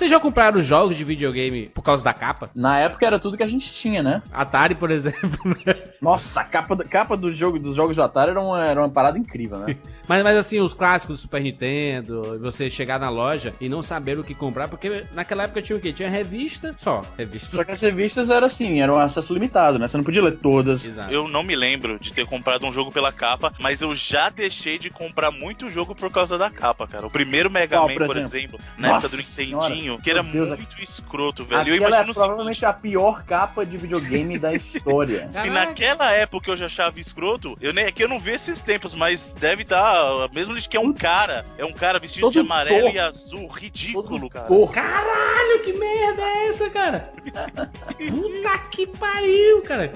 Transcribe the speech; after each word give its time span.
Vocês 0.00 0.10
já 0.10 0.18
compraram 0.18 0.62
jogos 0.62 0.96
de 0.96 1.04
videogame 1.04 1.68
por 1.74 1.82
causa 1.82 2.02
da 2.02 2.14
capa? 2.14 2.48
Na 2.54 2.78
época 2.78 3.04
era 3.04 3.18
tudo 3.18 3.36
que 3.36 3.42
a 3.42 3.46
gente 3.46 3.70
tinha, 3.70 4.02
né? 4.02 4.22
Atari, 4.32 4.74
por 4.74 4.90
exemplo. 4.90 5.38
Nossa, 6.00 6.40
a 6.40 6.44
capa, 6.44 6.74
do- 6.74 6.84
capa 6.88 7.18
do 7.18 7.30
jogo, 7.34 7.58
dos 7.58 7.74
jogos 7.74 7.96
do 7.96 8.02
Atari 8.02 8.30
era 8.30 8.40
uma, 8.40 8.64
era 8.64 8.80
uma 8.80 8.88
parada 8.88 9.18
incrível, 9.18 9.58
né? 9.58 9.76
mas, 10.08 10.24
mas 10.24 10.38
assim, 10.38 10.58
os 10.58 10.72
clássicos 10.72 11.18
do 11.18 11.20
Super 11.20 11.42
Nintendo, 11.42 12.38
você 12.40 12.70
chegar 12.70 12.98
na 12.98 13.10
loja 13.10 13.52
e 13.60 13.68
não 13.68 13.82
saber 13.82 14.18
o 14.18 14.24
que 14.24 14.34
comprar, 14.34 14.68
porque 14.68 15.04
naquela 15.12 15.42
época 15.42 15.60
tinha 15.60 15.76
o 15.76 15.80
quê? 15.82 15.92
Tinha 15.92 16.08
revista, 16.08 16.74
só 16.78 17.04
revista. 17.18 17.54
Só 17.54 17.62
que 17.62 17.72
as 17.72 17.82
revistas 17.82 18.30
eram 18.30 18.46
assim, 18.46 18.80
era 18.80 18.90
um 18.90 18.98
acesso 18.98 19.34
limitado, 19.34 19.78
né? 19.78 19.86
Você 19.86 19.98
não 19.98 20.04
podia 20.04 20.22
ler 20.22 20.38
todas. 20.38 20.88
Exato. 20.88 21.12
Eu 21.12 21.28
não 21.28 21.42
me 21.42 21.54
lembro 21.54 21.98
de 22.00 22.10
ter 22.10 22.24
comprado 22.24 22.64
um 22.64 22.72
jogo 22.72 22.90
pela 22.90 23.12
capa, 23.12 23.52
mas 23.60 23.82
eu 23.82 23.94
já 23.94 24.30
deixei 24.30 24.78
de 24.78 24.88
comprar 24.88 25.30
muito 25.30 25.70
jogo 25.70 25.94
por 25.94 26.10
causa 26.10 26.38
da 26.38 26.48
capa, 26.48 26.86
cara. 26.86 27.06
O 27.06 27.10
primeiro 27.10 27.50
Mega 27.50 27.76
Qual, 27.76 27.86
Man, 27.86 27.92
por 27.96 28.06
por 28.06 28.16
exemplo? 28.16 28.38
exemplo, 28.38 28.60
na 28.78 28.96
época 28.96 29.08
do 29.10 29.22
senhora, 29.22 29.74
Que 29.98 30.10
era 30.10 30.22
Deus, 30.22 30.48
muito 30.50 30.82
escroto, 30.82 31.44
velho. 31.44 31.74
Eu 31.74 31.82
Aquela 31.82 32.00
é 32.00 32.04
provavelmente 32.04 32.60
seguinte, 32.60 32.64
a 32.66 32.72
pior 32.72 33.24
capa 33.24 33.64
de 33.64 33.76
videogame 33.76 34.38
da 34.38 34.52
história. 34.52 35.26
se 35.30 35.48
Caraca. 35.48 35.66
naquela 35.66 36.10
época 36.12 36.50
eu 36.50 36.56
já 36.56 36.66
achava 36.66 36.98
escroto, 37.00 37.56
eu 37.60 37.72
nem, 37.72 37.84
é 37.84 37.92
que 37.92 38.02
eu 38.02 38.08
não 38.08 38.20
vi 38.20 38.32
esses 38.32 38.60
tempos, 38.60 38.94
mas 38.94 39.32
deve 39.32 39.62
estar, 39.62 40.28
mesmo 40.32 40.54
que 40.60 40.76
é 40.76 40.80
um 40.80 40.92
cara, 40.92 41.44
é 41.56 41.64
um 41.64 41.72
cara 41.72 41.98
vestido 41.98 42.22
Todo 42.22 42.32
de 42.32 42.38
amarelo 42.40 42.82
torto. 42.82 42.96
e 42.96 42.98
azul, 42.98 43.46
ridículo, 43.48 44.02
Todo 44.20 44.30
cara. 44.30 44.46
torto. 44.46 44.72
Caralho, 44.74 45.62
que 45.64 45.72
merda 45.72 46.22
é 46.22 46.48
essa, 46.48 46.68
cara? 46.70 47.12
Puta 47.96 48.58
que 48.70 48.86
pariu, 48.86 49.62
cara. 49.62 49.92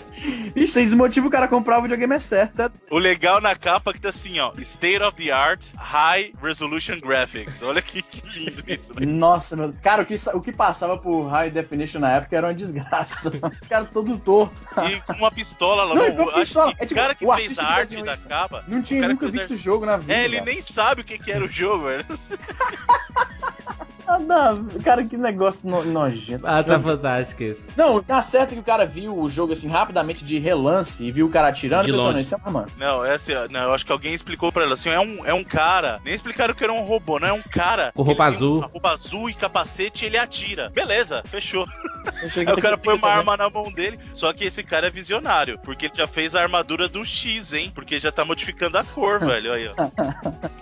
Ixi, 0.55 0.69
você 0.69 0.83
desmotiva 0.83 1.27
o 1.27 1.30
cara 1.30 1.45
a 1.47 1.48
comprar 1.48 1.78
o 1.78 1.83
videogame 1.83 2.14
é 2.14 2.19
certo. 2.19 2.55
tá? 2.55 2.70
O 2.91 2.98
legal 2.98 3.41
na 3.41 3.55
capa 3.55 3.91
é 3.91 3.95
que 3.95 4.00
tá 4.00 4.08
assim, 4.08 4.38
ó, 4.38 4.52
State 4.58 5.02
of 5.02 5.16
the 5.22 5.30
Art 5.30 5.66
High 5.77 6.33
Resolution 6.42 6.98
Graphics. 7.00 7.62
Olha 7.62 7.83
que, 7.83 8.02
que 8.02 8.22
lindo 8.28 8.62
isso, 8.66 8.92
né? 8.95 9.06
Nossa, 9.06 9.56
meu. 9.56 9.72
Cara, 9.84 10.02
o 10.02 10.06
que, 10.06 10.15
o 10.33 10.41
que 10.41 10.51
passava 10.51 10.97
por 10.97 11.27
High 11.27 11.51
Definition 11.51 12.01
na 12.01 12.12
época 12.12 12.34
era 12.34 12.47
uma 12.47 12.55
desgraça. 12.55 13.31
O 13.45 13.69
cara 13.69 13.84
todo 13.84 14.17
torto. 14.19 14.62
E 14.89 14.98
com 15.00 15.12
uma 15.12 15.31
pistola 15.31 15.84
lá 15.84 15.95
Não, 15.95 16.14
no. 16.14 16.31
acho 16.31 16.39
pistola. 16.41 16.72
É 16.78 16.84
o 16.84 16.86
tipo, 16.86 17.00
cara 17.00 17.14
que 17.14 17.27
o 17.27 17.34
fez 17.34 17.58
a 17.58 17.67
arte 17.67 18.03
da 18.03 18.14
isso. 18.14 18.27
capa. 18.27 18.64
Não 18.67 18.81
tinha 18.81 19.06
nunca 19.06 19.28
visto 19.28 19.53
o 19.53 19.56
jogo 19.56 19.84
na 19.84 19.98
vida. 19.98 20.14
É, 20.14 20.25
ele 20.25 20.39
cara. 20.39 20.50
nem 20.50 20.62
sabe 20.62 21.03
o 21.03 21.05
que, 21.05 21.19
que 21.19 21.31
era 21.31 21.45
o 21.45 21.48
jogo, 21.48 21.84
velho. 21.84 22.06
Ah, 24.06 24.19
não, 24.19 24.64
Cara, 24.83 25.05
que 25.05 25.16
negócio 25.16 25.69
no- 25.69 25.84
nojento. 25.84 26.47
Ah, 26.47 26.62
tá 26.62 26.78
fantástico 26.78 27.42
isso. 27.42 27.66
Não, 27.77 28.02
tá 28.02 28.20
certo 28.20 28.50
que 28.55 28.61
o 28.61 28.62
cara 28.62 28.84
viu 28.84 29.16
o 29.19 29.28
jogo 29.28 29.52
assim 29.52 29.69
rapidamente 29.69 30.24
de 30.24 30.38
relance 30.38 31.02
e 31.05 31.11
viu 31.11 31.27
o 31.27 31.30
cara 31.30 31.48
atirando 31.48 31.84
De 31.84 31.91
e 31.91 31.92
pensou, 31.92 32.06
longe. 32.08 32.14
não, 32.16 32.20
isso 32.20 32.34
é 32.34 32.38
uma 32.38 32.46
arma. 32.46 32.66
Não, 32.78 33.05
essa, 33.05 33.48
não, 33.48 33.62
eu 33.64 33.72
acho 33.74 33.84
que 33.86 33.92
alguém 33.92 34.12
explicou 34.14 34.52
pra 34.52 34.64
ela 34.64 34.74
assim: 34.74 34.88
é 34.91 35.00
um, 35.00 35.24
é 35.24 35.33
um 35.33 35.42
cara. 35.44 36.00
Nem 36.05 36.14
explicaram 36.14 36.55
que 36.55 36.62
era 36.62 36.72
um 36.72 36.83
robô, 36.83 37.19
não 37.19 37.28
é 37.28 37.33
um 37.33 37.42
cara. 37.42 37.92
Com 37.94 38.02
roupa 38.02 38.24
azul. 38.27 38.58
Uma 38.58 38.66
roupa 38.66 38.91
azul 38.91 39.30
e 39.30 39.34
capacete 39.34 40.05
e 40.05 40.06
ele 40.08 40.18
atira. 40.18 40.70
Beleza, 40.74 41.22
fechou. 41.27 41.66
Aí 42.05 42.52
o 42.52 42.60
cara 42.60 42.77
põe 42.77 42.94
uma 42.94 43.08
arma 43.08 43.36
na 43.36 43.48
mão 43.48 43.72
dele. 43.72 43.98
Só 44.12 44.33
que 44.33 44.44
esse 44.44 44.62
cara 44.62 44.86
é 44.88 44.91
visionário. 44.91 45.58
Porque 45.58 45.86
ele 45.86 45.94
já 45.94 46.06
fez 46.06 46.34
a 46.34 46.42
armadura 46.42 46.88
do 46.88 47.05
X, 47.05 47.52
hein? 47.52 47.72
Porque 47.74 47.98
já 47.98 48.12
tá 48.12 48.24
modificando 48.24 48.78
a 48.78 48.84
cor, 48.84 49.20
velho. 49.24 49.52
Aí, 49.52 49.69
ó. 49.69 49.74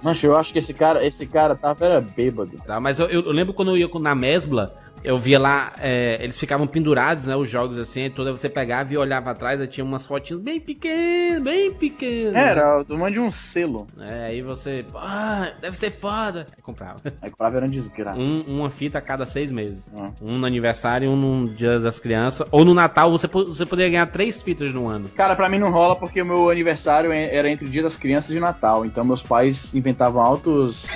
Mancho, 0.03 0.27
eu 0.27 0.37
acho 0.37 0.53
que 0.53 0.59
esse 0.59 0.75
cara, 0.75 1.05
esse 1.05 1.27
cara 1.27 1.55
tava 1.55 1.85
era 1.85 2.01
bêbado. 2.01 2.57
Tá, 2.67 2.81
mas 2.81 2.99
eu, 2.99 3.07
eu 3.09 3.31
lembro 3.31 3.55
quando 3.55 3.71
eu 3.71 3.77
ia 3.77 3.89
na 4.01 4.15
Mesbla, 4.15 4.75
eu 5.05 5.19
via 5.19 5.39
lá, 5.39 5.73
é, 5.79 6.19
eles 6.23 6.39
ficavam 6.39 6.67
pendurados, 6.67 7.27
né, 7.27 7.35
os 7.37 7.49
jogos 7.49 7.79
assim, 7.79 8.11
toda 8.11 8.31
você 8.33 8.49
pegava 8.49 8.93
e 8.93 8.97
olhava 8.97 9.31
atrás, 9.31 9.61
aí 9.61 9.67
tinha 9.67 9.85
umas 9.85 10.07
fotinhas 10.07 10.43
bem 10.43 10.61
pequenas, 10.61 11.43
bem 11.43 11.73
pequenas. 11.73 12.35
Era 12.35 12.81
o 12.81 12.85
tamanho 12.85 13.13
de 13.13 13.21
um 13.21 13.31
selo. 13.31 13.87
É, 13.99 14.27
aí 14.27 14.43
você, 14.43 14.85
ah, 14.95 15.53
deve 15.61 15.77
ser 15.77 15.93
foda. 15.93 16.47
Aí 16.57 16.63
comprava. 16.63 17.01
Aí 17.23 17.31
comprava 17.31 17.57
era 17.57 17.67
uma 17.67 17.71
desgraça. 17.73 18.19
Um- 18.21 18.43
uma 18.47 18.71
fita 18.71 18.99
a 18.99 19.01
cada 19.01 19.27
seis 19.27 19.51
meses. 19.53 19.91
Ah. 19.97 20.11
Um 20.21 20.39
no 20.39 20.47
aniversário, 20.47 21.11
um 21.11 21.17
no 21.17 21.49
dia 21.49 21.79
das 21.79 21.99
crianças. 22.01 22.47
Ou 22.51 22.65
no 22.65 22.75
Natal, 22.75 23.11
você, 23.11 23.27
você 23.27 23.65
poderia 23.67 23.91
ganhar 23.91 24.07
três 24.07 24.41
fitas 24.43 24.73
no 24.73 24.89
ano. 24.89 25.09
Cara, 25.11 25.35
pra 25.37 25.49
mim 25.49 25.59
não 25.59 25.71
rola 25.71 25.95
porque 25.97 26.21
o 26.23 26.27
meu 26.27 26.51
aniversário 26.51 27.13
era 27.13 27.49
entre 27.51 27.67
o 27.67 27.71
dia 27.71 27.83
das 27.83 27.97
crianças 27.97 28.35
e 28.35 28.41
Natal. 28.41 28.85
Então 28.85 29.05
meus 29.05 29.23
pais 29.23 29.73
inventavam 29.75 30.21
altos. 30.23 30.89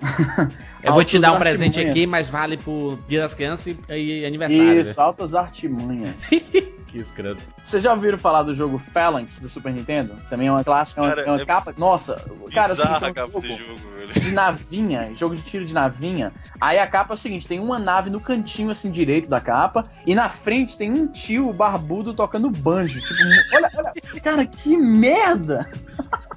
Eu 0.82 0.92
vou 0.92 1.04
te 1.04 1.18
dar 1.18 1.32
um 1.32 1.38
presente 1.38 1.78
artimanhas. 1.78 1.90
aqui, 1.90 2.06
mas 2.06 2.28
vale 2.28 2.56
pro 2.56 2.98
dia 3.08 3.20
das 3.20 3.34
crianças 3.34 3.66
e, 3.66 3.94
e 3.94 4.26
aniversário. 4.26 4.80
Isso, 4.80 5.00
altas 5.00 5.34
artimanhas. 5.34 6.22
Que 6.88 6.98
escroto. 6.98 7.40
Vocês 7.62 7.82
já 7.82 7.92
ouviram 7.92 8.16
falar 8.16 8.42
do 8.42 8.54
jogo 8.54 8.78
Phalanx 8.78 9.38
do 9.40 9.48
Super 9.48 9.74
Nintendo? 9.74 10.16
Também 10.30 10.48
é 10.48 10.50
uma 10.50 10.64
clássica, 10.64 11.02
é 11.02 11.04
uma, 11.04 11.10
Cara, 11.10 11.22
é 11.22 11.30
uma 11.30 11.42
é 11.42 11.44
capa. 11.44 11.74
Nossa, 11.76 12.24
cara, 12.52 12.72
é 12.72 12.72
o 12.72 12.76
seguinte, 12.76 12.94
Bizarra 12.94 13.04
é 13.04 13.08
a 13.08 13.10
um 13.10 13.14
capa 13.14 13.32
jogo 13.32 13.40
desse 13.42 13.58
jogo, 13.58 14.20
de 14.20 14.32
navinha, 14.32 15.14
jogo 15.14 15.36
de 15.36 15.42
tiro 15.42 15.64
de 15.66 15.74
navinha. 15.74 16.32
Aí 16.58 16.78
a 16.78 16.86
capa 16.86 17.12
é 17.12 17.14
o 17.14 17.18
seguinte: 17.18 17.46
tem 17.46 17.60
uma 17.60 17.78
nave 17.78 18.08
no 18.08 18.20
cantinho 18.20 18.70
assim 18.70 18.90
direito 18.90 19.28
da 19.28 19.38
capa, 19.38 19.84
e 20.06 20.14
na 20.14 20.30
frente 20.30 20.78
tem 20.78 20.90
um 20.90 21.06
tio 21.06 21.52
barbudo 21.52 22.14
tocando 22.14 22.50
banjo. 22.50 23.02
Tipo, 23.02 23.20
olha, 23.54 23.70
olha, 23.76 23.92
cara, 24.22 24.46
que 24.46 24.74
merda! 24.74 25.70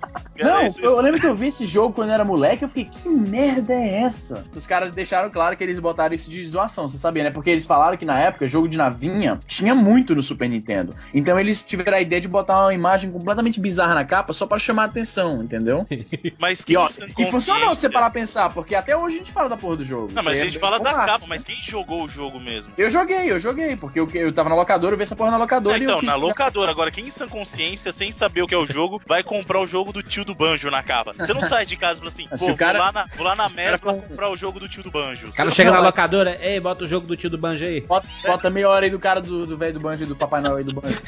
Não, 0.43 0.61
esse- 0.61 0.81
eu 0.83 0.99
lembro 1.01 1.19
que 1.19 1.25
eu 1.27 1.35
vi 1.35 1.47
esse 1.47 1.65
jogo 1.65 1.93
quando 1.93 2.09
eu 2.09 2.13
era 2.15 2.25
moleque, 2.25 2.63
eu 2.63 2.67
fiquei, 2.69 2.85
que 2.85 3.07
merda 3.09 3.73
é 3.73 4.01
essa? 4.03 4.43
Os 4.55 4.65
caras 4.67 4.93
deixaram 4.93 5.29
claro 5.29 5.55
que 5.57 5.63
eles 5.63 5.79
botaram 5.79 6.13
isso 6.13 6.29
de 6.29 6.43
zoação, 6.43 6.87
você 6.87 6.97
sabia, 6.97 7.23
né? 7.23 7.31
Porque 7.31 7.49
eles 7.49 7.65
falaram 7.65 7.97
que 7.97 8.05
na 8.05 8.19
época, 8.19 8.47
jogo 8.47 8.67
de 8.67 8.77
navinha 8.77 9.39
tinha 9.47 9.73
muito 9.75 10.15
no 10.15 10.21
Super 10.21 10.47
Nintendo. 10.49 10.95
Então 11.13 11.39
eles 11.39 11.61
tiveram 11.61 11.97
a 11.97 12.01
ideia 12.01 12.21
de 12.21 12.27
botar 12.27 12.61
uma 12.63 12.73
imagem 12.73 13.11
completamente 13.11 13.59
bizarra 13.59 13.93
na 13.95 14.05
capa 14.05 14.33
só 14.33 14.45
pra 14.45 14.57
chamar 14.59 14.83
a 14.83 14.85
atenção, 14.85 15.43
entendeu? 15.43 15.85
Mas 16.39 16.63
E, 16.67 16.75
ó, 16.77 16.87
sã 16.87 17.05
e 17.17 17.25
funcionou 17.25 17.61
se 17.75 17.81
você 17.81 17.87
consciência- 17.87 17.89
parar 17.91 18.09
pra 18.09 18.19
pensar, 18.21 18.49
porque 18.53 18.75
até 18.75 18.95
hoje 18.95 19.15
a 19.15 19.19
gente 19.19 19.31
fala 19.31 19.49
da 19.49 19.57
porra 19.57 19.77
do 19.77 19.83
jogo. 19.83 20.11
Não, 20.11 20.19
Isso 20.21 20.29
mas 20.29 20.39
a 20.39 20.41
é 20.41 20.45
gente 20.45 20.59
fala 20.59 20.77
bom 20.77 20.83
da 20.85 20.91
arte, 20.91 21.05
capa, 21.05 21.19
né? 21.19 21.25
mas 21.29 21.43
quem 21.43 21.55
jogou 21.57 22.03
o 22.03 22.07
jogo 22.07 22.39
mesmo? 22.39 22.71
Eu 22.77 22.89
joguei, 22.89 23.31
eu 23.31 23.39
joguei, 23.39 23.75
porque 23.75 23.99
eu, 23.99 24.09
eu 24.13 24.31
tava 24.33 24.49
na 24.49 24.55
locadora, 24.55 24.93
eu 24.93 24.97
vi 24.97 25.03
essa 25.03 25.15
porra 25.15 25.31
na 25.31 25.37
locadora 25.37 25.77
eu 25.77 25.83
então, 25.83 26.01
na 26.01 26.13
jogar. 26.13 26.15
locadora. 26.15 26.71
Agora, 26.71 26.91
quem 26.91 27.07
em 27.07 27.11
sã 27.11 27.27
consciência, 27.27 27.91
sem 27.91 28.11
saber 28.11 28.41
o 28.41 28.47
que 28.47 28.53
é 28.55 28.57
o 28.57 28.65
jogo, 28.65 29.01
vai 29.07 29.23
comprar 29.23 29.59
o 29.61 29.67
jogo 29.67 29.91
do 29.91 30.01
tio 30.03 30.23
do 30.25 30.30
Banjo 30.35 30.69
na 30.71 30.81
capa? 30.83 31.13
Você 31.17 31.33
não 31.33 31.41
sai 31.41 31.65
de 31.65 31.75
casa 31.75 31.93
e 31.93 31.97
fala 31.99 32.09
assim, 32.09 32.27
pô, 32.51 32.55
cara- 32.55 32.79
vou 32.79 32.85
lá 32.85 32.91
na, 32.91 33.05
vou 33.15 33.25
lá 33.25 33.35
na 33.35 33.49
for- 33.77 33.93
comprar 34.01 34.29
o 34.29 34.37
jogo 34.37 34.59
do 34.59 34.67
tio 34.69 34.83
do 34.83 34.91
Banjo. 34.91 35.27
O 35.27 35.33
cara 35.33 35.49
Você 35.49 35.55
chega 35.57 35.71
na 35.71 35.77
vai- 35.77 35.85
locadora, 35.85 36.37
ei, 36.41 36.59
bota 36.59 36.83
o 36.83 36.87
jogo 36.87 37.05
do 37.07 37.15
tio 37.15 37.29
do 37.29 37.37
Banjo 37.37 37.65
aí. 37.65 37.81
Bota, 37.81 38.07
bota 38.25 38.49
meia 38.49 38.69
hora 38.69 38.85
aí 38.85 38.89
do 38.91 38.99
cara 38.99 39.19
do 39.21 39.45
do 39.45 39.57
velho 39.57 39.73
do 39.73 39.79
banjo 39.79 40.03
e 40.03 40.07
do 40.07 40.15
Papai 40.15 40.41
Noel 40.41 40.57
aí 40.57 40.63
do 40.63 40.73
banjo. 40.73 41.01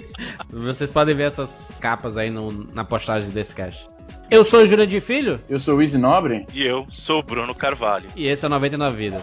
Vocês 0.50 0.90
podem 0.90 1.14
ver 1.14 1.24
essas 1.24 1.78
capas 1.80 2.16
aí 2.16 2.30
no- 2.30 2.68
na 2.72 2.84
postagem 2.84 3.30
desse 3.30 3.54
cast. 3.54 3.88
Eu 4.30 4.44
sou 4.44 4.60
o 4.60 4.66
Júlio 4.66 4.86
de 4.86 5.00
Filho 5.00 5.38
Eu 5.48 5.58
sou 5.58 5.76
o 5.76 5.82
Easy 5.82 5.96
Nobre. 5.98 6.46
E 6.52 6.62
eu 6.66 6.86
sou 6.90 7.20
o 7.20 7.22
Bruno 7.22 7.54
Carvalho. 7.54 8.08
e 8.16 8.26
esse 8.26 8.44
é 8.44 8.48
o 8.48 8.50
99 8.50 8.96
Vidas. 8.96 9.22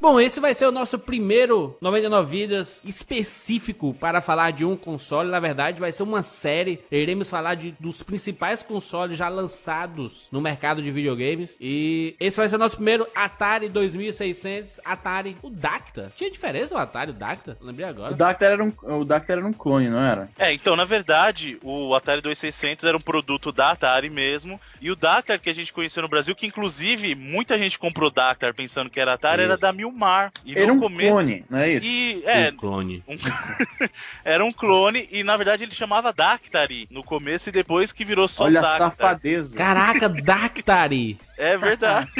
Bom, 0.00 0.20
esse 0.20 0.38
vai 0.38 0.54
ser 0.54 0.66
o 0.66 0.72
nosso 0.72 0.96
primeiro 0.96 1.76
99 1.80 2.30
vidas 2.30 2.78
específico 2.84 3.92
para 3.94 4.20
falar 4.20 4.52
de 4.52 4.64
um 4.64 4.76
console. 4.76 5.28
Na 5.28 5.40
verdade, 5.40 5.80
vai 5.80 5.90
ser 5.90 6.04
uma 6.04 6.22
série. 6.22 6.80
Iremos 6.90 7.28
falar 7.28 7.56
de, 7.56 7.74
dos 7.80 8.02
principais 8.02 8.62
consoles 8.62 9.18
já 9.18 9.28
lançados 9.28 10.28
no 10.30 10.40
mercado 10.40 10.80
de 10.80 10.92
videogames. 10.92 11.56
E 11.60 12.14
esse 12.20 12.36
vai 12.36 12.48
ser 12.48 12.54
o 12.56 12.58
nosso 12.58 12.76
primeiro 12.76 13.08
Atari 13.12 13.68
2600. 13.68 14.80
Atari, 14.84 15.36
o 15.42 15.50
Dacta. 15.50 16.12
Tinha 16.14 16.30
diferença 16.30 16.76
o 16.76 16.78
Atari, 16.78 17.10
o 17.10 17.14
Dacta? 17.14 17.56
Lembrei 17.60 17.86
O 17.86 17.90
agora. 17.90 18.14
Dactar 18.14 18.52
era 18.52 18.64
um, 18.64 18.72
o 18.82 19.04
Dactar 19.04 19.38
era 19.38 19.46
um 19.46 19.52
clone, 19.52 19.88
não 19.88 19.98
era? 19.98 20.30
É, 20.38 20.52
então, 20.52 20.76
na 20.76 20.84
verdade, 20.84 21.58
o 21.62 21.92
Atari 21.94 22.20
2600 22.20 22.84
era 22.84 22.96
um 22.96 23.00
produto 23.00 23.50
da 23.50 23.72
Atari 23.72 24.08
mesmo. 24.08 24.60
E 24.80 24.90
o 24.90 24.96
Dakar 24.96 25.38
que 25.40 25.50
a 25.50 25.54
gente 25.54 25.72
conheceu 25.72 26.02
no 26.02 26.08
Brasil, 26.08 26.34
que 26.34 26.46
inclusive 26.46 27.14
muita 27.14 27.58
gente 27.58 27.78
comprou 27.78 28.10
Dakar 28.10 28.54
pensando 28.54 28.88
que 28.90 29.00
era 29.00 29.14
Atari, 29.14 29.42
era 29.42 29.54
Isso. 29.54 29.62
da 29.62 29.72
Milmar. 29.72 30.32
E 30.44 30.56
Era 30.58 30.72
um 30.72 30.78
começo. 30.78 31.10
clone, 31.10 31.44
não 31.50 31.58
é 31.58 31.72
isso? 31.72 31.86
E, 31.86 32.22
é, 32.24 32.48
Um 32.50 32.56
clone. 32.56 33.02
um- 33.08 33.16
era 34.24 34.44
um 34.44 34.52
clone 34.52 35.08
e 35.10 35.22
na 35.24 35.36
verdade 35.36 35.64
ele 35.64 35.74
chamava 35.74 36.12
Dactari 36.12 36.86
no 36.90 37.02
começo 37.02 37.48
e 37.48 37.52
depois 37.52 37.92
que 37.92 38.04
virou 38.04 38.28
só 38.28 38.44
Olha 38.44 38.60
a 38.60 38.62
Dactar. 38.62 38.90
safadeza. 38.90 39.56
Caraca, 39.56 40.08
Dactari. 40.08 41.18
É 41.36 41.56
verdade. 41.56 42.10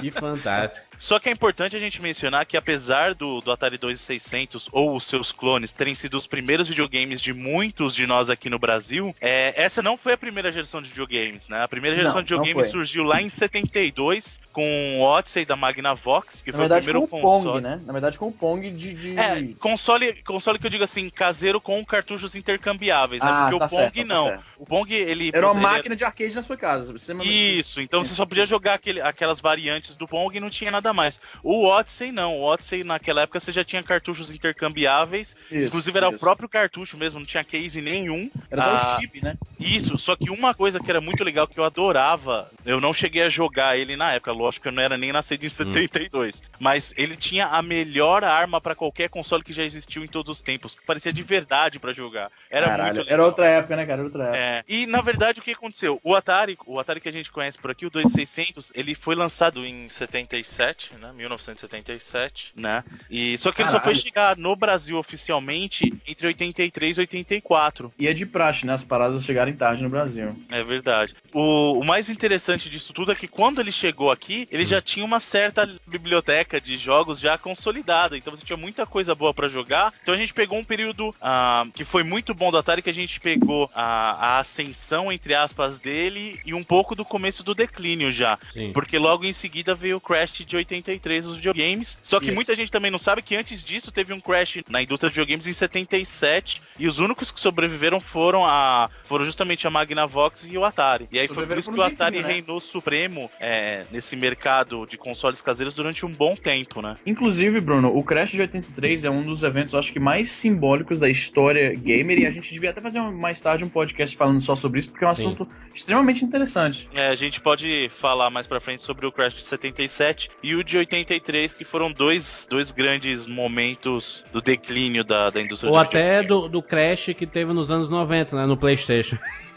Que 0.00 0.10
fantástico. 0.10 0.86
Só 1.00 1.18
que 1.18 1.30
é 1.30 1.32
importante 1.32 1.74
a 1.74 1.80
gente 1.80 2.00
mencionar 2.02 2.44
que 2.44 2.58
apesar 2.58 3.14
do, 3.14 3.40
do 3.40 3.50
Atari 3.50 3.78
2600 3.78 4.68
ou 4.70 4.94
os 4.94 5.04
seus 5.04 5.32
clones 5.32 5.72
terem 5.72 5.94
sido 5.94 6.18
os 6.18 6.26
primeiros 6.26 6.68
videogames 6.68 7.22
de 7.22 7.32
muitos 7.32 7.94
de 7.94 8.06
nós 8.06 8.28
aqui 8.28 8.50
no 8.50 8.58
Brasil, 8.58 9.16
é, 9.18 9.54
essa 9.56 9.80
não 9.80 9.96
foi 9.96 10.12
a 10.12 10.18
primeira 10.18 10.52
geração 10.52 10.82
de 10.82 10.90
videogames, 10.90 11.48
né? 11.48 11.62
A 11.62 11.68
primeira 11.68 11.96
geração 11.96 12.18
Não, 12.18 12.22
de 12.22 12.34
videogames 12.34 12.70
surgiu 12.70 13.02
lá 13.02 13.22
em 13.22 13.30
72 13.30 14.38
com 14.52 14.98
o 14.98 15.02
Odyssey 15.02 15.46
da 15.46 15.56
Magnavox, 15.56 16.42
que 16.42 16.50
Na 16.50 16.58
foi 16.58 16.68
verdade, 16.68 16.90
o 16.90 16.92
com 16.92 17.06
primeiro 17.06 17.26
o 17.26 17.32
console. 17.32 17.52
Pong, 17.52 17.60
né? 17.62 17.80
Na 17.86 17.92
verdade, 17.92 18.18
com 18.18 18.28
o 18.28 18.32
Pong 18.32 18.70
de. 18.70 18.92
de... 18.92 19.18
É, 19.18 19.42
console, 19.58 20.22
console 20.22 20.58
que 20.58 20.66
eu 20.66 20.70
digo 20.70 20.84
assim, 20.84 21.08
caseiro 21.08 21.60
com 21.60 21.82
cartuchos 21.84 22.34
intercambiáveis, 22.34 23.22
né? 23.22 23.30
Ah, 23.30 23.48
Porque 23.50 23.58
tá 23.58 23.66
o 23.66 23.68
Pong 23.68 23.80
certo, 23.82 23.96
tá 23.96 24.04
não. 24.14 24.24
certo. 24.24 24.44
O 24.58 24.66
Pong, 24.66 24.92
ele. 24.92 25.30
Era 25.32 25.46
uma 25.46 25.54
ele 25.54 25.62
máquina 25.62 25.96
de 25.96 26.04
arcade 26.04 26.34
na 26.34 26.42
sua 26.42 26.56
casa. 26.56 26.94
Isso, 27.22 27.80
então 27.80 28.04
você 28.04 28.14
só 28.14 28.26
podia 28.26 28.44
jogar 28.44 28.74
aquele, 28.74 29.00
aquelas 29.00 29.40
variantes 29.40 29.96
do 29.96 30.06
Pong 30.06 30.36
e 30.36 30.40
não 30.40 30.50
tinha 30.50 30.70
nada 30.70 30.89
mais. 30.92 31.20
O 31.42 31.64
Odyssey 31.66 32.12
não, 32.12 32.36
o 32.38 32.42
Odyssey 32.42 32.84
naquela 32.84 33.22
época 33.22 33.40
você 33.40 33.52
já 33.52 33.64
tinha 33.64 33.82
cartuchos 33.82 34.30
intercambiáveis, 34.30 35.34
Isso, 35.50 35.66
inclusive 35.66 35.96
era 35.96 36.08
o 36.08 36.12
isso. 36.12 36.20
próprio 36.20 36.48
cartucho 36.48 36.96
mesmo, 36.96 37.18
não 37.18 37.26
tinha 37.26 37.44
case 37.44 37.80
nenhum. 37.80 38.30
Era 38.50 38.62
só 38.62 38.70
Ah, 38.70 38.96
o 38.96 39.00
chip, 39.00 39.20
né? 39.22 39.36
Isso, 39.58 39.98
só 39.98 40.16
que 40.16 40.30
uma 40.30 40.54
coisa 40.54 40.80
que 40.80 40.90
era 40.90 41.00
muito 41.00 41.22
legal 41.22 41.46
que 41.46 41.58
eu 41.60 41.64
adorava, 41.64 42.50
eu 42.64 42.80
não 42.80 42.92
cheguei 42.94 43.22
a 43.22 43.28
jogar 43.28 43.76
ele 43.76 43.96
na 43.96 44.12
época, 44.12 44.32
lógico 44.32 44.62
que 44.62 44.68
eu 44.68 44.72
não 44.72 44.82
era 44.82 44.96
nem 44.96 45.12
nascido 45.12 45.44
em 45.44 45.48
72, 45.48 46.42
mas 46.58 46.92
ele 46.96 47.16
tinha 47.16 47.46
a 47.46 47.60
melhor 47.62 48.24
arma 48.24 48.60
pra 48.60 48.74
qualquer 48.74 49.08
console 49.10 49.44
que 49.44 49.52
já 49.52 49.62
existiu 49.62 50.02
em 50.02 50.08
todos 50.08 50.38
os 50.38 50.42
tempos, 50.42 50.74
que 50.74 50.82
parecia 50.86 51.12
de 51.12 51.22
verdade 51.22 51.78
pra 51.78 51.92
jogar. 51.92 52.30
Era 52.48 52.66
Caralho, 52.68 52.82
muito 52.84 52.98
legal. 53.04 53.12
era 53.14 53.24
outra 53.24 53.46
época, 53.46 53.76
né, 53.76 53.84
cara? 53.84 54.00
Era 54.00 54.04
outra 54.04 54.24
época. 54.24 54.38
É, 54.38 54.64
e 54.68 54.86
na 54.86 55.00
verdade 55.02 55.40
o 55.40 55.42
que 55.42 55.52
aconteceu? 55.52 56.00
O 56.02 56.14
Atari, 56.14 56.56
o 56.66 56.78
Atari 56.80 57.00
que 57.00 57.08
a 57.08 57.12
gente 57.12 57.30
conhece 57.30 57.58
por 57.58 57.70
aqui, 57.70 57.84
o 57.84 57.90
2600, 57.90 58.72
ele 58.74 58.94
foi 58.94 59.14
lançado 59.14 59.64
em 59.66 59.88
77, 59.88 60.79
né? 61.00 61.12
1977, 61.12 62.52
né? 62.54 62.84
E 63.10 63.36
só 63.38 63.52
que 63.52 63.62
ele 63.62 63.68
só 63.68 63.78
foi 63.78 63.92
Caralho. 63.92 64.00
chegar 64.00 64.36
no 64.36 64.56
Brasil 64.56 64.96
oficialmente 64.98 65.92
entre 66.06 66.26
83 66.26 66.96
e 66.96 67.00
84. 67.00 67.92
E 67.98 68.06
é 68.06 68.12
de 68.12 68.26
praxe, 68.26 68.66
né? 68.66 68.72
As 68.72 68.84
paradas 68.84 69.24
chegarem 69.24 69.54
tarde 69.54 69.82
no 69.82 69.90
Brasil. 69.90 70.36
É 70.48 70.62
verdade. 70.62 71.14
O, 71.32 71.78
o 71.80 71.84
mais 71.84 72.08
interessante 72.08 72.68
disso 72.70 72.92
tudo 72.92 73.12
é 73.12 73.14
que 73.14 73.28
quando 73.28 73.60
ele 73.60 73.72
chegou 73.72 74.10
aqui, 74.10 74.48
ele 74.50 74.64
já 74.64 74.80
tinha 74.80 75.04
uma 75.04 75.20
certa 75.20 75.68
biblioteca 75.86 76.60
de 76.60 76.76
jogos 76.76 77.20
já 77.20 77.36
consolidada. 77.36 78.16
Então 78.16 78.34
você 78.34 78.44
tinha 78.44 78.56
muita 78.56 78.86
coisa 78.86 79.14
boa 79.14 79.34
pra 79.34 79.48
jogar. 79.48 79.92
Então 80.02 80.14
a 80.14 80.16
gente 80.16 80.34
pegou 80.34 80.58
um 80.58 80.64
período 80.64 81.14
ah, 81.20 81.66
que 81.74 81.84
foi 81.84 82.02
muito 82.02 82.34
bom 82.34 82.50
do 82.50 82.58
Atari, 82.58 82.82
que 82.82 82.90
a 82.90 82.94
gente 82.94 83.20
pegou 83.20 83.70
a, 83.74 84.36
a 84.36 84.38
ascensão, 84.40 85.10
entre 85.10 85.34
aspas, 85.34 85.78
dele 85.78 86.40
e 86.44 86.54
um 86.54 86.62
pouco 86.62 86.94
do 86.94 87.04
começo 87.04 87.42
do 87.42 87.54
declínio 87.54 88.10
já. 88.12 88.38
Sim. 88.52 88.72
Porque 88.72 88.98
logo 88.98 89.24
em 89.24 89.32
seguida 89.32 89.74
veio 89.74 89.96
o 89.96 90.00
crash 90.00 90.44
de 90.44 90.56
83 90.70 91.24
dos 91.24 91.36
videogames. 91.36 91.98
Só 92.02 92.18
que 92.20 92.26
Isso. 92.26 92.34
muita 92.34 92.54
gente 92.54 92.70
também 92.70 92.90
não 92.90 92.98
sabe 92.98 93.22
que 93.22 93.36
antes 93.36 93.62
disso 93.62 93.90
teve 93.90 94.12
um 94.12 94.20
crash 94.20 94.62
na 94.68 94.82
indústria 94.82 95.10
de 95.10 95.14
videogames 95.14 95.46
em 95.46 95.54
77 95.54 96.62
e 96.78 96.86
os 96.86 96.98
únicos 96.98 97.30
que 97.30 97.40
sobreviveram 97.40 98.00
foram 98.00 98.46
a 98.46 98.88
foram 99.04 99.24
justamente 99.24 99.66
a 99.66 99.70
Magnavox 99.70 100.46
e 100.48 100.56
o 100.56 100.64
Atari. 100.64 101.08
E 101.10 101.18
aí 101.18 101.28
foi 101.28 101.46
por 101.46 101.58
isso 101.58 101.72
que 101.72 101.78
o 101.78 101.82
Atari 101.82 102.22
né? 102.22 102.28
reinou 102.28 102.60
supremo 102.60 103.30
é, 103.40 103.84
nesse 103.90 104.14
mercado 104.16 104.86
de 104.86 104.96
consoles 104.96 105.40
caseiros 105.40 105.74
durante 105.74 106.06
um 106.06 106.12
bom 106.12 106.34
tempo, 106.36 106.80
né? 106.80 106.96
Inclusive, 107.04 107.60
Bruno, 107.60 107.96
o 107.96 108.02
Crash 108.04 108.30
de 108.30 108.40
83 108.40 109.04
é 109.04 109.10
um 109.10 109.22
dos 109.24 109.42
eventos, 109.42 109.74
acho 109.74 109.92
que, 109.92 109.98
mais 109.98 110.30
simbólicos 110.30 110.98
da 111.00 111.08
história 111.08 111.74
gamer. 111.74 112.18
E 112.18 112.26
a 112.26 112.30
gente 112.30 112.52
devia 112.52 112.70
até 112.70 112.80
fazer 112.80 113.00
um- 113.00 113.12
mais 113.12 113.40
tarde 113.40 113.64
um 113.64 113.68
podcast 113.68 114.16
falando 114.16 114.40
só 114.40 114.54
sobre 114.54 114.78
isso, 114.80 114.90
porque 114.90 115.04
é 115.04 115.08
um 115.08 115.14
Sim. 115.14 115.22
assunto 115.26 115.48
extremamente 115.74 116.24
interessante. 116.24 116.88
É, 116.94 117.08
a 117.08 117.14
gente 117.14 117.40
pode 117.40 117.90
falar 117.98 118.30
mais 118.30 118.46
pra 118.46 118.60
frente 118.60 118.82
sobre 118.82 119.06
o 119.06 119.12
Crash 119.12 119.34
de 119.34 119.44
77 119.44 120.30
e 120.42 120.49
o 120.54 120.64
de 120.64 120.76
83, 120.76 121.54
que 121.54 121.64
foram 121.64 121.92
dois, 121.92 122.46
dois 122.50 122.70
grandes 122.70 123.26
momentos 123.26 124.24
do 124.32 124.40
declínio 124.40 125.04
da, 125.04 125.30
da 125.30 125.40
indústria 125.40 125.70
Ou 125.70 125.76
até 125.76 126.22
do, 126.22 126.48
do 126.48 126.62
Crash 126.62 127.14
que 127.16 127.26
teve 127.26 127.52
nos 127.52 127.70
anos 127.70 127.88
90, 127.88 128.36
né? 128.36 128.46
No 128.46 128.56
Playstation. 128.56 129.16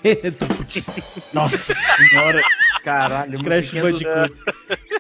Nossa 1.34 1.74
senhora, 1.74 2.42
caralho, 2.84 3.44
Crash 3.44 3.72
musiquinha, 3.72 3.84
do, 3.84 3.92
Bandicoot. 3.92 4.34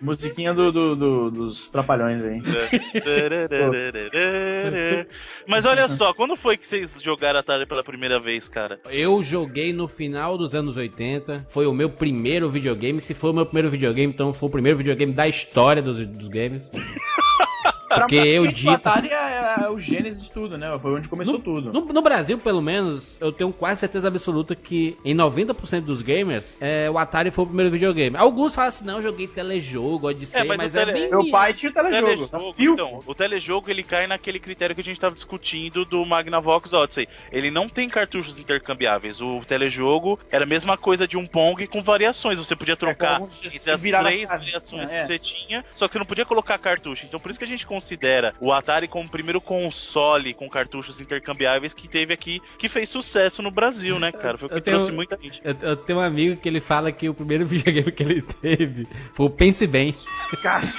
musiquinha 0.01 0.53
do, 0.53 0.71
do- 0.71 0.95
do- 0.95 1.31
dos 1.31 1.69
trapalhões 1.69 2.23
aí. 2.23 2.41
Mas 5.47 5.65
olha 5.65 5.87
só, 5.87 6.13
quando 6.13 6.35
foi 6.35 6.57
que 6.57 6.67
vocês 6.67 6.99
jogaram 7.01 7.39
Atari 7.39 7.65
pela 7.65 7.83
primeira 7.83 8.19
vez, 8.19 8.47
cara? 8.47 8.79
Eu 8.89 9.21
joguei 9.21 9.73
no 9.73 9.87
final 9.87 10.37
dos 10.37 10.55
anos 10.55 10.77
80. 10.77 11.47
Foi 11.49 11.65
o 11.65 11.73
meu 11.73 11.89
primeiro 11.89 12.49
videogame. 12.49 13.01
Se 13.01 13.13
foi 13.13 13.31
o 13.31 13.33
meu 13.33 13.45
primeiro 13.45 13.69
videogame, 13.69 14.11
então 14.13 14.33
foi 14.33 14.49
o 14.49 14.51
primeiro 14.51 14.77
videogame 14.77 15.13
da 15.13 15.27
história 15.27 15.81
dos, 15.81 15.97
dos 16.07 16.27
games. 16.29 16.69
Porque 17.93 18.15
eu 18.15 18.51
dito. 18.51 18.71
Atari 18.71 19.09
é, 19.09 19.22
é 19.61 19.69
o 19.69 19.79
gênese 19.79 20.21
de 20.21 20.31
tudo, 20.31 20.57
né? 20.57 20.77
Foi 20.81 20.93
onde 20.93 21.07
começou 21.09 21.39
tudo. 21.39 21.71
No, 21.73 21.81
no 21.85 22.01
Brasil, 22.01 22.37
pelo 22.37 22.61
menos, 22.61 23.17
eu 23.19 23.31
tenho 23.31 23.51
quase 23.53 23.79
certeza 23.81 24.07
absoluta 24.07 24.55
que 24.55 24.97
em 25.03 25.15
90% 25.15 25.81
dos 25.81 26.01
gamers, 26.01 26.57
é, 26.59 26.89
o 26.89 26.97
Atari 26.97 27.31
foi 27.31 27.43
o 27.43 27.47
primeiro 27.47 27.71
videogame. 27.71 28.15
Alguns 28.17 28.53
falam 28.55 28.69
assim, 28.69 28.85
não, 28.85 28.95
eu 28.95 29.01
joguei 29.01 29.27
telejogo, 29.27 30.07
Odyssey, 30.07 30.41
É, 30.41 30.43
mas 30.43 30.57
mas, 30.57 30.75
é 30.75 30.85
tele- 30.85 30.99
bem... 30.99 31.09
Meu 31.09 31.29
pai 31.29 31.53
tinha 31.53 31.69
o 31.69 31.73
telejogo. 31.73 32.05
telejogo, 32.05 32.27
tá 32.27 32.53
então, 32.57 32.99
o 33.05 33.15
telejogo 33.15 33.69
ele 33.69 33.83
cai 33.83 34.07
naquele 34.07 34.39
critério 34.39 34.73
que 34.75 34.81
a 34.81 34.83
gente 34.83 34.95
estava 34.97 35.13
discutindo 35.13 35.85
do 35.85 36.05
Magnavox 36.05 36.71
Odyssey. 36.73 37.07
Ele 37.31 37.51
não 37.51 37.67
tem 37.69 37.89
cartuchos 37.89 38.37
intercambiáveis. 38.39 39.21
O 39.21 39.41
telejogo 39.45 40.19
era 40.31 40.43
a 40.43 40.47
mesma 40.47 40.77
coisa 40.77 41.07
de 41.07 41.17
um 41.17 41.25
Pong 41.25 41.65
com 41.67 41.81
variações. 41.81 42.39
Você 42.39 42.55
podia 42.55 42.75
trocar 42.75 43.17
como 43.19 43.29
se 43.29 43.47
entre 43.47 43.71
as 43.71 43.81
três 43.81 44.29
variações 44.29 44.91
É. 44.93 44.97
que 44.99 45.05
você 45.05 45.19
tinha, 45.19 45.65
só 45.75 45.87
que 45.87 45.93
você 45.93 45.99
não 45.99 46.05
podia 46.05 46.25
colocar 46.25 46.57
cartucho. 46.57 47.05
Então 47.05 47.19
por 47.19 47.29
isso 47.29 47.39
que 47.39 47.45
a 47.45 47.47
gente 47.47 47.65
considera 47.65 48.33
o 48.39 48.51
Atari 48.51 48.87
como 48.87 49.05
o 49.07 49.09
primeiro 49.11 49.41
console 49.43 50.33
com 50.33 50.49
cartuchos 50.49 50.99
intercambiáveis 50.99 51.73
que 51.73 51.87
teve 51.87 52.13
aqui, 52.13 52.41
que 52.57 52.67
fez 52.69 52.89
sucesso 52.89 53.41
no 53.41 53.51
Brasil, 53.51 53.99
né, 53.99 54.11
cara? 54.11 54.37
Foi 54.37 54.47
o 54.47 54.49
que 54.49 54.57
Eu 54.57 54.61
tenho- 54.61 54.77
trouxe 54.77 54.91
muita 54.91 55.17
gente. 55.21 55.41
Eu, 55.43 55.55
eu 55.61 55.75
tenho 55.75 55.99
um 55.99 56.01
amigo 56.01 56.37
que 56.41 56.47
ele 56.49 56.59
fala 56.61 56.91
que 56.91 57.07
o 57.09 57.13
primeiro 57.13 57.45
videogame 57.47 57.91
que 57.91 58.03
ele 58.03 58.21
teve 58.21 58.87
foi 59.13 59.25
o 59.25 59.29
Pense 59.29 59.67
Bem. 59.67 59.95
Cara, 60.41 60.63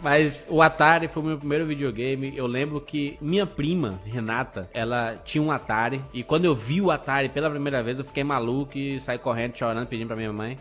Mas 0.00 0.44
o 0.48 0.62
Atari 0.62 1.08
foi 1.08 1.22
o 1.22 1.26
meu 1.26 1.38
primeiro 1.38 1.66
videogame. 1.66 2.32
Eu 2.36 2.46
lembro 2.46 2.80
que 2.80 3.16
minha 3.20 3.44
prima, 3.46 4.00
Renata, 4.04 4.70
ela 4.72 5.16
tinha 5.24 5.42
um 5.42 5.50
Atari. 5.50 6.00
E 6.14 6.22
quando 6.22 6.44
eu 6.44 6.54
vi 6.54 6.80
o 6.80 6.90
Atari 6.92 7.28
pela 7.28 7.50
primeira 7.50 7.82
vez, 7.82 7.98
eu 7.98 8.04
fiquei 8.04 8.22
maluco 8.22 8.78
e 8.78 9.00
saí 9.00 9.18
correndo, 9.18 9.56
chorando, 9.56 9.86
pedindo 9.88 10.06
pra 10.06 10.14
minha 10.16 10.32
mãe. 10.32 10.58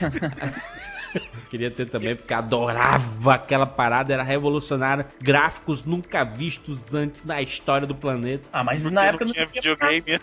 Queria 1.48 1.70
ter 1.70 1.86
também, 1.86 2.14
porque 2.14 2.34
adorava 2.34 3.34
aquela 3.34 3.66
parada, 3.66 4.12
era 4.12 4.22
revolucionária. 4.22 5.06
Gráficos 5.20 5.84
nunca 5.84 6.24
vistos 6.24 6.92
antes 6.94 7.24
na 7.24 7.40
história 7.40 7.86
do 7.86 7.94
planeta. 7.94 8.44
Ah, 8.52 8.62
mas 8.62 8.82
Porque 8.82 8.94
na 8.94 9.04
época 9.04 9.24
não 9.24 9.32
tinha 9.32 9.46
tinha 9.46 9.62
videogame 9.62 10.20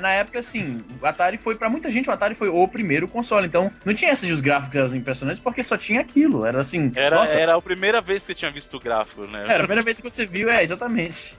na 0.00 0.10
época, 0.10 0.38
assim, 0.38 0.84
o 1.00 1.06
Atari 1.06 1.38
foi, 1.38 1.54
pra 1.54 1.68
muita 1.68 1.90
gente, 1.90 2.08
o 2.08 2.12
Atari 2.12 2.34
foi 2.34 2.48
o 2.48 2.66
primeiro 2.66 3.06
console. 3.06 3.46
Então, 3.46 3.70
não 3.84 3.94
tinha 3.94 4.10
essa 4.10 4.26
de 4.26 4.32
os 4.32 4.40
gráficos 4.40 4.76
eram 4.76 4.96
impressionantes, 4.96 5.40
porque 5.40 5.62
só 5.62 5.76
tinha 5.76 6.00
aquilo. 6.00 6.44
Era 6.44 6.60
assim, 6.60 6.90
Era, 6.94 7.16
nossa, 7.16 7.34
era 7.34 7.56
a 7.56 7.62
primeira 7.62 8.00
vez 8.00 8.22
que 8.22 8.28
você 8.28 8.34
tinha 8.34 8.50
visto 8.50 8.76
o 8.76 8.80
gráfico, 8.80 9.22
né? 9.26 9.44
era 9.44 9.54
a 9.54 9.58
primeira 9.58 9.82
vez 9.82 10.00
que 10.00 10.10
você 10.10 10.26
viu, 10.26 10.50
é, 10.50 10.62
exatamente. 10.62 11.36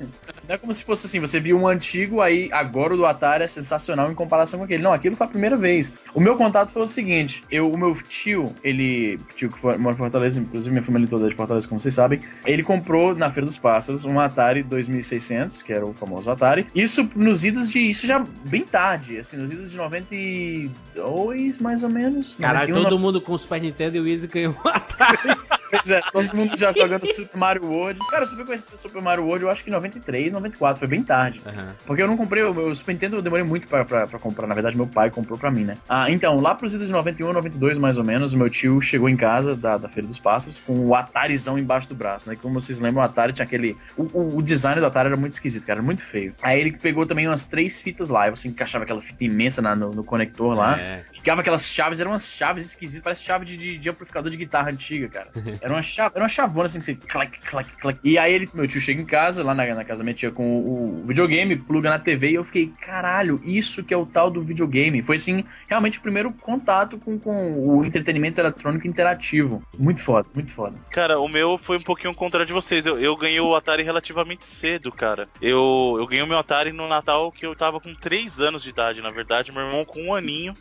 Não 0.49 0.55
é 0.55 0.57
como 0.57 0.73
se 0.73 0.83
fosse 0.83 1.05
assim, 1.05 1.19
você 1.19 1.39
viu 1.39 1.55
um 1.59 1.67
antigo, 1.67 2.21
aí 2.21 2.49
agora 2.51 2.95
o 2.95 2.97
do 2.97 3.05
Atari 3.05 3.43
é 3.43 3.47
sensacional 3.47 4.11
em 4.11 4.15
comparação 4.15 4.57
com 4.57 4.65
aquele. 4.65 4.81
Não, 4.81 4.91
aquilo 4.91 5.15
foi 5.15 5.27
a 5.27 5.29
primeira 5.29 5.55
vez. 5.55 5.93
O 6.11 6.19
meu 6.19 6.35
contato 6.35 6.71
foi 6.71 6.81
o 6.81 6.87
seguinte, 6.87 7.43
eu, 7.51 7.71
o 7.71 7.77
meu 7.77 7.93
tio, 7.93 8.51
ele, 8.63 9.19
tio 9.35 9.51
que 9.51 9.59
foi- 9.59 9.77
mora 9.77 9.93
em 9.93 9.97
Fortaleza, 9.99 10.39
inclusive 10.39 10.71
minha 10.71 10.81
família 10.81 11.07
toda 11.07 11.27
é 11.27 11.29
de 11.29 11.35
Fortaleza, 11.35 11.67
como 11.67 11.79
vocês 11.79 11.93
sabem, 11.93 12.21
ele 12.47 12.63
comprou 12.63 13.13
na 13.13 13.29
Feira 13.29 13.45
dos 13.45 13.57
Pássaros 13.57 14.05
um 14.05 14.19
Atari 14.19 14.63
2600, 14.63 15.61
que 15.61 15.71
era 15.71 15.85
o 15.85 15.93
famoso 15.93 16.31
Atari. 16.31 16.65
Isso 16.73 17.07
nos 17.15 17.45
idos 17.45 17.71
de, 17.71 17.87
isso 17.87 18.07
já 18.07 18.17
bem 18.45 18.65
tarde, 18.65 19.19
assim, 19.19 19.37
nos 19.37 19.51
idos 19.51 19.69
de 19.69 19.77
92, 19.77 21.59
mais 21.59 21.83
ou 21.83 21.91
menos. 21.91 22.37
Caralho, 22.37 22.69
91, 22.73 22.89
todo 22.89 22.97
mundo 22.99 23.21
com 23.21 23.33
o 23.33 23.37
Super 23.37 23.61
Nintendo 23.61 23.97
e 23.97 23.99
o 23.99 24.07
Easy 24.07 24.25
ganhou 24.25 24.55
um 24.65 24.67
Atari. 24.67 25.37
Pois 25.69 25.91
é, 25.91 26.01
todo 26.11 26.35
mundo 26.35 26.57
já 26.57 26.71
jogando 26.73 27.05
Super 27.07 27.37
Mario 27.37 27.65
World. 27.65 27.99
Cara, 28.09 28.23
eu 28.23 28.27
fui 28.29 28.43
conhecer 28.45 28.75
Super 28.75 29.01
Mario 29.01 29.25
World, 29.25 29.43
eu 29.45 29.51
acho 29.51 29.63
que 29.63 29.69
em 29.69 29.73
93, 29.73 30.31
94, 30.33 30.79
foi 30.79 30.87
bem 30.87 31.03
tarde. 31.03 31.41
Aham. 31.45 31.73
Porque 31.85 32.01
eu 32.01 32.07
não 32.07 32.17
comprei, 32.17 32.43
o 32.43 32.53
meu 32.53 32.73
Super 32.75 32.93
Nintendo 32.93 33.17
eu 33.17 33.21
demorei 33.21 33.45
muito 33.45 33.67
pra, 33.67 33.85
pra, 33.85 34.07
pra 34.07 34.19
comprar. 34.19 34.47
Na 34.47 34.53
verdade, 34.55 34.75
meu 34.75 34.87
pai 34.87 35.09
comprou 35.09 35.37
pra 35.37 35.51
mim, 35.51 35.63
né? 35.63 35.77
Ah, 35.87 36.09
então, 36.09 36.39
lá 36.39 36.55
pros 36.55 36.73
idos 36.73 36.87
de 36.87 36.93
91, 36.93 37.33
92 37.33 37.77
mais 37.77 37.97
ou 37.97 38.03
menos, 38.03 38.33
o 38.33 38.37
meu 38.37 38.49
tio 38.49 38.81
chegou 38.81 39.07
em 39.09 39.15
casa 39.17 39.55
da, 39.55 39.77
da 39.77 39.87
Feira 39.89 40.07
dos 40.07 40.19
Pássaros 40.19 40.59
com 40.65 40.87
o 40.87 40.95
Atarizão 40.95 41.57
embaixo 41.57 41.87
do 41.89 41.95
braço, 41.95 42.29
né? 42.29 42.35
Como 42.41 42.59
vocês 42.59 42.79
lembram, 42.79 43.01
o 43.01 43.05
Atari 43.05 43.33
tinha 43.33 43.45
aquele. 43.45 43.77
O, 43.97 44.03
o, 44.13 44.37
o 44.37 44.41
design 44.41 44.79
do 44.79 44.87
Atari 44.87 45.07
era 45.07 45.17
muito 45.17 45.33
esquisito, 45.33 45.65
cara, 45.65 45.79
era 45.79 45.85
muito 45.85 46.03
feio. 46.03 46.33
Aí 46.41 46.59
ele 46.59 46.71
pegou 46.71 47.05
também 47.05 47.27
umas 47.27 47.45
três 47.47 47.81
fitas 47.81 48.09
lá, 48.09 48.27
e 48.27 48.31
você 48.31 48.47
encaixava 48.47 48.83
aquela 48.83 49.01
fita 49.01 49.23
imensa 49.23 49.61
na- 49.61 49.75
no, 49.75 49.93
no 49.93 50.03
conector 50.03 50.55
lá. 50.57 50.79
É. 50.79 51.03
Ficava 51.19 51.41
aquelas 51.41 51.65
chaves, 51.65 51.99
eram 51.99 52.11
umas 52.11 52.31
chaves 52.31 52.65
esquisitas, 52.65 53.03
parece 53.03 53.23
chave 53.23 53.45
de, 53.45 53.57
de, 53.57 53.77
de 53.77 53.89
amplificador 53.89 54.31
de 54.31 54.37
guitarra 54.37 54.71
antiga, 54.71 55.09
cara. 55.09 55.29
Era 55.61 55.73
uma, 55.73 55.83
chave, 55.83 56.11
era 56.15 56.23
uma 56.23 56.29
chavona 56.29 56.65
assim 56.67 56.79
que 56.79 56.85
você 56.85 56.95
clac, 56.95 57.39
clac, 57.41 57.69
clac. 57.77 57.99
E 58.03 58.17
aí 58.17 58.33
ele, 58.33 58.49
meu 58.53 58.67
tio 58.67 58.79
chega 58.79 59.01
em 59.01 59.05
casa, 59.05 59.43
lá 59.43 59.53
na, 59.53 59.75
na 59.75 59.83
casa 59.83 59.99
da 59.99 60.03
minha 60.03 60.13
tia, 60.13 60.31
com 60.31 60.43
o, 60.43 61.01
o 61.01 61.05
videogame, 61.05 61.55
pluga 61.55 61.89
na 61.89 61.99
TV, 61.99 62.31
e 62.31 62.35
eu 62.35 62.43
fiquei, 62.43 62.71
caralho, 62.81 63.41
isso 63.43 63.83
que 63.83 63.93
é 63.93 63.97
o 63.97 64.05
tal 64.05 64.31
do 64.31 64.41
videogame. 64.41 65.01
Foi 65.01 65.17
assim, 65.17 65.43
realmente 65.67 65.99
o 65.99 66.01
primeiro 66.01 66.31
contato 66.31 66.97
com, 66.97 67.19
com 67.19 67.77
o 67.77 67.85
entretenimento 67.85 68.39
eletrônico 68.39 68.87
interativo. 68.87 69.61
Muito 69.77 70.01
foda, 70.01 70.27
muito 70.33 70.53
foda. 70.53 70.75
Cara, 70.89 71.19
o 71.19 71.27
meu 71.27 71.57
foi 71.57 71.77
um 71.77 71.83
pouquinho 71.83 72.11
o 72.11 72.15
contrário 72.15 72.47
de 72.47 72.53
vocês. 72.53 72.85
Eu, 72.85 72.97
eu 72.97 73.15
ganhei 73.15 73.39
o 73.39 73.55
Atari 73.55 73.83
relativamente 73.83 74.45
cedo, 74.45 74.91
cara. 74.91 75.27
Eu, 75.41 75.97
eu 75.99 76.07
ganhei 76.07 76.23
o 76.23 76.27
meu 76.27 76.37
Atari 76.37 76.71
no 76.71 76.87
Natal 76.87 77.31
que 77.31 77.45
eu 77.45 77.55
tava 77.55 77.79
com 77.79 77.93
3 77.93 78.39
anos 78.39 78.63
de 78.63 78.69
idade, 78.69 79.01
na 79.01 79.09
verdade. 79.09 79.51
Meu 79.51 79.63
irmão 79.63 79.83
com 79.83 80.01
um 80.01 80.13
aninho. 80.13 80.53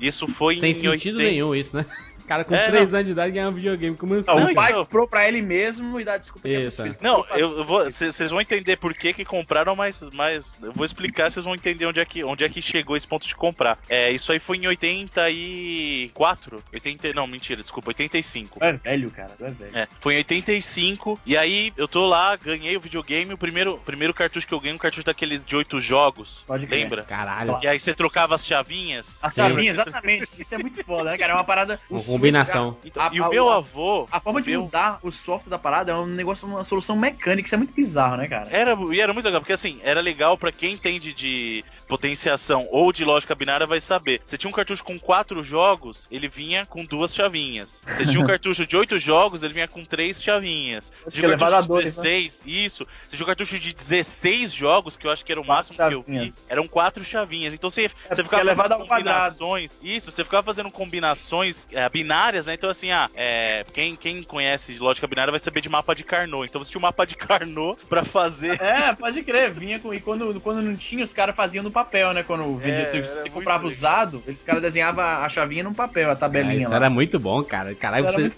Isso 0.00 0.26
foi 0.28 0.56
Sem 0.56 0.70
em 0.70 0.74
sentido 0.74 1.18
80. 1.18 1.22
nenhum 1.22 1.54
isso, 1.54 1.76
né? 1.76 1.86
O 2.32 2.34
cara 2.34 2.44
com 2.44 2.54
É, 2.54 2.68
3 2.68 2.94
anos 2.94 3.06
de 3.06 3.12
idade 3.12 3.32
ganha 3.32 3.48
um 3.48 3.52
videogame. 3.52 3.96
Como 3.96 4.14
assim? 4.14 4.26
Não, 4.26 4.40
Não, 4.40 4.50
o 4.50 4.54
pai 4.54 4.72
comprou 4.72 5.06
pra 5.06 5.28
ele 5.28 5.42
mesmo 5.42 6.00
e 6.00 6.04
dá 6.04 6.16
desculpa 6.16 6.48
que 6.48 6.54
é 6.54 6.60
Isso, 6.62 6.76
pros 6.82 6.96
filhos. 6.96 7.02
Não, 7.02 7.26
eu, 7.36 7.62
vou. 7.64 7.84
Vocês 7.90 8.30
vão 8.30 8.40
entender 8.40 8.76
por 8.76 8.94
que, 8.94 9.12
que 9.12 9.24
compraram, 9.24 9.76
mas, 9.76 10.00
mas 10.12 10.58
eu 10.62 10.72
vou 10.72 10.86
explicar, 10.86 11.30
vocês 11.30 11.44
vão 11.44 11.54
entender 11.54 11.84
onde 11.86 12.00
é, 12.00 12.04
que, 12.04 12.24
onde 12.24 12.42
é 12.44 12.48
que 12.48 12.62
chegou 12.62 12.96
esse 12.96 13.06
ponto 13.06 13.26
de 13.26 13.34
comprar. 13.34 13.78
É, 13.88 14.10
isso 14.10 14.32
aí 14.32 14.38
foi 14.38 14.56
em 14.56 14.66
84. 14.66 16.62
80, 16.72 17.12
não, 17.12 17.26
mentira, 17.26 17.62
desculpa, 17.62 17.90
85. 17.90 18.58
Tu 18.58 18.64
é 18.64 18.72
velho, 18.72 19.10
cara, 19.10 19.32
é 19.40 19.50
velho. 19.50 19.76
É, 19.76 19.88
foi 20.00 20.14
em 20.14 20.18
85, 20.18 21.20
e 21.26 21.36
aí 21.36 21.72
eu 21.76 21.86
tô 21.88 22.06
lá, 22.06 22.36
ganhei 22.36 22.76
o 22.76 22.80
videogame, 22.80 23.34
o 23.34 23.38
primeiro, 23.38 23.78
primeiro 23.84 24.14
cartucho 24.14 24.46
que 24.46 24.54
eu 24.54 24.60
ganhei, 24.60 24.74
um 24.74 24.78
cartucho 24.78 25.04
daqueles 25.04 25.44
de 25.44 25.56
oito 25.56 25.80
jogos, 25.80 26.42
Pode 26.46 26.66
crer. 26.66 26.82
lembra? 26.82 27.02
Caralho. 27.04 27.58
E 27.62 27.68
aí 27.68 27.78
você 27.78 27.94
trocava 27.94 28.34
as 28.34 28.46
chavinhas. 28.46 29.18
A 29.22 29.28
Sim. 29.28 29.36
chavinha, 29.42 29.70
exatamente. 29.70 30.40
Isso 30.40 30.54
é 30.54 30.58
muito 30.58 30.82
foda, 30.84 31.10
né, 31.10 31.18
cara? 31.18 31.32
É 31.32 31.34
uma 31.36 31.44
parada. 31.44 31.78
o 31.88 31.98
switch, 31.98 32.21
combinação. 32.22 32.76
Então, 32.84 33.02
A- 33.02 33.10
e 33.12 33.20
o 33.20 33.24
a- 33.24 33.28
meu 33.28 33.48
avô. 33.50 34.08
A 34.10 34.20
forma 34.20 34.40
de 34.42 34.50
meu- 34.50 34.62
mudar 34.62 34.98
o 35.02 35.10
software 35.10 35.50
da 35.50 35.58
parada 35.58 35.92
é 35.92 35.94
um 35.94 36.06
negócio, 36.06 36.46
uma 36.48 36.64
solução 36.64 36.96
mecânica. 36.96 37.46
Isso 37.46 37.54
é 37.54 37.58
muito 37.58 37.74
bizarro, 37.74 38.16
né, 38.16 38.26
cara? 38.28 38.48
Era, 38.50 38.76
e 38.92 39.00
era 39.00 39.12
muito 39.12 39.24
legal, 39.26 39.40
porque 39.40 39.52
assim, 39.52 39.80
era 39.82 40.00
legal 40.00 40.36
pra 40.38 40.50
quem 40.52 40.74
entende 40.74 41.12
de 41.12 41.64
potenciação 41.88 42.66
ou 42.70 42.92
de 42.92 43.04
lógica 43.04 43.34
binária 43.34 43.66
vai 43.66 43.80
saber. 43.80 44.20
Você 44.24 44.38
tinha 44.38 44.48
um 44.48 44.52
cartucho 44.52 44.82
com 44.82 44.98
quatro 44.98 45.42
jogos, 45.42 46.06
ele 46.10 46.26
vinha 46.28 46.64
com 46.64 46.84
duas 46.84 47.14
chavinhas. 47.14 47.82
Você 47.86 48.06
tinha 48.06 48.20
um 48.20 48.26
cartucho 48.26 48.66
de 48.66 48.76
oito 48.76 48.98
jogos, 48.98 49.42
ele 49.42 49.52
vinha 49.54 49.68
com 49.68 49.84
três 49.84 50.22
chavinhas. 50.22 50.90
Você 51.04 51.10
tinha 51.18 51.28
um 51.28 51.32
é 51.32 51.36
cartucho 51.36 51.50
de 51.68 51.72
elevadores, 51.72 51.96
né? 51.98 52.02
16, 52.02 52.42
isso. 52.46 52.86
Você 53.08 53.16
tinha 53.16 53.24
um 53.24 53.26
cartucho 53.26 53.58
de 53.58 53.72
16 53.74 54.52
jogos, 54.52 54.96
que 54.96 55.06
eu 55.06 55.10
acho 55.10 55.24
que 55.24 55.32
era 55.32 55.40
o 55.40 55.46
máximo 55.46 55.76
que 55.76 55.94
eu 55.94 56.02
vi, 56.02 56.32
eram 56.48 56.66
quatro 56.66 57.04
chavinhas. 57.04 57.52
Então 57.54 57.68
você, 57.70 57.88
você 57.88 58.22
porque 58.22 58.36
ficava 58.36 58.50
é 58.50 58.54
fazendo 58.54 58.72
ao 58.80 58.86
quadrado. 58.86 59.36
combinações. 59.38 59.78
Isso, 59.82 60.10
você 60.10 60.24
ficava 60.24 60.42
fazendo 60.42 60.70
combinações 60.70 61.66
é, 61.72 61.82
binárias, 62.02 62.46
né? 62.46 62.54
Então 62.54 62.68
assim, 62.70 62.90
ah, 62.90 63.08
é, 63.14 63.64
quem, 63.72 63.94
quem 63.96 64.22
conhece 64.22 64.72
de 64.74 64.78
lógica 64.78 65.06
binária 65.06 65.30
vai 65.30 65.40
saber 65.40 65.60
de 65.60 65.68
mapa 65.68 65.94
de 65.94 66.04
Carnot. 66.04 66.46
Então 66.48 66.62
você 66.62 66.70
tinha 66.70 66.78
um 66.78 66.82
mapa 66.82 67.04
de 67.06 67.16
Carnot 67.16 67.78
pra 67.88 68.04
fazer 68.04 68.60
É, 68.60 68.92
pode 68.94 69.22
crer, 69.22 69.50
vinha 69.50 69.78
com. 69.78 69.92
E 69.94 70.00
quando, 70.00 70.40
quando 70.40 70.60
não 70.62 70.76
tinha, 70.76 71.04
os 71.04 71.12
caras 71.12 71.34
faziam 71.36 71.62
no 71.62 71.70
papel, 71.70 72.12
né? 72.12 72.22
Quando 72.22 72.56
vendia, 72.56 72.82
É, 72.82 72.84
se 72.84 73.00
você 73.00 73.30
comprava 73.30 73.58
legal. 73.64 73.70
usado, 73.70 74.22
eles 74.26 74.42
caras 74.44 74.62
desenhavam 74.62 75.04
a 75.04 75.28
chavinha 75.28 75.64
no 75.64 75.74
papel, 75.74 76.10
a 76.10 76.16
tabelinha 76.16 76.62
isso 76.62 76.70
lá. 76.70 76.76
era 76.76 76.90
muito 76.90 77.18
bom, 77.18 77.42
cara. 77.44 77.74
Caralho, 77.74 78.04
você, 78.04 78.30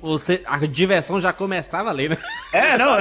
você, 0.00 0.42
a 0.46 0.58
diversão 0.58 1.20
já 1.20 1.32
começava 1.32 1.90
ali, 1.90 2.08
né? 2.08 2.16
É, 2.52 2.76
não, 2.76 2.96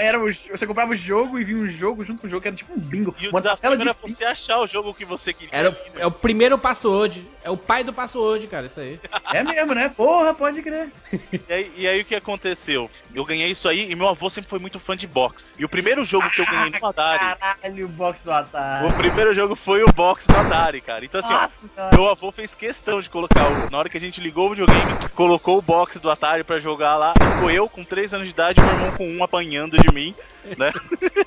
era 0.00 0.18
você 0.18 0.66
comprava 0.66 0.92
o 0.92 0.96
jogo 0.96 1.38
e 1.38 1.44
vinha 1.44 1.58
um 1.58 1.68
jogo 1.68 2.04
junto 2.04 2.20
com 2.20 2.26
o 2.26 2.30
jogo, 2.30 2.40
que 2.42 2.48
era 2.48 2.56
tipo 2.56 2.72
um 2.72 2.78
bingo. 2.80 3.14
E 3.20 3.26
o 3.26 3.30
uma 3.30 3.40
desafio 3.40 3.60
tela 3.62 3.76
de 3.76 3.82
era 3.82 3.96
você 4.00 4.24
achar 4.24 4.58
o 4.60 4.66
jogo 4.66 4.94
que 4.94 5.04
você 5.04 5.32
queria. 5.32 5.50
Era, 5.52 5.70
o- 5.70 5.76
é 5.98 6.06
o 6.06 6.10
primeiro 6.10 6.56
password. 6.58 7.24
É 7.42 7.50
o 7.50 7.56
pai 7.56 7.84
do 7.84 7.92
password, 7.92 8.46
cara, 8.46 8.66
isso 8.66 8.80
aí. 8.80 8.98
É 9.32 9.42
mesmo, 9.42 9.63
né? 9.72 9.88
Porra, 9.96 10.34
pode 10.34 10.60
crer. 10.62 10.88
E 11.48 11.52
aí, 11.52 11.72
e 11.76 11.86
aí 11.88 12.00
o 12.00 12.04
que 12.04 12.14
aconteceu? 12.16 12.90
Eu 13.14 13.24
ganhei 13.24 13.50
isso 13.52 13.68
aí 13.68 13.88
e 13.90 13.94
meu 13.94 14.08
avô 14.08 14.28
sempre 14.28 14.50
foi 14.50 14.58
muito 14.58 14.80
fã 14.80 14.96
de 14.96 15.06
boxe. 15.06 15.52
E 15.56 15.64
o 15.64 15.68
primeiro 15.68 16.04
jogo 16.04 16.28
que 16.30 16.40
eu 16.40 16.46
ganhei 16.46 16.70
no 16.70 16.86
Atari, 16.86 17.36
Caralho, 17.38 17.84
o 17.86 17.88
box 17.88 18.24
do 18.24 18.32
Atari. 18.32 18.86
o 18.88 18.92
primeiro 18.94 19.32
jogo 19.34 19.54
foi 19.54 19.84
o 19.84 19.92
boxe 19.92 20.26
do 20.26 20.36
Atari, 20.36 20.80
cara. 20.80 21.04
Então 21.04 21.20
assim, 21.20 21.32
ó, 21.32 21.42
Nossa 21.42 21.68
senhora. 21.68 21.96
meu 21.96 22.08
avô 22.10 22.32
fez 22.32 22.52
questão 22.54 23.00
de 23.00 23.08
colocar, 23.08 23.46
o- 23.46 23.70
na 23.70 23.78
hora 23.78 23.88
que 23.88 23.96
a 23.96 24.00
gente 24.00 24.20
ligou 24.20 24.46
o 24.46 24.50
videogame, 24.50 24.92
colocou 25.14 25.58
o 25.58 25.62
boxe 25.62 25.98
do 26.00 26.10
Atari 26.10 26.42
pra 26.42 26.58
jogar 26.58 26.96
lá. 26.96 27.14
Ficou 27.34 27.50
eu 27.50 27.68
com 27.68 27.84
3 27.84 28.12
anos 28.12 28.26
de 28.26 28.32
idade 28.34 28.58
e 28.60 28.64
meu 28.64 28.72
irmão 28.74 28.90
com 28.96 29.06
um 29.08 29.22
apanhando 29.22 29.78
de 29.78 29.94
mim, 29.94 30.14
né? 30.56 30.72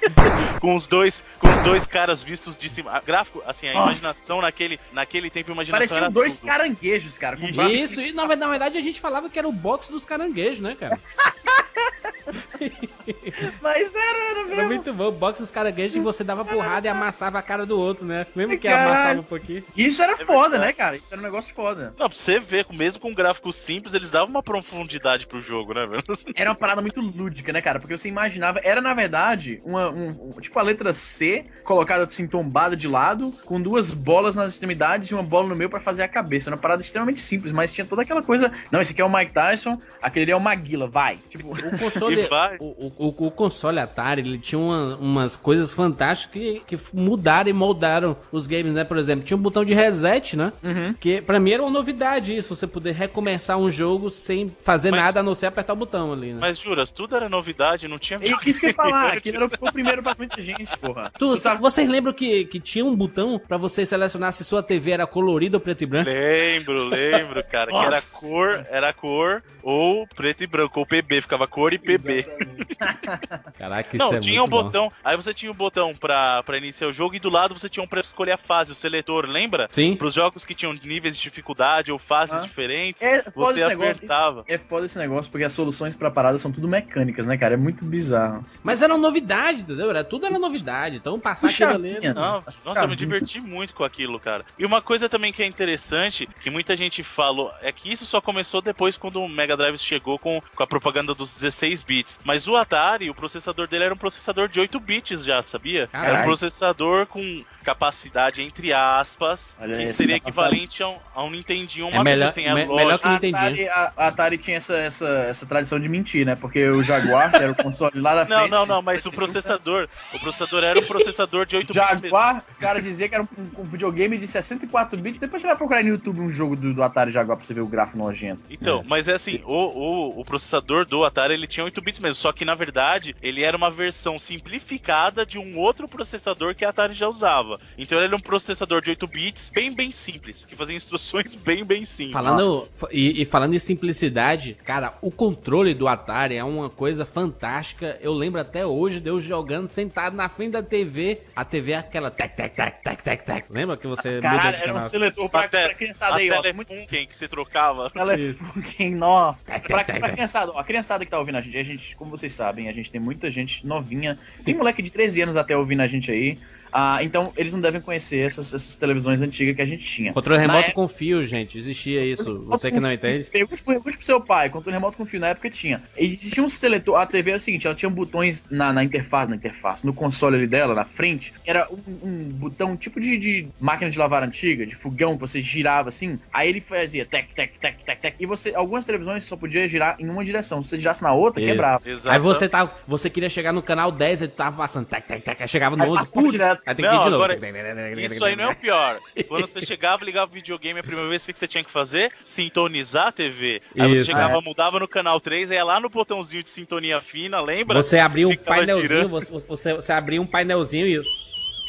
com 0.60 0.76
os 0.76 0.88
dois, 0.88 1.24
com 1.40 1.50
os 1.50 1.58
dois 1.60 1.86
caras 1.86 2.22
vistos 2.22 2.58
de 2.58 2.70
cima. 2.70 2.92
A 2.92 3.00
gráfico, 3.00 3.42
assim, 3.46 3.68
a 3.68 3.74
Nossa. 3.74 3.86
imaginação 3.86 4.42
naquele, 4.42 4.80
naquele 4.92 5.30
tempo, 5.30 5.52
imaginação 5.52 5.88
Pareciam 5.88 6.12
dois 6.12 6.40
tudo. 6.40 6.48
caranguejos, 6.48 7.18
cara. 7.18 7.38
Isso, 7.70 8.00
e 8.02 8.12
na, 8.12 8.28
na 8.36 8.48
verdade 8.48 8.78
a 8.78 8.82
gente 8.82 9.00
falava 9.00 9.30
que 9.30 9.38
era 9.38 9.48
o 9.48 9.52
box 9.52 9.90
dos 9.90 10.06
caranguejos, 10.06 10.60
né, 10.60 10.76
cara? 10.80 10.98
Mas 13.62 13.94
era, 13.96 14.18
era 14.32 14.40
Era 14.40 14.46
mesmo. 14.48 14.66
muito 14.68 14.94
bom. 14.94 15.08
O 15.08 15.12
box 15.12 15.40
dos 15.40 15.52
caranguejos 15.52 15.96
e 15.96 16.00
você 16.00 16.24
dava 16.24 16.44
porrada 16.46 16.88
e 16.88 16.90
amassava 16.90 17.38
a 17.40 17.42
cara 17.42 17.66
do 17.66 17.80
outro, 17.80 18.06
né? 18.06 18.26
Lembra 18.36 18.58
que 18.58 18.68
Caralho. 18.68 18.90
amassava 18.92 19.20
um 19.20 19.24
pouquinho? 19.24 19.64
Isso 19.76 20.02
era 20.02 20.14
É 20.14 20.18
foda, 20.18 20.50
verdade. 20.52 20.66
né, 20.66 20.74
cara? 20.74 20.98
Isso 20.98 21.08
era 21.12 21.22
um 21.22 21.24
negócio 21.24 21.54
foda. 21.54 21.94
Não, 21.98 22.10
pra 22.10 22.18
você 22.18 22.40
ver, 22.40 22.66
mesmo 22.72 23.00
com 23.02 23.14
gráficos 23.14 23.56
simples, 23.56 23.94
eles 23.94 24.12
davam 24.12 24.30
uma 24.30 24.44
profundidade 24.44 25.28
pro 25.28 25.42
jogo, 25.42 25.74
né, 25.74 25.86
velho? 25.86 26.04
Era 26.36 26.50
uma 26.52 26.56
parada 26.56 26.82
muito 26.82 27.02
lúdica, 27.02 27.52
né, 27.52 27.62
cara? 27.62 27.80
Porque 27.80 27.98
você 27.98 28.08
imaginava. 28.08 28.60
Era, 28.64 28.82
na 28.82 28.94
verdade, 28.94 29.62
uma, 29.66 29.90
um, 29.90 30.10
um- 30.36 30.42
tipo 30.42 30.58
a 30.60 30.62
letra 30.64 30.94
C 30.94 31.44
colocada 31.64 32.04
assim, 32.04 32.28
tombada 32.28 32.76
de 32.76 32.88
lado, 32.88 33.32
com 33.46 33.62
duas 33.62 33.92
bolas 33.94 34.36
nas 34.36 34.54
extremidades 34.54 35.10
e 35.10 35.14
uma 35.14 35.24
bola 35.24 35.48
no 35.48 35.56
meio 35.56 35.70
pra 35.70 35.80
fazer 35.80 36.04
a 36.04 36.08
cabeça. 36.08 36.50
Era 36.50 36.56
uma 36.56 36.62
parada 36.62 36.82
extremamente 36.82 37.20
simples, 37.20 37.52
mas 37.52 37.74
tinha 37.74 37.86
toda 37.86 38.02
aquela 38.04 38.22
coisa. 38.22 38.52
Não, 38.72 38.82
esse 38.82 38.92
aqui 38.94 39.02
é 39.02 39.06
o 39.06 39.14
Mike 39.14 39.34
Tyson, 39.34 39.82
aquele 40.02 40.24
ali 40.26 40.32
é 40.32 40.36
o 40.36 40.40
Maguila, 40.40 40.88
vai. 40.88 41.18
Tipo, 41.30 41.52
O 41.52 41.78
console, 41.80 42.22
E 42.22 42.28
vai. 42.28 42.47
O, 42.60 42.66
o, 42.66 42.94
o- 43.08 43.28
o 43.28 43.32
console 43.32 43.80
Atari, 43.80 44.22
ele 44.22 44.38
tinha 44.38 44.60
uma- 44.60 44.96
umas 44.98 45.36
coisas 45.36 45.74
fantásticas 45.74 46.32
que, 46.34 46.62
que 46.68 46.80
mudaram 46.94 47.50
e 47.50 47.54
moldaram 47.54 48.16
os 48.32 48.48
games, 48.48 48.74
né? 48.74 48.84
Por 48.84 48.98
exemplo, 48.98 49.24
tinha 49.26 49.38
um 49.38 49.42
botão 49.42 49.64
de 49.66 49.74
reset, 49.74 50.36
né? 50.36 50.52
uhum. 50.64 50.94
Que 51.00 51.22
pra 51.22 51.40
mim 51.40 51.52
era 51.52 51.62
uma 51.64 51.72
novidade 51.72 52.36
isso, 52.36 52.56
você 52.56 52.66
poder 52.68 52.92
recomeçar 52.94 53.58
um 53.58 53.70
jogo 53.70 54.10
sem 54.10 54.50
fazer 54.62 54.92
Mas- 54.92 55.02
nada 55.02 55.20
a 55.20 55.24
não 55.24 55.36
ser 55.36 55.48
apertar 55.48 55.74
o 55.74 55.76
botão 55.76 56.12
ali, 56.14 56.34
né? 56.34 56.38
Mas 56.42 56.58
juras, 56.60 56.92
tudo 56.92 57.16
era 57.16 57.28
novidade, 57.30 57.88
não 57.88 57.98
tinha. 58.00 58.20
E 58.22 58.50
isso 58.50 58.60
que 58.60 58.68
eu 58.68 58.70
ia 58.70 58.76
falar, 58.76 59.14
aquilo 59.14 59.38
era 59.44 59.46
o 59.46 59.72
primeiro 59.74 60.02
pra 60.04 60.16
muita 60.18 60.42
gente, 60.42 60.76
porra. 60.78 61.12
Tu, 61.18 61.28
Tu 61.28 61.38
sabe- 61.38 61.62
Vocês 61.62 61.88
lembram 61.90 62.14
que, 62.14 62.46
que 62.46 62.60
tinha 62.60 62.86
um 62.86 62.96
botão 62.96 63.40
pra 63.40 63.58
você 63.58 63.86
selecionar 63.86 64.32
se 64.34 64.44
sua 64.44 64.64
TV 64.64 64.92
era 64.92 65.06
colorida 65.08 65.58
ou 65.58 65.62
preto 65.62 65.84
e 65.84 65.86
branco? 65.86 66.10
Lembro, 66.10 66.86
lembro, 66.88 67.44
cara, 67.44 67.72
que 67.72 67.78
era 67.78 68.02
cor, 68.02 68.66
era 68.70 68.94
cor 68.94 69.44
ou 69.62 70.08
preto 70.08 70.44
e 70.44 70.48
branco, 70.48 70.80
ou 70.80 70.86
PB, 70.86 71.22
ficava 71.22 71.46
cor 71.48 71.74
e 71.74 71.78
PB. 71.78 72.26
Caraca, 73.58 73.96
isso 73.96 73.98
Não, 74.06 74.14
é 74.16 74.20
tinha 74.20 74.44
um 74.44 74.48
bom. 74.48 74.64
botão, 74.64 74.92
aí 75.04 75.16
você 75.16 75.34
tinha 75.34 75.52
um 75.52 75.56
botão 75.56 75.96
pra, 75.96 76.44
pra 76.44 76.58
iniciar 76.58 76.88
o 76.88 76.94
jogo 76.94 77.16
e 77.16 77.20
do 77.20 77.30
lado 77.30 77.58
você 77.58 77.70
tinha 77.70 77.84
um 77.84 77.88
pra 77.88 78.00
escolher 78.00 78.34
a 78.34 78.38
fase, 78.38 78.72
o 78.72 78.76
seletor, 78.76 79.26
lembra? 79.26 79.70
Sim. 79.72 79.96
Pros 79.96 80.14
jogos 80.14 80.44
que 80.44 80.54
tinham 80.56 80.74
níveis 80.74 81.16
de 81.16 81.22
dificuldade 81.24 81.92
ou 81.92 81.98
fases 82.00 82.36
Ah. 82.36 82.42
diferentes, 82.42 83.02
É 83.02 83.22
foda 83.24 83.54
você 83.54 83.60
esse 83.60 83.68
negócio. 83.70 83.92
apertava. 83.92 84.44
É 84.48 84.58
foda 84.58 84.86
esse 84.86 84.98
negócio, 84.98 85.32
porque 85.32 85.44
as 85.46 85.54
soluções 85.54 85.96
pra 85.96 86.12
parada 86.12 86.38
são 86.38 86.52
tudo 86.52 86.68
mecânicas, 86.68 87.26
né, 87.26 87.38
cara? 87.38 87.54
É 87.54 87.58
muito 87.58 87.84
bizarro. 87.86 88.46
Mas 88.64 88.82
era 88.82 88.94
uma 88.94 89.00
novidade, 89.00 89.62
entendeu? 89.62 89.90
Era, 89.90 90.04
tudo 90.04 90.26
era 90.26 90.38
novidade. 90.38 90.98
Então 90.98 91.20
passar 91.20 91.48
Puxa 91.48 91.70
aquilo 91.70 91.86
ali. 91.86 92.14
Não, 92.14 92.42
nossa, 92.46 92.80
eu 92.82 92.88
me 92.88 92.96
diverti 92.96 93.40
muito 93.42 93.74
com 93.74 93.84
aquilo, 93.84 94.20
cara. 94.20 94.46
E 94.58 94.66
uma 94.66 94.82
coisa 94.82 95.08
também 95.10 95.32
que 95.34 95.42
é 95.42 95.46
interessante, 95.46 96.28
que 96.42 96.50
muita 96.50 96.76
gente 96.76 97.04
falou, 97.04 97.52
é 97.62 97.72
que 97.72 97.92
isso 97.92 98.06
só 98.06 98.20
começou 98.22 98.62
depois 98.62 98.98
quando 98.98 99.22
o 99.22 99.28
Mega 99.30 99.56
Drive 99.58 99.78
chegou 99.78 100.18
com, 100.20 100.42
com 100.56 100.64
a 100.64 100.68
propaganda 100.68 101.14
dos 101.14 101.34
16 101.34 101.84
bits. 101.84 102.20
Mas 102.28 102.46
o 102.46 102.58
Atari, 102.58 103.10
o 103.10 103.16
processador 103.16 103.70
dele 103.70 103.86
era 103.86 103.94
um 103.94 103.98
processador 103.98 104.50
de 104.50 104.60
8 104.60 104.78
bits 104.82 105.24
já, 105.24 105.42
sabia? 105.42 105.88
Era 105.94 106.20
um 106.20 106.24
processador 106.24 107.06
com 107.06 107.42
capacidade, 107.64 108.42
entre 108.42 108.72
aspas, 108.74 109.54
Olha 109.60 109.78
que 109.78 109.88
seria 109.88 110.16
equivalente 110.16 110.82
a 110.82 110.88
um, 110.90 110.98
a 111.14 111.24
um 111.24 111.30
Nintendinho. 111.30 111.88
É 111.90 111.96
Mas 111.96 112.04
melhor- 112.04 112.32
têm 112.34 112.48
a 112.50 112.56
me- 112.56 112.66
melhor 112.66 112.98
que- 112.98 113.06
não 113.06 113.16
entendi. 113.16 113.36
Atari, 113.36 113.68
a, 113.70 113.94
a 113.98 114.08
Atari 114.08 114.38
tinha 114.38 114.58
essa, 114.58 114.76
essa, 114.78 115.08
essa 115.30 115.46
tradição 115.46 115.78
de 115.80 115.88
mentir, 115.90 116.26
né? 116.26 116.36
Porque 116.36 116.66
o 116.70 116.82
Jaguar, 116.82 117.30
que 117.32 117.38
era 117.38 117.52
o 117.52 117.56
console 117.56 118.00
lá 118.00 118.16
da 118.16 118.26
Não, 118.26 118.38
frente. 118.40 118.52
não, 118.52 118.66
não, 118.66 118.82
mas 118.82 119.04
o 119.06 119.12
processador, 119.12 119.88
o 120.14 120.20
processador 120.20 120.64
era 120.64 120.80
um 120.80 120.86
processador 120.86 121.46
de 121.46 121.56
8 121.58 121.68
bits 121.74 121.86
mesmo. 121.90 122.02
Jaguar, 122.04 122.44
o 122.58 122.60
cara 122.60 122.82
dizia 122.82 123.10
que 123.10 123.16
era 123.16 123.24
um, 123.24 123.28
um 123.58 123.64
videogame 123.64 124.18
de 124.18 124.28
64 124.28 124.98
bits. 125.00 125.20
Depois 125.20 125.42
você 125.42 125.48
vai 125.48 125.58
procurar 125.58 125.84
no 125.84 125.90
YouTube 125.90 126.22
um 126.22 126.32
jogo 126.32 126.56
do, 126.56 126.74
do 126.74 126.84
Atari 126.84 127.12
Jaguar 127.12 127.38
pra 127.38 127.46
você 127.46 127.54
ver 127.54 127.62
o 127.62 127.68
gráfico 127.68 127.98
nojento. 127.98 128.44
Então, 128.50 128.82
mas 128.88 129.08
é 129.10 129.14
assim, 129.14 129.42
o, 129.46 129.52
o, 129.54 130.22
o 130.22 130.26
processador 130.26 130.86
do 130.86 131.04
Atari 131.04 131.34
ele 131.34 131.48
tinha 131.48 131.66
8 131.66 131.82
bits 131.82 132.00
mesmo, 132.00 132.16
só 132.18 132.32
que 132.32 132.44
na 132.44 132.56
verdade, 132.56 133.16
ele 133.22 133.44
era 133.44 133.56
uma 133.56 133.70
versão 133.70 134.18
simplificada 134.18 135.26
de 135.26 135.38
um 135.38 135.58
outro 135.58 135.88
processador 135.88 136.56
que 136.56 136.66
a 136.66 136.70
Atari 136.70 136.94
já 136.94 137.08
usava. 137.08 137.60
Então 137.78 137.98
ele 137.98 138.08
era 138.08 138.16
um 138.16 138.20
processador 138.20 138.82
de 138.82 138.90
8 138.90 139.08
bits 139.08 139.50
bem, 139.54 139.74
bem 139.74 139.92
simples, 139.92 140.46
que 140.46 140.56
fazia 140.56 140.76
instruções 140.76 141.36
bem, 141.36 141.64
bem 141.64 141.86
simples. 141.86 142.14
Falando, 142.14 142.68
e, 142.92 143.22
e 143.22 143.26
falando 143.26 143.54
em 143.54 143.60
simplicidade, 143.60 144.56
cara, 144.66 144.98
o 145.02 145.12
controle 145.12 145.74
do 145.74 145.88
Atari 145.88 146.36
é 146.36 146.44
uma 146.44 146.70
coisa 146.70 147.06
fantástica. 147.06 147.98
Eu 148.02 148.14
lembro 148.14 148.42
até 148.42 148.66
hoje 148.66 149.00
de 149.00 149.10
eu 149.10 149.20
jogando 149.20 149.68
sentado 149.68 150.16
na 150.16 150.28
frente 150.28 150.54
da 150.54 150.64
TV. 150.64 151.22
A 151.36 151.46
TV 151.46 151.74
é 151.74 151.78
aquela 151.78 152.10
tec, 152.10 152.36
tec, 152.36 152.56
tec, 152.56 152.82
tec, 152.82 153.02
tec, 153.04 153.24
tec. 153.24 153.46
Lembra 153.50 153.78
que 153.78 153.86
você 153.86 154.20
Caralho, 154.20 154.58
de 154.58 154.64
era 154.64 154.76
um 154.76 154.82
seletor 154.82 155.30
pra, 155.30 155.42
Até- 155.42 155.68
pra 155.68 155.76
criançada 155.76 156.16
aí, 156.16 156.32
ó. 156.32 156.42
Telefunken 156.42 157.06
que 157.06 157.16
você 157.16 157.28
trocava. 157.28 157.90
Telefunken, 157.92 158.96
nossa. 158.96 159.46
Pra, 159.46 159.84
pra 159.84 160.12
criançada, 160.12 160.52
ó, 160.52 160.60
a 160.60 160.64
criançada 160.64 161.06
que 161.06 161.12
tá 161.12 161.20
ouvindo 161.20 161.38
a 161.38 161.42
gente, 161.42 161.58
a 161.58 161.64
gente, 161.64 161.96
como 162.08 162.18
vocês 162.18 162.32
sabem, 162.32 162.70
a 162.70 162.72
gente 162.72 162.90
tem 162.90 163.02
muita 163.02 163.30
gente 163.30 163.68
novinha. 163.68 164.18
Tem 164.46 164.56
moleque 164.56 164.82
de 164.82 164.92
13 164.92 165.24
anos 165.24 165.38
até 165.38 165.56
ouvindo 165.58 165.82
a 165.82 165.88
gente 165.88 166.10
aí. 166.10 166.40
Ah, 166.72 167.00
então, 167.02 167.32
eles 167.38 167.54
não 167.54 167.62
devem 167.62 167.82
conhecer 167.82 168.20
essas, 168.20 168.54
essas 168.54 168.76
televisões 168.76 169.22
antigas 169.22 169.56
que 169.56 169.62
a 169.62 169.66
gente 169.66 169.86
tinha. 169.86 170.14
Controle 170.14 170.40
remoto 170.40 170.60
época- 170.60 170.74
com 170.74 170.88
fio, 170.88 171.24
gente. 171.24 171.58
Existia 171.58 172.06
isso. 172.06 172.44
Você 172.46 172.72
que 172.72 172.80
não 172.80 172.92
entende. 172.92 173.26
Pergunte, 173.30 173.64
pergunte 173.64 173.98
pro 173.98 174.06
seu 174.06 174.22
pai, 174.22 174.50
controle 174.50 174.76
remoto 174.76 174.98
com 174.98 175.06
fio, 175.06 175.20
na 175.20 175.28
época 175.28 175.50
tinha. 175.50 175.84
Existia 175.96 176.44
um 176.44 176.50
seletor, 176.50 176.96
a 177.00 177.06
TV 177.06 177.32
era 177.32 177.38
o 177.38 177.40
seguinte, 177.40 177.68
ela 177.68 177.76
tinha 177.76 177.90
botões 177.90 178.48
na, 178.50 178.72
na 178.74 178.84
interface, 178.84 179.30
na 179.30 179.36
interface, 179.36 179.86
no 179.86 179.94
console 179.94 180.36
ali 180.36 180.48
dela, 180.48 180.74
na 180.74 180.86
frente, 180.86 181.34
era 181.46 181.68
um, 181.72 182.08
um 182.08 182.24
botão 182.30 182.76
tipo 182.76 183.00
de, 183.00 183.18
de 183.18 183.48
máquina 183.60 183.90
de 183.90 183.98
lavar 183.98 184.24
antiga, 184.24 184.66
de 184.66 184.76
fogão, 184.76 185.16
que 185.16 185.22
você 185.22 185.42
girava 185.42 185.90
assim, 185.90 186.20
aí 186.32 186.50
ele 186.50 186.62
fazia 186.62 187.06
tec, 187.06 187.34
tec, 187.34 187.58
tec, 187.60 187.78
tec, 187.84 188.02
tec, 188.02 188.16
e 188.20 188.26
você, 188.26 188.54
algumas 188.56 188.86
televisões 188.86 189.24
só 189.24 189.36
podia 189.36 189.68
girar 189.68 189.96
em 190.00 190.10
uma 190.10 190.24
direção, 190.24 190.62
se 190.62 190.70
você 190.70 190.78
girasse 190.78 191.02
na 191.04 191.14
outra, 191.14 191.42
Isso. 191.42 191.52
quebrava. 191.52 191.82
Exato. 191.86 192.10
Aí 192.10 192.20
você, 192.20 192.50
tá, 192.50 192.72
você 192.88 193.10
queria 193.10 193.30
chegar 193.30 193.52
no 193.52 193.62
canal 193.62 193.92
10 193.92 194.22
e 194.24 194.28
tava 194.28 194.58
passando 194.58 194.86
tec, 194.86 195.06
tec, 195.06 195.24
tec. 195.24 195.42
Aí 195.42 195.48
chegava 195.48 195.76
no 195.76 195.84
Aí 195.84 195.90
11, 195.90 196.00
passava 196.00 196.22
putz, 196.22 196.32
direto. 196.32 196.57
Aí 196.66 196.76
tem 196.76 196.86
que 196.86 196.92
Não, 196.92 197.04
de 197.04 197.10
novo. 197.10 197.24
agora- 197.24 198.02
Isso 198.02 198.24
aí 198.26 198.36
não 198.36 198.46
é 198.46 198.48
o 198.50 198.56
pior. 198.56 199.00
Quando 199.28 199.48
você 199.48 199.62
chegava, 199.66 200.04
ligava 200.04 200.32
o 200.32 200.34
videogame, 200.34 200.80
a 200.80 200.84
primeira 200.84 201.10
vez 201.10 201.24
o 201.28 201.34
que 201.34 201.38
você 201.40 201.48
tinha 201.48 201.64
que 201.64 201.72
fazer? 201.72 202.12
Sintonizar 202.26 203.08
a 203.08 203.12
TV. 203.12 203.62
Aí 203.78 203.92
Isso, 203.92 204.06
você 204.06 204.12
chegava, 204.12 204.38
é. 204.38 204.42
mudava 204.42 204.80
no 204.80 204.88
canal 204.88 205.20
3, 205.20 205.52
ia 205.52 205.64
lá 205.64 205.80
no 205.80 205.90
botãozinho 205.90 206.44
de 206.44 206.50
sintonia 206.50 207.02
fina, 207.02 207.40
lembra? 207.42 207.82
Você 207.82 207.98
abria 208.00 208.28
um 208.28 208.36
painelzinho, 208.36 209.08
você, 209.10 209.32
você, 209.32 209.74
você 209.74 209.92
abria 209.94 210.22
um 210.22 210.26
painelzinho 210.28 210.88
e. 210.88 211.02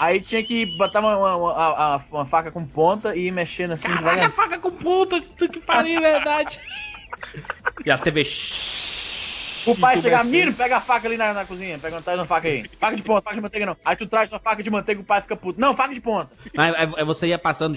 Aí 0.00 0.20
tinha 0.20 0.44
que 0.44 0.64
botar 0.76 1.00
uma, 1.00 1.16
uma, 1.16 1.34
uma- 1.36 1.96
uma 2.12 2.24
faca 2.26 2.52
com 2.52 2.64
ponta 2.64 3.16
e 3.16 3.26
ir 3.26 3.32
mexendo 3.32 3.72
assim 3.72 3.88
Caraca, 3.88 4.04
devagar. 4.28 4.30
faca 4.30 4.58
com 4.58 4.70
ponta, 4.70 5.20
que 5.20 5.58
pariu, 5.60 5.98
é 6.04 6.12
verdade. 6.12 6.60
E 7.84 7.90
a 7.90 7.98
TV. 7.98 8.24
O 9.70 9.76
pai 9.76 10.00
chegar, 10.00 10.24
Miro, 10.24 10.52
pega 10.52 10.76
a 10.78 10.80
faca 10.80 11.06
ali 11.06 11.16
na, 11.16 11.32
na 11.32 11.44
cozinha, 11.44 11.78
pega, 11.78 12.00
traz 12.00 12.18
uma 12.18 12.26
faca 12.26 12.48
aí. 12.48 12.64
Faca 12.78 12.96
de 12.96 13.02
ponta, 13.02 13.22
faca 13.22 13.36
de 13.36 13.42
manteiga 13.42 13.66
não. 13.66 13.76
Aí 13.84 13.96
tu 13.96 14.06
traz 14.06 14.32
uma 14.32 14.38
faca 14.38 14.62
de 14.62 14.70
manteiga, 14.70 15.00
o 15.00 15.04
pai 15.04 15.20
fica 15.20 15.36
puto. 15.36 15.60
Não, 15.60 15.74
faca 15.74 15.92
de 15.92 16.00
ponta. 16.00 16.30
Aí, 16.56 16.72
aí- 16.96 17.04
você 17.04 17.26
ia 17.28 17.38
passando, 17.38 17.76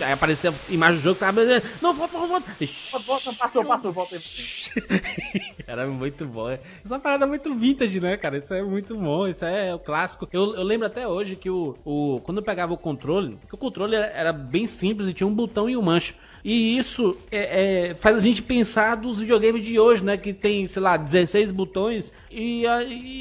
aí 0.00 0.12
aparecia 0.12 0.50
a 0.50 0.72
imagem 0.72 0.96
do 0.96 1.02
jogo, 1.02 1.18
tava 1.18 1.40
não, 1.80 1.92
volta, 1.94 2.16
volta, 2.18 2.28
volta. 2.28 2.56
Volta, 3.04 3.32
passou, 3.34 3.64
passou, 3.64 3.92
volta 3.92 4.16
aí. 4.16 4.22
Era 5.66 5.86
muito 5.86 6.24
bom. 6.26 6.52
Isso 6.52 6.92
é 6.92 6.96
uma 6.96 7.00
parada 7.00 7.26
muito 7.26 7.54
vintage, 7.54 8.00
né, 8.00 8.16
cara? 8.16 8.38
Isso 8.38 8.52
é 8.52 8.62
muito 8.62 8.96
bom, 8.96 9.26
isso 9.26 9.44
é 9.44 9.74
o 9.74 9.78
clássico. 9.78 10.28
Eu, 10.32 10.54
eu 10.54 10.62
lembro 10.62 10.86
até 10.86 11.06
hoje 11.06 11.36
que 11.36 11.50
o, 11.50 11.76
o 11.84 12.20
quando 12.24 12.38
eu 12.38 12.44
pegava 12.44 12.72
o 12.72 12.78
controle, 12.78 13.38
que 13.48 13.54
o 13.54 13.58
controle 13.58 13.94
era, 13.94 14.06
era 14.06 14.32
bem 14.32 14.66
simples 14.66 15.08
e 15.08 15.14
tinha 15.14 15.26
um 15.26 15.34
botão 15.34 15.68
e 15.68 15.76
um 15.76 15.82
manche. 15.82 16.14
E 16.44 16.76
isso 16.76 17.16
é, 17.32 17.88
é, 17.90 17.94
faz 17.94 18.16
a 18.16 18.20
gente 18.20 18.42
pensar 18.42 18.96
dos 18.96 19.18
videogames 19.18 19.64
de 19.64 19.80
hoje, 19.80 20.04
né? 20.04 20.18
Que 20.18 20.34
tem, 20.34 20.66
sei 20.66 20.82
lá, 20.82 20.94
16 20.94 21.23
botões. 21.50 22.12
E, 22.30 22.64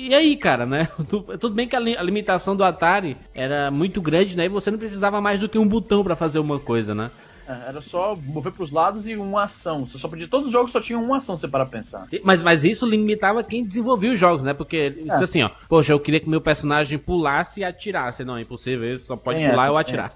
e 0.10 0.14
aí, 0.14 0.36
cara, 0.36 0.66
né? 0.66 0.88
Tu- 1.10 1.22
Tudo 1.38 1.56
bem 1.56 1.68
que 1.68 1.76
a, 1.76 1.80
li- 1.80 1.98
a 1.98 2.04
limitação 2.04 2.56
do 2.56 2.64
Atari 2.64 3.18
era 3.34 3.70
muito 3.72 4.02
grande, 4.02 4.36
né? 4.38 4.46
E 4.46 4.50
você 4.50 4.70
não 4.72 4.78
precisava 4.78 5.20
mais 5.22 5.40
do 5.40 5.48
que 5.50 5.58
um 5.58 5.68
botão 5.68 6.04
pra 6.04 6.16
fazer 6.16 6.40
uma 6.40 6.60
coisa, 6.60 6.94
né? 6.96 7.12
É, 7.48 7.70
Era 7.70 7.82
só 7.82 8.16
mover 8.16 8.52
pros 8.54 8.72
lados 8.72 9.08
e 9.08 9.16
uma 9.16 9.44
ação. 9.44 9.86
Você 9.86 9.98
só 9.98 10.08
podia. 10.08 10.28
Todos 10.28 10.48
os 10.48 10.54
jogos 10.54 10.72
só 10.72 10.80
tinham 10.80 11.04
uma 11.04 11.18
ação, 11.18 11.36
você 11.36 11.48
para 11.48 11.66
pensar. 11.66 12.08
Mas, 12.24 12.42
mas 12.44 12.64
isso 12.64 12.86
limitava 12.86 13.44
quem 13.44 13.64
desenvolvia 13.64 14.12
os 14.12 14.20
jogos, 14.20 14.44
né? 14.44 14.54
Porque 14.54 14.76
ele 14.76 15.04
disse 15.04 15.24
assim, 15.24 15.44
ó, 15.44 15.50
poxa, 15.68 15.94
eu 15.94 16.00
queria 16.00 16.20
que 16.20 16.30
meu 16.30 16.42
personagem 16.42 16.98
pulasse 16.98 17.62
e 17.62 17.64
atirasse. 17.64 18.24
Não, 18.24 18.38
é 18.38 18.42
impossível, 18.42 18.94
isso 18.94 19.06
só 19.06 19.16
pode 19.16 19.40
Tem 19.40 19.50
pular 19.50 19.64
essa, 19.64 19.72
ou 19.72 19.84
tem. 19.84 20.00
atirar. 20.00 20.14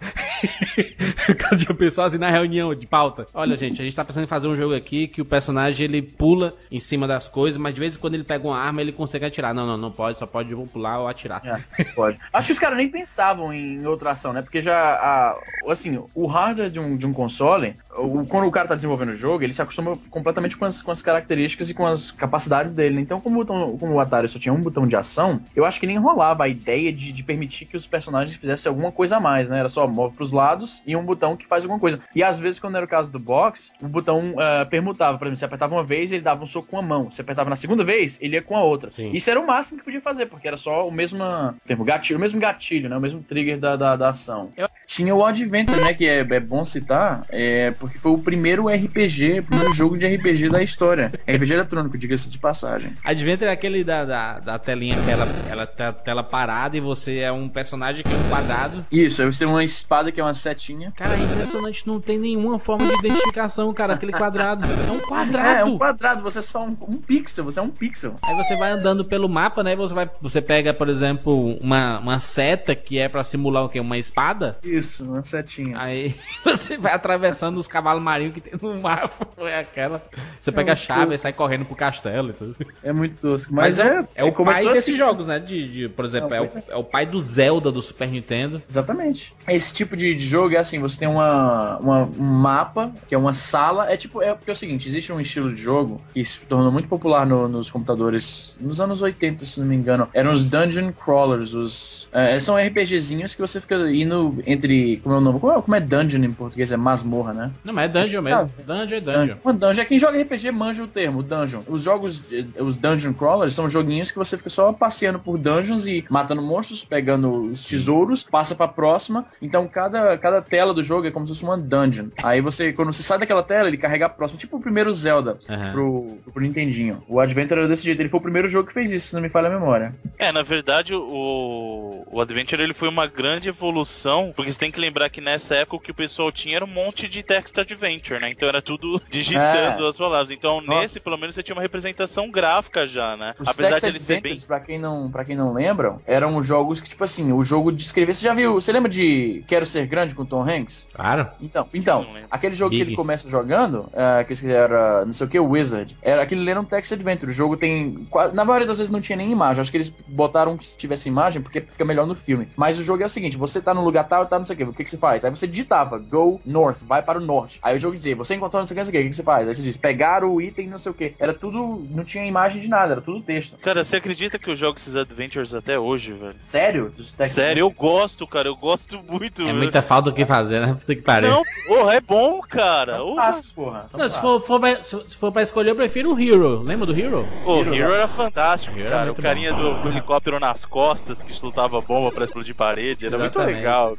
o 1.30 1.36
cara 1.36 1.58
tinha 1.58 1.74
pensado 1.74 2.08
assim 2.08 2.18
na 2.18 2.30
reunião 2.30 2.74
de 2.74 2.88
pauta. 2.88 3.26
Olha, 3.34 3.56
gente, 3.56 3.82
a 3.82 3.86
gente 3.86 3.96
tá 3.96 4.06
pensando 4.06 4.24
em 4.24 4.28
fazer 4.28 4.48
um 4.48 4.56
jogo 4.56 4.76
aqui 4.76 5.08
que 5.08 5.22
o 5.22 5.26
personagem 5.26 5.86
ele 5.86 6.02
pula 6.02 6.54
em 6.72 6.80
cima 6.80 7.08
das 7.08 7.28
coisas, 7.28 7.58
mas 7.60 7.74
de 7.74 7.80
vez 7.80 7.96
em 7.96 8.00
quando 8.00 8.14
ele 8.14 8.24
pega 8.24 8.48
uma 8.48 8.58
arma 8.58 8.82
ele 8.82 8.92
consegue 8.92 9.26
atirar. 9.26 9.54
Não, 9.54 9.66
não, 9.66 9.78
não 9.78 9.92
pode, 9.92 10.18
só 10.18 10.26
pode 10.26 10.56
pular 10.72 11.00
ou 11.00 11.08
atirar. 11.08 11.42
É, 11.78 11.84
pode. 11.84 12.20
Acho 12.32 12.48
que 12.48 12.54
os 12.54 12.60
caras 12.60 12.78
nem 12.78 12.90
pensavam 12.90 13.54
em 13.54 13.86
outra 13.86 14.12
ação, 14.12 14.34
né? 14.34 14.42
Porque 14.42 14.62
já, 14.62 14.78
a, 14.78 15.40
assim, 15.68 16.02
o 16.14 16.28
hardware 16.28 16.70
de 16.70 16.80
um, 16.80 16.96
de 16.96 17.06
um 17.06 17.14
console, 17.18 17.76
o, 17.98 18.26
quando 18.26 18.48
o 18.48 18.52
cara 18.52 18.68
tá 18.68 18.76
desenvolvendo 18.76 19.10
o 19.10 19.16
jogo, 19.16 19.44
ele 19.44 19.52
se 19.54 19.62
acostuma 19.62 19.98
completamente 20.10 20.56
com 20.56 20.66
as, 20.66 20.82
com 20.82 20.92
as 20.92 21.02
características 21.02 21.70
e 21.70 21.74
com 21.74 21.86
as 21.86 22.12
capacidades 22.12 22.74
dele. 22.74 22.96
né? 22.96 23.02
Então, 23.02 23.20
como, 23.20 23.36
o 23.36 23.40
botão- 23.40 23.78
como 23.78 23.94
o 23.94 24.00
Atari 24.00 24.30
só 24.30 24.40
tinha 24.40 24.54
um 24.54 24.62
botão 24.62 24.88
de 24.88 24.96
ação, 24.96 25.42
eu 25.56 25.66
acho 25.66 25.80
que 25.80 25.88
nem 25.88 25.98
rolava 25.98 26.44
a 26.44 26.48
ideia 26.48 26.94
de, 26.94 27.12
de 27.12 27.24
permitir 27.24 27.66
que 27.66 27.76
os 27.76 27.88
personagens 27.88 28.38
fizessem 28.38 28.70
alguma 28.70 28.92
coisa 28.92 29.18
a 29.18 29.20
mais, 29.20 29.50
né? 29.50 29.60
Era 29.60 29.70
só 29.70 29.88
move 29.88 30.16
pros 30.16 30.32
lados 30.32 30.82
e 30.86 30.96
um 30.96 31.04
botão 31.04 31.36
que 31.36 31.48
faz 31.48 31.64
alguma 31.64 31.80
coisa. 31.80 32.00
E 32.16 32.24
às 32.24 32.40
vezes, 32.40 32.60
quando 32.60 32.76
era 32.76 32.86
o 32.86 32.90
caso 32.90 33.12
do 33.12 33.20
box, 33.20 33.72
o 33.82 33.88
botão 33.88 34.36
ah, 34.38 34.66
permutava. 34.70 35.18
Por 35.18 35.26
exemplo, 35.26 35.40
você 35.40 35.46
apertava 35.46 35.74
uma 35.76 35.84
vez, 35.84 36.12
ele 36.12 36.22
dava 36.22 36.44
um 36.44 36.46
soco 36.46 36.68
com 36.68 36.78
a 36.78 36.82
mão. 36.82 37.10
Você 37.12 37.22
apertava 37.22 37.50
na 37.50 37.56
segunda 37.56 37.84
vez, 37.84 38.18
ele 38.22 38.36
ia 38.36 38.42
com 38.42 38.56
a 38.56 38.64
outra. 38.64 38.92
Sim. 38.92 39.12
Isso 39.12 39.30
era 39.30 39.40
o 39.40 39.48
máximo 39.48 39.80
que 39.80 39.86
podia 39.86 40.02
fazer, 40.02 40.28
porque 40.28 40.48
era 40.48 40.58
só 40.58 40.88
o 40.88 40.92
mesmo 40.92 41.24
termo 41.66 41.84
gatilho, 41.84 42.18
o 42.18 42.22
mesmo 42.22 42.40
gatilho, 42.40 42.90
né? 42.90 42.98
O 42.98 43.02
mesmo 43.02 43.22
trigger 43.24 43.58
da, 43.60 43.76
da, 43.76 43.96
da 43.96 44.10
ação. 44.10 44.52
Tinha 44.86 45.16
o 45.16 45.26
Adventure, 45.26 45.80
né? 45.82 45.94
Que 45.94 46.06
é, 46.08 46.20
é 46.20 46.40
bom 46.40 46.64
citar, 46.64 47.07
é, 47.30 47.72
porque 47.72 47.98
foi 47.98 48.12
o 48.12 48.18
primeiro 48.18 48.68
RPG, 48.68 49.40
o 49.40 49.44
primeiro 49.44 49.74
jogo 49.74 49.98
de 49.98 50.08
RPG 50.08 50.50
da 50.50 50.62
história. 50.62 51.12
RPG 51.28 51.54
eletrônico, 51.54 51.98
diga-se 51.98 52.30
de 52.30 52.38
passagem. 52.38 52.94
Adventure 53.04 53.50
é 53.50 53.54
aquele 53.54 53.84
da, 53.84 54.06
da, 54.06 54.40
da 54.40 54.60
telinha 54.60 54.96
que 55.04 55.12
ela, 55.12 55.28
ela 55.50 55.68
tá 55.68 55.94
tela 55.94 56.24
parada 56.24 56.78
e 56.78 56.80
você 56.80 57.20
é 57.20 57.32
um 57.32 57.50
personagem 57.50 58.04
que 58.04 58.12
é 58.12 58.16
um 58.16 58.30
quadrado. 58.30 58.86
Isso, 58.92 59.22
aí 59.22 59.32
você 59.32 59.40
tem 59.40 59.48
uma 59.48 59.64
espada 59.64 60.12
que 60.12 60.20
é 60.20 60.24
uma 60.24 60.34
setinha. 60.34 60.92
Cara, 60.96 61.16
é 61.16 61.20
impressionante, 61.20 61.88
não 61.88 62.00
tem 62.00 62.18
nenhuma 62.18 62.60
forma 62.60 62.86
de 62.88 62.94
identificação, 63.06 63.74
cara, 63.74 63.94
aquele 63.94 64.12
quadrado. 64.12 64.66
É 64.66 64.92
um 64.92 65.00
quadrado. 65.00 65.48
É, 65.48 65.62
é 65.62 65.66
um 65.66 65.78
quadrado, 65.78 66.24
você 66.24 66.40
é 66.40 66.42
só 66.42 66.66
um, 66.66 66.78
um 66.88 66.98
pixel, 66.98 67.46
você 67.46 67.60
é 67.60 67.64
um 67.64 67.70
pixel. 67.70 68.16
Aí 68.24 68.36
você 68.36 68.56
vai 68.56 68.72
andando 68.72 69.04
pelo 69.06 69.30
mapa, 69.30 69.64
né? 69.64 69.76
Você 69.76 69.94
vai, 69.94 70.10
você 70.22 70.42
pega, 70.42 70.74
por 70.74 70.90
exemplo, 70.90 71.58
uma, 71.60 72.00
uma 72.00 72.20
seta 72.20 72.76
que 72.76 72.98
é 73.00 73.08
pra 73.08 73.24
simular 73.24 73.66
o 73.66 73.70
quê? 73.70 73.80
Uma 73.80 73.98
espada. 73.98 74.58
Isso, 74.64 75.04
uma 75.04 75.24
setinha. 75.24 75.80
Aí 75.80 76.16
você 76.44 76.78
vai 76.78 76.94
atravessando 76.98 77.58
os 77.58 77.68
cavalos 77.68 78.04
marinhos 78.04 78.34
que 78.34 78.42
tem 78.42 78.54
no 78.62 78.80
mapa. 78.82 79.26
É 79.48 79.60
aquela. 79.60 80.02
Você 80.42 80.52
pega 80.52 80.74
a 80.74 80.76
chave 80.76 81.02
e 81.02 81.06
tosco. 81.06 81.22
sai 81.22 81.32
correndo 81.34 81.64
pro 81.64 81.76
castelo 81.76 82.32
e 82.32 82.34
tudo. 82.34 82.56
É 82.84 82.92
muito 82.92 83.16
tosco. 83.18 83.54
Mas, 83.54 83.80
é, 83.80 84.04
é 84.16 84.24
o 84.24 84.28
pai 84.28 84.36
começou 84.36 84.70
desses 84.74 84.90
assim. 84.90 84.96
jogos, 84.98 85.26
né? 85.26 85.40
De, 85.40 85.70
de- 85.70 85.90
por 85.90 86.04
exemplo, 86.04 86.30
Não, 86.30 86.36
é, 86.38 86.42
o, 86.42 86.48
pois 86.48 86.70
é 86.70 86.76
o 86.76 86.84
pai 86.84 87.06
do 87.06 87.20
Zelda 87.22 87.72
do 87.72 87.82
Super 87.82 88.10
Nintendo. 88.10 88.62
Exatamente. 88.70 89.34
Esse 89.48 89.74
tipo 89.74 89.96
de, 89.96 90.14
de 90.16 90.26
jogo 90.26 90.56
é 90.56 90.58
assim, 90.58 90.80
você 90.80 91.00
tem 91.00 91.08
uma, 91.08 91.78
uma- 91.78 92.04
um 92.04 92.24
mapa, 92.24 92.92
que 93.08 93.16
é 93.16 93.18
uma 93.18 93.32
sala, 93.34 93.90
é 93.92 93.96
tipo, 93.96 94.22
é 94.22 94.34
porque 94.34 94.50
é 94.50 94.54
o 94.54 94.56
seguinte, 94.56 94.88
existe 94.88 95.14
um 95.14 95.20
estilo 95.22 95.54
de 95.54 95.62
jogo 95.62 96.02
que 96.14 96.24
se 96.26 96.40
tornou 96.42 96.72
muito 96.72 96.88
popular 96.90 97.26
no- 97.26 97.48
nos 97.48 97.70
computadores 97.72 98.56
nos 98.60 98.82
anos 98.82 99.02
80, 99.02 99.46
se 99.46 99.60
não 99.60 99.68
me 99.68 99.76
engano, 99.76 100.10
eram 100.14 100.32
os 100.32 100.46
Dungeon 100.46 100.92
Crawlers, 100.92 101.54
os 101.54 102.10
é, 102.12 102.40
são 102.40 102.56
RPGzinhos 102.58 103.34
que 103.36 103.42
você 103.42 103.62
fica 103.62 103.76
indo 103.92 104.42
entre, 104.46 104.98
como 104.98 105.16
é 105.16 105.18
o 105.20 105.22
nome, 105.22 105.40
como 105.40 105.54
é, 105.54 105.62
como 105.62 105.76
é 105.76 105.80
Dungeon 105.80 106.24
em 106.24 106.32
português, 106.34 106.72
é 106.72 106.78
masmorra, 106.88 107.34
né? 107.34 107.52
Não, 107.64 107.74
mas 107.74 107.86
é 107.86 107.94
dungeon 107.94 108.22
mesmo. 108.22 108.52
Dungeon 108.66 108.98
é 108.98 109.02
dungeon. 109.02 109.18
Dungeon. 109.20 109.38
Uma 109.44 109.54
dungeon. 109.54 109.86
Quem 109.86 110.00
joga 110.00 110.22
RPG 110.22 110.52
manja 110.52 110.84
o 110.84 110.88
termo, 110.88 111.22
dungeon. 111.22 111.62
Os 111.68 111.82
jogos, 111.82 112.24
eh, 112.32 112.46
os 112.62 112.78
dungeon 112.78 113.14
crawlers, 113.14 113.54
são 113.54 113.68
joguinhos 113.68 114.10
que 114.10 114.18
você 114.18 114.38
fica 114.38 114.50
só 114.50 114.72
passeando 114.72 115.20
por 115.20 115.38
dungeons 115.38 115.86
e 115.86 116.06
matando 116.10 116.42
monstros, 116.42 116.86
pegando 116.86 117.50
os 117.52 117.66
tesouros, 117.66 118.24
passa 118.24 118.56
pra 118.56 118.68
próxima. 118.68 119.26
Então 119.42 119.68
cada, 119.68 120.18
cada 120.18 120.42
tela 120.42 120.74
do 120.74 120.82
jogo 120.82 121.08
é 121.08 121.12
como 121.12 121.26
se 121.28 121.34
fosse 121.34 121.44
uma 121.44 121.58
dungeon. 121.58 122.08
Aí 122.24 122.40
você, 122.40 122.72
quando 122.72 122.94
você 122.94 123.04
sai 123.04 123.20
daquela 123.20 123.44
tela, 123.44 123.68
ele 123.68 123.78
carrega 123.78 124.06
a 124.06 124.10
próxima. 124.10 124.40
Tipo 124.40 124.58
o 124.58 124.62
primeiro 124.62 124.92
Zelda 124.94 125.38
Aham. 125.50 125.72
pro, 125.72 126.18
pro 126.32 126.42
Nintendinho. 126.42 127.04
O 127.08 127.20
Adventure 127.20 127.60
era 127.60 127.68
desse 127.68 127.84
jeito. 127.84 128.00
Ele 128.02 128.10
foi 128.10 128.20
o 128.20 128.24
primeiro 128.24 128.48
jogo 128.48 128.68
que 128.68 128.74
fez 128.74 128.92
isso, 128.92 129.08
se 129.10 129.16
não 129.16 129.22
me 129.22 129.30
falha 129.30 129.48
a 129.48 129.52
memória. 129.52 129.94
É, 130.18 130.32
na 130.32 130.44
verdade, 130.44 130.94
o, 130.94 132.04
o 132.10 132.22
Adventure 132.22 132.62
ele 132.62 132.74
foi 132.74 132.88
uma 132.88 133.08
grande 133.08 133.50
evolução, 133.50 134.32
porque 134.36 134.50
vocês 134.50 134.58
têm 134.58 134.72
que 134.72 134.80
lembrar 134.80 135.10
que 135.10 135.20
nessa 135.22 135.56
época 135.56 135.76
o 135.76 135.80
que 135.80 135.92
o 135.92 135.96
pessoal 135.96 136.32
tinha 136.32 136.56
era 136.58 136.66
um 136.66 136.68
monte 136.78 137.08
de 137.08 137.24
text 137.24 137.58
adventure, 137.58 138.20
né? 138.20 138.30
Então 138.32 138.48
era 138.48 138.62
tudo 138.62 139.02
digitando 139.10 139.86
É. 139.86 139.90
as 139.90 139.98
palavras. 139.98 140.30
Então 140.32 140.62
Nossa. 140.62 140.82
nesse, 140.82 141.00
pelo 141.00 141.18
menos, 141.18 141.36
você 141.36 141.44
tinha 141.44 141.56
uma 141.56 141.62
representação 141.62 142.30
gráfica 142.30 142.86
já, 142.86 143.18
né? 143.18 143.34
Os 143.40 143.48
Apesar 143.48 143.70
Text 143.70 143.82
de 143.84 143.88
ele 143.90 144.00
ser 144.00 144.22
bem. 144.22 144.38
Pra 144.48 144.60
quem, 144.60 144.80
não, 144.80 145.10
pra 145.10 145.26
quem 145.26 145.36
não 145.36 145.54
lembra, 145.54 145.98
eram 146.06 146.42
jogos 146.42 146.80
que, 146.80 146.88
tipo 146.90 147.04
assim, 147.04 147.32
o 147.32 147.44
jogo 147.44 147.72
de 147.72 147.82
escrever. 147.82 148.14
Você 148.14 148.26
já 148.26 148.34
viu? 148.34 148.54
Você 148.54 148.72
lembra 148.72 148.90
de 148.90 149.44
Quero 149.48 149.66
Ser 149.66 149.86
Grande 149.88 150.14
com 150.16 150.26
Tom 150.26 150.42
Hanks? 150.42 150.88
Claro. 150.94 151.28
Então, 151.42 151.68
então 151.74 152.06
aquele 152.30 152.56
jogo 152.56 152.72
que 152.72 152.78
Big. 152.78 152.90
ele 152.92 152.96
começa 152.96 153.30
jogando, 153.30 153.90
ah, 153.96 154.24
que 154.24 154.34
era 154.52 155.06
não 155.06 155.14
sei 155.14 155.26
o 155.28 155.30
que, 155.30 155.40
Wizard, 155.40 155.96
era 156.02 156.22
aquele 156.22 156.48
era 156.50 156.60
um 156.60 156.66
text 156.66 156.92
adventure. 156.94 157.32
O 157.32 157.34
jogo 157.36 157.58
tem. 157.58 158.08
Na 158.34 158.46
maioria 158.46 158.68
das 158.68 158.78
vezes 158.78 158.92
não 158.92 159.02
tinha 159.02 159.16
nem 159.16 159.32
imagem. 159.32 159.62
Acho 159.62 159.72
que 159.72 159.78
eles 159.78 159.90
botaram 160.08 160.58
que 160.58 160.68
tivesse 160.78 161.08
imagem 161.10 161.42
porque 161.42 161.62
fica 161.62 161.84
melhor 161.86 162.06
no 162.06 162.16
filme. 162.16 162.48
Mas 162.56 162.80
o 162.80 162.84
jogo 162.84 163.02
é 163.04 163.06
o 163.06 163.10
seguinte: 163.10 163.38
você 163.38 163.62
tá 163.62 163.74
no 163.74 163.84
lugar 163.84 164.08
tal, 164.08 164.26
tá 164.26 164.38
não 164.40 164.46
sei 164.46 164.54
o 164.54 164.58
que, 164.58 164.64
o 164.64 164.74
que, 164.74 164.84
que 164.84 164.90
você 164.90 164.98
faz? 164.98 165.24
Aí 165.26 165.32
você 165.32 165.48
digitava, 165.48 165.98
go 165.98 166.40
north, 166.46 166.67
vai 166.74 167.02
para 167.02 167.20
o 167.20 167.22
norte. 167.22 167.60
Aí 167.62 167.78
o 167.78 167.80
jogo 167.80 167.96
dizia, 167.96 168.16
você 168.16 168.36
encontrou 168.36 168.62
não 168.62 168.68
sei 168.68 168.74
o 168.74 168.76
que, 168.76 168.80
não 168.80 168.86
sei 168.86 168.92
o 168.92 169.02
que, 169.02 169.08
o 169.08 169.10
que, 169.10 169.16
você 169.16 169.24
faz? 169.24 169.48
Aí 169.48 169.54
você 169.54 169.62
diz, 169.62 169.78
pegar 169.78 170.24
o 170.24 170.42
item, 170.42 170.68
não 170.68 170.78
sei 170.78 170.92
o 170.92 170.96
que. 170.96 171.14
Era 171.20 171.34
tudo. 171.34 171.86
Não 171.92 172.04
tinha 172.04 172.26
imagem 172.26 172.62
de 172.62 172.68
nada, 172.68 172.94
era 172.94 173.02
tudo 173.02 173.22
texto. 173.22 173.58
Cara, 173.58 173.84
você 173.84 173.98
acredita 173.98 174.40
que 174.40 174.50
eu 174.50 174.56
jogo 174.56 174.78
esses 174.78 174.96
adventures 174.96 175.54
até 175.54 175.78
hoje, 175.80 176.14
velho? 176.14 176.36
Sério? 176.40 176.94
Sério, 177.30 177.62
eu 177.62 177.70
gosto, 177.70 178.26
cara. 178.28 178.48
Eu 178.48 178.56
gosto 178.56 179.00
muito. 179.04 179.42
É 179.42 179.46
velho. 179.46 179.58
muita 179.58 179.82
falta 179.82 180.10
o 180.10 180.14
que 180.14 180.26
fazer, 180.26 180.60
né? 180.60 180.74
Puta 180.80 180.96
que 180.96 181.02
pariu. 181.02 181.30
Não, 181.30 181.44
porra, 181.68 181.96
é 181.96 182.02
bom, 182.02 182.42
cara. 182.42 182.98
São 182.98 183.14
clássicos, 183.14 183.52
porra. 183.52 183.86
São 183.88 184.00
Não, 184.00 184.10
se, 184.10 184.20
for, 184.20 184.42
for 184.42 184.60
pra, 184.60 184.84
se 184.84 185.18
for 185.18 185.32
pra 185.32 185.42
escolher, 185.42 185.72
eu 185.72 185.76
prefiro 185.76 186.14
o 186.14 186.20
Hero. 186.20 186.62
Lembra 186.62 186.86
do 186.86 186.98
Hero? 186.98 187.26
O 187.46 187.60
Hero, 187.60 187.76
Hero 187.76 187.94
era 187.94 188.08
fantástico, 188.08 188.78
Hero 188.78 188.88
era 188.88 188.92
cara. 188.92 189.04
O 189.04 189.06
muito 189.08 189.22
carinha 189.22 189.54
do, 189.54 189.82
do 189.82 189.90
helicóptero 189.90 190.40
nas 190.40 190.66
costas 190.66 191.22
que 191.22 191.34
soltava 191.34 191.82
bomba 191.82 192.12
pra 192.12 192.26
explodir 192.26 192.56
parede. 192.56 193.06
Era 193.06 193.18
muito 193.18 193.38
Exatamente. 193.38 193.58
legal. 193.58 193.98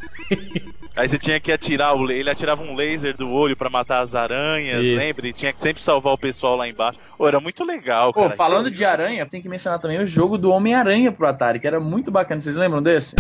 Aí 0.97 1.09
você 1.09 1.19
tinha 1.19 1.39
que 1.39 1.53
atirar 1.53 1.95
o. 1.95 2.11
Ele 2.11 2.29
atirava 2.29 2.58
um 2.62 2.75
laser 2.75 3.16
do 3.16 3.31
olho 3.31 3.57
pra 3.57 3.71
matar 3.71 4.03
as 4.03 4.14
aranhas, 4.14 4.85
Isso. 4.85 4.97
lembra? 4.97 5.29
E 5.29 5.33
tinha 5.33 5.53
que 5.53 5.61
sempre 5.61 5.83
salvar 5.83 6.12
o 6.12 6.18
pessoal 6.18 6.57
lá 6.57 6.68
embaixo. 6.68 6.99
Pô, 7.16 7.27
era 7.27 7.40
muito 7.40 7.64
legal, 7.64 8.12
Pô, 8.12 8.23
cara. 8.23 8.35
falando 8.35 8.71
de 8.71 8.85
aranha, 8.85 9.27
tem 9.27 9.40
que 9.40 9.49
mencionar 9.49 9.79
também 9.79 10.01
o 10.01 10.07
jogo 10.07 10.37
do 10.38 10.51
Homem-Aranha 10.51 11.11
pro 11.12 11.27
Atari, 11.27 11.61
que 11.61 11.66
era 11.66 11.81
muito 11.81 12.11
bacana. 12.11 12.40
Vocês 12.40 12.57
lembram 12.57 12.83
desse? 12.83 13.16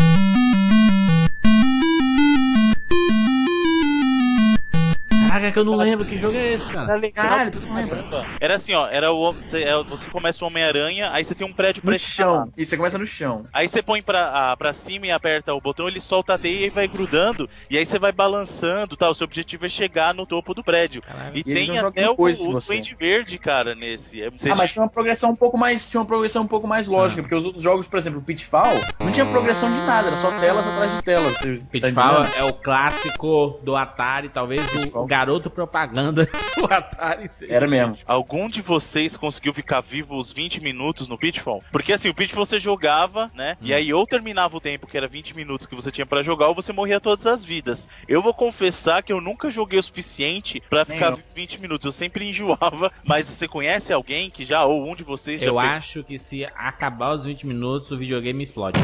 Caraca, 5.28 5.52
que 5.52 5.58
eu 5.58 5.64
não 5.64 5.76
lembro 5.76 6.04
que 6.04 6.16
jogo 6.18 6.36
é 6.36 6.54
esse, 6.54 6.66
cara. 6.68 7.10
Caralho, 7.12 7.50
tu 7.50 7.60
não 7.60 7.74
lembra? 7.76 7.98
Era 8.40 8.54
assim, 8.56 8.72
ó, 8.74 8.86
era 8.88 9.12
o, 9.12 9.32
você, 9.32 9.62
é, 9.62 9.76
você 9.82 10.10
começa 10.10 10.44
o 10.44 10.48
Homem-Aranha, 10.48 11.10
aí 11.12 11.24
você 11.24 11.34
tem 11.34 11.46
um 11.46 11.52
prédio 11.52 11.82
pra 11.82 11.90
No 11.90 11.96
escalar. 11.96 12.44
chão. 12.44 12.52
E 12.56 12.64
você 12.64 12.76
começa 12.76 12.98
no 12.98 13.06
chão. 13.06 13.44
Aí 13.52 13.68
você 13.68 13.82
põe 13.82 14.02
pra, 14.02 14.50
ah, 14.52 14.56
pra 14.56 14.72
cima 14.72 15.06
e 15.06 15.10
aperta 15.10 15.52
o 15.54 15.60
botão, 15.60 15.86
ele 15.88 16.00
solta 16.00 16.34
a 16.34 16.38
teia 16.38 16.66
e 16.66 16.70
vai 16.70 16.88
grudando. 16.88 17.48
E 17.70 17.76
aí 17.76 17.84
você 17.84 17.98
vai 17.98 18.12
balançando, 18.12 18.96
tá? 18.96 19.08
O 19.08 19.14
seu 19.14 19.24
objetivo 19.24 19.66
é 19.66 19.68
chegar 19.68 20.14
no 20.14 20.24
topo 20.26 20.54
do 20.54 20.62
prédio. 20.64 21.02
Caralho. 21.02 21.36
E, 21.36 21.42
E 21.46 21.50
eles 21.50 21.66
tem 21.66 21.68
não 21.76 21.82
jogam 21.82 21.88
até 21.90 22.10
o, 22.10 22.14
de 22.28 22.46
o 22.46 22.52
você. 22.52 22.72
Duende 22.74 22.94
Verde, 22.98 23.38
cara, 23.38 23.74
nesse. 23.74 24.22
É- 24.22 24.30
você- 24.30 24.50
Ah, 24.50 24.56
mas 24.56 24.72
tinha 24.72 24.82
uma 24.82 24.88
progressão 24.90 25.30
um 25.30 25.36
pouco 25.36 25.56
mais. 25.58 25.88
Tinha 25.88 26.00
uma 26.00 26.06
progressão 26.06 26.42
um 26.42 26.46
pouco 26.46 26.66
mais 26.66 26.88
lógica, 26.88 27.20
Ah. 27.20 27.22
porque 27.22 27.34
os 27.34 27.44
outros 27.44 27.62
jogos, 27.62 27.86
por 27.86 27.98
exemplo, 27.98 28.18
o 28.20 28.22
Pitfall, 28.22 28.80
não 29.00 29.12
tinha 29.12 29.26
progressão 29.26 29.70
de 29.72 29.80
nada, 29.82 30.08
era 30.08 30.16
só 30.16 30.30
telas 30.40 30.66
atrás 30.66 30.94
de 30.96 31.02
telas. 31.02 31.34
Você 31.38 31.56
tá 31.58 31.64
Pitfall 31.70 32.20
entendendo? 32.22 32.34
é 32.38 32.44
o 32.44 32.52
clássico 32.52 33.60
do 33.62 33.76
Atari, 33.76 34.28
talvez 34.28 34.62
o, 34.74 34.80
Pitfall. 34.80 35.06
O 35.18 35.26
garoto 35.26 35.50
propaganda 35.50 36.26
do 36.56 36.64
Atari. 36.72 37.28
Era 37.48 37.66
mesmo. 37.66 37.96
Algum 38.06 38.48
de 38.48 38.62
vocês 38.62 39.16
conseguiu 39.16 39.52
ficar 39.52 39.80
vivo 39.80 40.16
os 40.16 40.32
20 40.32 40.60
minutos 40.62 41.08
no 41.08 41.18
Pitfall? 41.18 41.62
Porque 41.72 41.92
assim, 41.92 42.08
o 42.08 42.14
Pitfall 42.14 42.44
você 42.46 42.58
jogava, 42.58 43.30
né? 43.34 43.56
E 43.60 43.74
aí 43.74 43.92
ou 43.92 44.06
terminava 44.06 44.56
o 44.56 44.60
tempo, 44.60 44.86
que 44.86 44.96
era 44.96 45.06
20 45.08 45.34
minutos 45.36 45.66
que 45.66 45.74
você 45.74 45.90
tinha 45.90 46.06
pra 46.06 46.22
jogar, 46.22 46.48
ou 46.48 46.54
você 46.54 46.72
morria 46.72 47.00
todas 47.00 47.26
as 47.26 47.44
vidas. 47.44 47.88
Eu 48.06 48.22
vou 48.22 48.32
confessar 48.34 49.02
que 49.02 49.12
eu 49.12 49.20
nunca 49.20 49.50
joguei 49.50 49.78
o 49.78 49.82
suficiente 49.82 50.62
pra 50.70 50.84
Nem 50.88 50.96
ficar 50.96 51.12
eu. 51.12 51.18
os 51.24 51.32
20 51.32 51.60
minutos. 51.60 51.84
Eu 51.86 51.92
sempre 51.92 52.28
enjoava. 52.28 52.92
Mas 53.04 53.26
você 53.28 53.48
conhece 53.48 53.92
alguém 53.92 54.30
que 54.30 54.44
já, 54.44 54.64
ou 54.64 54.88
um 54.90 54.94
de 54.94 55.02
vocês 55.02 55.40
já 55.40 55.46
Eu 55.46 55.56
fez- 55.58 55.66
acho 55.72 56.04
que 56.04 56.18
se 56.18 56.44
acabar 56.44 57.12
os 57.14 57.24
20 57.24 57.46
minutos, 57.46 57.90
o 57.90 57.96
videogame 57.98 58.42
explode. 58.42 58.78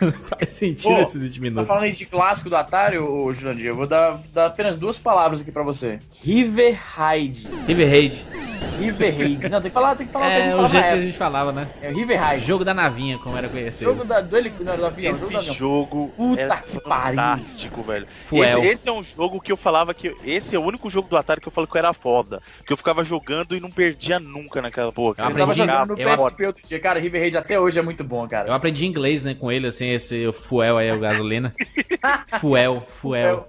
Não 0.00 0.12
faz 0.28 0.50
sentido 0.52 0.94
Pô, 0.94 1.00
esses 1.02 1.22
20 1.22 1.34
Tá 1.34 1.40
minutos. 1.40 1.68
falando 1.68 1.82
aí 1.84 1.92
de 1.92 2.06
clássico 2.06 2.48
do 2.50 2.56
Atari, 2.56 2.98
ô 2.98 3.32
Jurandir, 3.44 3.66
eu 3.66 3.76
vou 3.76 3.86
dar, 3.86 4.20
dar 4.32 4.46
apenas 4.46 4.76
duas 4.78 4.98
palavras 4.98 5.42
aqui 5.42 5.52
pra 5.52 5.62
você. 5.62 5.98
River 6.22 6.78
Raid. 6.96 7.48
River 7.66 7.88
Raid. 7.90 8.53
River 8.78 9.16
Raid. 9.16 9.48
Não, 9.48 9.60
tem 9.60 9.70
que 9.70 9.74
falar, 9.74 9.96
tem 9.96 10.06
que 10.06 10.12
falar 10.12 10.26
o 10.26 10.30
que 10.30 10.34
a 10.34 10.38
É 10.38 10.42
gente 10.42 10.52
o 10.52 10.56
falava 10.56 10.72
jeito 10.72 10.84
que 10.86 10.92
a 10.92 11.00
gente 11.00 11.18
falava, 11.18 11.52
né? 11.52 11.68
É 11.80 11.90
o 11.90 11.94
River 11.94 12.20
Raid. 12.20 12.44
Jogo 12.44 12.64
da 12.64 12.74
navinha, 12.74 13.18
como 13.18 13.36
era 13.36 13.48
conhecido. 13.48 13.90
Jogo 13.90 14.04
da, 14.04 14.20
do, 14.20 14.36
não, 14.64 14.76
do 14.76 14.86
avião, 14.86 15.14
jogo 15.14 15.26
do 15.26 15.26
Esse 15.28 15.36
avião. 15.36 15.54
jogo 15.54 16.12
Puta 16.16 16.40
é 16.42 16.46
que 16.56 16.80
pariu. 16.80 17.16
fantástico, 17.16 17.82
velho. 17.82 18.06
Fuel. 18.26 18.58
Esse, 18.60 18.68
esse 18.68 18.88
é 18.88 18.92
um 18.92 19.02
jogo 19.02 19.40
que 19.40 19.52
eu 19.52 19.56
falava 19.56 19.94
que. 19.94 20.14
Esse 20.24 20.56
é 20.56 20.58
o 20.58 20.62
único 20.64 20.88
jogo 20.90 21.08
do 21.08 21.16
Atari 21.16 21.40
que 21.40 21.48
eu 21.48 21.52
falo 21.52 21.66
que 21.66 21.76
eu 21.76 21.78
era 21.78 21.92
foda. 21.92 22.40
Que 22.66 22.72
eu 22.72 22.76
ficava 22.76 23.04
jogando 23.04 23.56
e 23.56 23.60
não 23.60 23.70
perdia 23.70 24.18
nunca 24.18 24.60
naquela 24.62 24.92
porra. 24.92 25.14
Eu 25.18 25.24
Eu 25.24 25.30
tava 25.36 25.52
aprendi- 25.52 25.56
jogando 25.56 25.94
no 25.96 26.00
eu 26.00 26.08
PSP 26.10 26.46
outro 26.46 26.66
dia. 26.66 26.80
Cara, 26.80 26.98
River 27.00 27.20
Raid 27.20 27.36
até 27.36 27.58
hoje 27.60 27.78
é 27.78 27.82
muito 27.82 28.02
bom, 28.04 28.26
cara. 28.28 28.48
Eu 28.48 28.54
aprendi 28.54 28.86
inglês, 28.86 29.22
né, 29.22 29.34
com 29.34 29.50
ele, 29.52 29.66
assim, 29.66 29.88
esse 29.90 30.30
fuel 30.32 30.78
aí, 30.78 30.90
o 30.92 30.98
gasolina. 30.98 31.54
fuel, 32.40 32.82
fuel. 32.86 33.48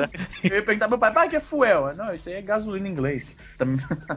né? 0.00 0.08
Eu 0.44 0.56
ia 0.56 0.62
perguntar 0.62 0.86
pro 0.88 0.90
meu 0.90 0.98
pai, 0.98 1.12
pai, 1.12 1.28
que 1.28 1.36
é 1.36 1.40
fuel? 1.40 1.94
Não, 1.96 2.12
isso 2.14 2.28
aí 2.28 2.36
é 2.36 2.42
gasolina 2.42 2.86
em 2.88 2.90
inglês. 2.92 3.36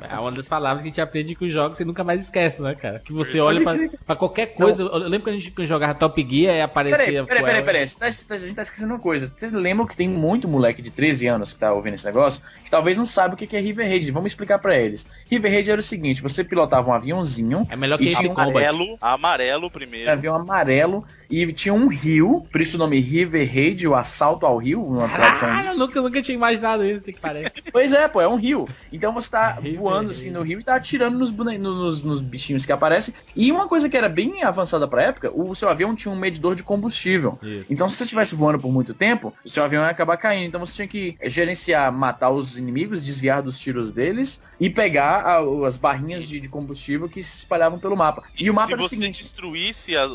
É 0.10 0.18
uma 0.20 0.32
das 0.32 0.48
palavras 0.48 0.82
que 0.82 0.88
a 0.88 0.92
gente 0.92 1.02
aprende 1.02 1.36
com 1.36 1.46
os 1.46 1.52
jogos 1.54 1.80
e 1.80 1.86
nunca 1.86 2.04
mais 2.04 2.22
esquece, 2.24 2.62
né, 2.62 2.76
cara? 2.76 3.00
Que 3.00 3.14
você 3.14 3.40
olha 3.40 3.62
pra, 3.62 3.76
pra 4.06 4.16
qualquer 4.16 4.48
coisa. 4.48 4.84
Eu 4.84 4.98
lembro 4.98 5.22
quando 5.28 5.36
a 5.36 5.40
gente 5.40 5.66
jogava 5.66 5.94
Top 5.96 6.22
Gear 6.30 6.56
e 6.56 6.62
aparecia 6.62 6.98
Peraí, 6.98 7.26
peraí, 7.26 7.26
fuel. 7.26 7.46
peraí, 7.46 7.64
peraí. 7.64 7.90
Tá- 7.90 8.06
a 8.36 8.38
gente 8.38 8.54
tá 8.54 8.62
esquecendo 8.62 8.94
uma 8.94 9.00
coisa. 9.00 9.32
Vocês 9.36 9.52
lembram 9.52 9.86
que 9.88 9.96
tem 9.96 10.08
muito 10.08 10.48
moleque 10.48 10.82
de 10.82 10.92
13 10.92 11.28
anos 11.28 11.54
que 11.54 11.60
tá 11.60 11.72
ouvindo 11.74 11.94
esse 11.94 12.06
negócio 12.06 12.42
que 12.64 12.70
talvez 12.72 12.98
não 12.98 13.06
saiba 13.06 13.34
o 13.34 13.38
que 13.38 13.48
que 13.48 13.56
é 13.56 13.60
River 13.60 13.88
Raid. 13.88 14.12
Vamos 14.12 14.32
explicar 14.32 14.60
pra 14.60 14.78
eles. 14.78 15.06
River 15.30 15.52
Raid 15.52 15.72
era 15.72 15.80
o 15.80 15.84
seguinte: 15.84 16.22
você 16.22 16.44
pilotava 16.44 16.90
um 16.90 16.94
aviãozinho, 16.94 17.68
É 17.70 17.76
melhor 17.76 18.02
E 18.02 18.08
que 18.08 18.16
tinha 18.16 18.32
um 18.32 18.36
Combat. 18.36 18.50
Amarelo, 18.66 18.98
amarelo 19.02 19.72
primeiro. 19.72 20.10
um 20.10 20.14
avião 20.14 20.36
amarelo, 20.36 21.06
e 21.30 21.52
tinha 21.54 21.74
um 21.74 21.88
rio, 21.88 22.46
por 22.52 22.62
isso 22.62 22.78
o 22.78 22.80
nome 22.80 23.00
River 23.00 23.48
Raid, 23.52 23.88
o 23.88 23.96
assalto 23.96 24.46
ao 24.46 24.58
rio, 24.58 24.84
uma 24.86 25.08
Caralho, 25.32 25.70
eu 25.70 25.78
nunca, 25.78 26.02
nunca 26.02 26.22
tinha 26.22 26.36
imaginado 26.36 26.86
isso, 26.86 27.02
tem 27.02 27.14
que 27.14 27.20
parar. 27.20 27.52
Pois 27.72 27.94
é, 27.94 28.08
pô, 28.08 28.22
é 28.22 28.28
um 28.28 28.36
rio. 28.36 28.68
Então 28.92 29.14
você 29.14 29.30
tá 29.30 29.54
Rio, 29.62 29.78
voando 29.78 30.02
rio. 30.04 30.10
assim 30.12 30.32
no 30.32 30.42
rio 30.42 30.60
e 30.60 30.64
tá 30.64 30.76
atirando 30.76 31.18
nos, 31.18 31.32
bone... 31.32 31.58
nos, 31.58 32.04
nos 32.04 32.22
bichinhos 32.22 32.66
que 32.66 32.72
aparecem. 32.72 33.14
E 33.36 33.52
uma 33.52 33.68
coisa 33.68 33.90
que 33.90 33.98
era 33.98 34.10
bem 34.10 34.44
avançada 34.44 34.88
pra 34.88 35.04
época, 35.04 35.32
o 35.34 35.54
seu 35.56 35.70
avião 35.70 35.96
tinha 35.96 36.12
um 36.12 36.18
medidor 36.18 36.56
de 36.56 36.64
combustível. 36.64 37.38
Isso. 37.44 37.66
Então, 37.70 37.88
se 37.90 37.96
você 37.98 38.04
estivesse 38.04 38.36
voando 38.36 38.60
por 38.60 38.72
muito 38.72 38.94
tempo, 38.94 39.34
o 39.44 39.50
seu 39.50 39.64
avião 39.64 39.84
ia 39.84 39.90
acabar 39.90 40.18
caindo. 40.18 40.48
Então, 40.48 40.60
você 40.60 40.74
tinha 40.76 40.88
que 40.88 41.18
gerenciar, 41.24 41.92
matar 41.92 42.30
os 42.32 42.58
inimigos, 42.58 43.02
desviar 43.02 43.42
dos 43.42 43.60
tiros 43.60 43.92
deles 43.92 44.42
e 44.60 44.70
pegar 44.70 45.22
a- 45.26 45.66
as 45.68 45.78
barrinhas 45.78 46.24
de, 46.28 46.40
de 46.40 46.50
combustível 46.50 47.08
que 47.10 47.22
se 47.22 47.38
espalhavam 47.40 47.80
pelo 47.80 47.96
mapa. 47.96 48.24
E 48.38 48.50
o 48.50 48.54
mapa 48.54 48.68
se 48.68 48.74
era 48.74 48.82
o 48.82 48.88
você 48.88 48.96
seguinte: 48.96 49.22
destruísse 49.24 49.96
a- 49.96 50.06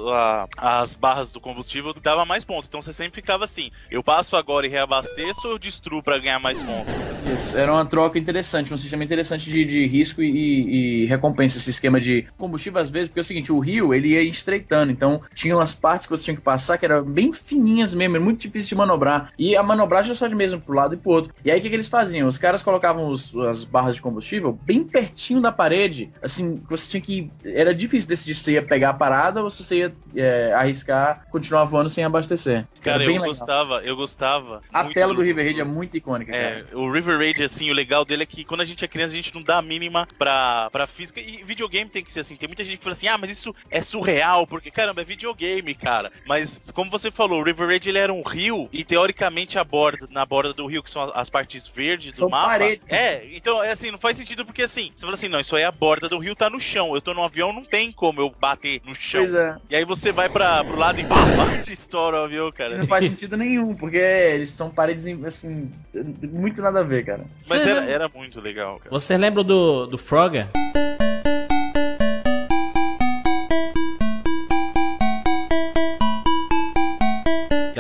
a- 0.58 0.80
as 0.80 0.94
barras 0.94 1.30
do 1.30 1.40
combustível, 1.40 1.92
dava 2.02 2.24
mais 2.24 2.44
pontos. 2.44 2.68
Então 2.68 2.80
você 2.82 2.92
sempre 2.92 3.20
ficava 3.20 3.44
assim: 3.44 3.70
eu 3.90 4.02
passo 4.02 4.36
agora 4.36 4.66
e 4.66 4.70
reabasteço 4.70 5.03
ou 5.44 5.52
eu 5.52 5.58
destruo 5.58 6.02
pra 6.02 6.18
ganhar 6.18 6.38
mais 6.38 6.62
pontos? 6.62 7.04
Isso, 7.20 7.56
era 7.56 7.72
uma 7.72 7.86
troca 7.86 8.18
interessante, 8.18 8.74
um 8.74 8.76
sistema 8.76 9.02
interessante 9.04 9.48
de, 9.48 9.64
de 9.64 9.86
risco 9.86 10.20
e, 10.20 11.04
e- 11.04 11.06
recompensa, 11.06 11.56
esse 11.56 11.70
esquema 11.70 12.00
de 12.00 12.26
combustível 12.36 12.80
às 12.80 12.90
vezes, 12.90 13.08
porque 13.08 13.20
é 13.20 13.22
o 13.22 13.24
seguinte, 13.24 13.52
o 13.52 13.58
rio 13.60 13.94
ele 13.94 14.08
ia 14.08 14.20
estreitando, 14.22 14.92
então 14.92 15.22
tinha 15.32 15.56
umas 15.56 15.74
partes 15.74 16.06
que 16.06 16.10
você 16.10 16.24
tinha 16.24 16.36
que 16.36 16.42
passar 16.42 16.76
que 16.76 16.84
eram 16.84 17.02
bem 17.04 17.32
fininhas 17.32 17.94
mesmo, 17.94 18.16
era 18.16 18.24
muito 18.24 18.40
difícil 18.40 18.70
de 18.70 18.74
manobrar, 18.74 19.30
e 19.38 19.56
a 19.56 19.62
manobragem 19.62 20.10
era 20.10 20.18
só 20.18 20.26
de 20.26 20.34
mesmo 20.34 20.60
pro 20.60 20.74
lado 20.74 20.94
e 20.94 20.98
pro 20.98 21.12
outro. 21.12 21.32
E 21.44 21.50
aí 21.50 21.58
o 21.60 21.62
que, 21.62 21.68
que 21.70 21.74
eles 21.76 21.88
faziam? 21.88 22.28
Os 22.28 22.36
caras 22.36 22.62
colocavam 22.62 23.08
os- 23.08 23.34
as 23.36 23.64
barras 23.64 23.94
de 23.94 24.02
combustível 24.02 24.52
bem 24.52 24.84
pertinho 24.84 25.40
da 25.40 25.52
parede, 25.52 26.12
assim, 26.20 26.58
que 26.58 26.68
você 26.70 26.90
tinha 26.90 27.00
que... 27.00 27.32
Era 27.42 27.74
difícil 27.74 28.08
decidir 28.08 28.34
se 28.34 28.42
você 28.42 28.52
ia 28.54 28.66
pegar 28.66 28.90
a 28.90 28.94
parada 28.94 29.42
ou 29.42 29.48
se 29.48 29.64
você 29.64 29.76
ia 29.78 29.96
é, 30.14 30.52
arriscar 30.52 31.22
continuar 31.30 31.64
voando 31.64 31.88
sem 31.88 32.04
abastecer. 32.04 32.66
Cara, 32.82 33.02
eu 33.04 33.08
legal. 33.08 33.22
gostava, 33.22 33.82
eu 33.82 33.96
gostava. 33.96 34.62
A 34.72 34.84
tela 34.94 35.12
do 35.12 35.22
River 35.22 35.44
Raid 35.44 35.60
é 35.60 35.64
muito 35.64 35.96
icônica, 35.96 36.32
cara. 36.32 36.66
É, 36.70 36.76
o 36.76 36.90
River 36.90 37.18
Raid, 37.18 37.42
assim, 37.42 37.70
o 37.70 37.74
legal 37.74 38.04
dele 38.04 38.22
é 38.22 38.26
que 38.26 38.44
quando 38.44 38.60
a 38.60 38.64
gente 38.64 38.84
é 38.84 38.88
criança, 38.88 39.12
a 39.12 39.16
gente 39.16 39.34
não 39.34 39.42
dá 39.42 39.58
a 39.58 39.62
mínima 39.62 40.06
pra, 40.16 40.70
pra 40.70 40.86
física. 40.86 41.20
E 41.20 41.42
videogame 41.42 41.90
tem 41.90 42.04
que 42.04 42.12
ser 42.12 42.20
assim. 42.20 42.36
Tem 42.36 42.48
muita 42.48 42.64
gente 42.64 42.78
que 42.78 42.84
fala 42.84 42.94
assim, 42.94 43.08
ah, 43.08 43.18
mas 43.18 43.30
isso 43.30 43.54
é 43.70 43.82
surreal, 43.82 44.46
porque, 44.46 44.70
caramba, 44.70 45.02
é 45.02 45.04
videogame, 45.04 45.74
cara. 45.74 46.12
Mas, 46.26 46.60
como 46.72 46.90
você 46.90 47.10
falou, 47.10 47.40
o 47.40 47.44
River 47.44 47.66
Raid, 47.66 47.88
ele 47.88 47.98
era 47.98 48.12
um 48.12 48.22
rio, 48.22 48.68
e 48.72 48.84
teoricamente 48.84 49.58
a 49.58 49.64
borda, 49.64 50.08
na 50.10 50.24
borda 50.24 50.52
do 50.52 50.66
rio, 50.66 50.82
que 50.82 50.90
são 50.90 51.10
as 51.14 51.28
partes 51.28 51.66
verdes 51.66 52.16
São 52.16 52.28
do 52.28 52.30
mapa... 52.30 52.48
paredes. 52.48 52.84
É, 52.88 53.26
então, 53.32 53.62
é 53.62 53.72
assim, 53.72 53.90
não 53.90 53.98
faz 53.98 54.16
sentido, 54.16 54.44
porque 54.44 54.62
assim, 54.62 54.92
você 54.94 55.00
fala 55.00 55.14
assim, 55.14 55.28
não, 55.28 55.40
isso 55.40 55.56
aí 55.56 55.62
é 55.62 55.66
a 55.66 55.72
borda 55.72 56.08
do 56.08 56.18
rio, 56.18 56.36
tá 56.36 56.48
no 56.48 56.60
chão. 56.60 56.94
Eu 56.94 57.00
tô 57.00 57.12
num 57.12 57.24
avião, 57.24 57.52
não 57.52 57.64
tem 57.64 57.90
como 57.90 58.20
eu 58.20 58.30
bater 58.30 58.80
no 58.84 58.94
chão. 58.94 59.20
Pois 59.20 59.34
é. 59.34 59.56
E 59.68 59.76
aí 59.76 59.84
você 59.84 60.12
vai 60.12 60.28
pra, 60.28 60.62
pro 60.62 60.78
lado 60.78 61.00
e 61.00 61.04
pá, 61.04 61.16
estoura 61.68 62.20
o 62.20 62.24
avião, 62.24 62.52
cara. 62.52 62.76
Não 62.76 62.86
faz 62.86 63.04
sentido 63.04 63.36
nenhum, 63.36 63.74
porque 63.74 63.96
eles 63.96 64.50
são 64.50 64.70
paredes, 64.70 64.83
assim, 64.92 65.70
muito 66.22 66.62
nada 66.62 66.80
a 66.80 66.82
ver, 66.82 67.04
cara. 67.04 67.24
Mas 67.46 67.66
era, 67.66 67.84
era 67.84 68.08
muito 68.08 68.40
legal, 68.40 68.78
cara. 68.78 68.90
Você 68.90 69.16
lembra 69.16 69.42
do, 69.42 69.86
do 69.86 69.98
Frogger? 69.98 70.48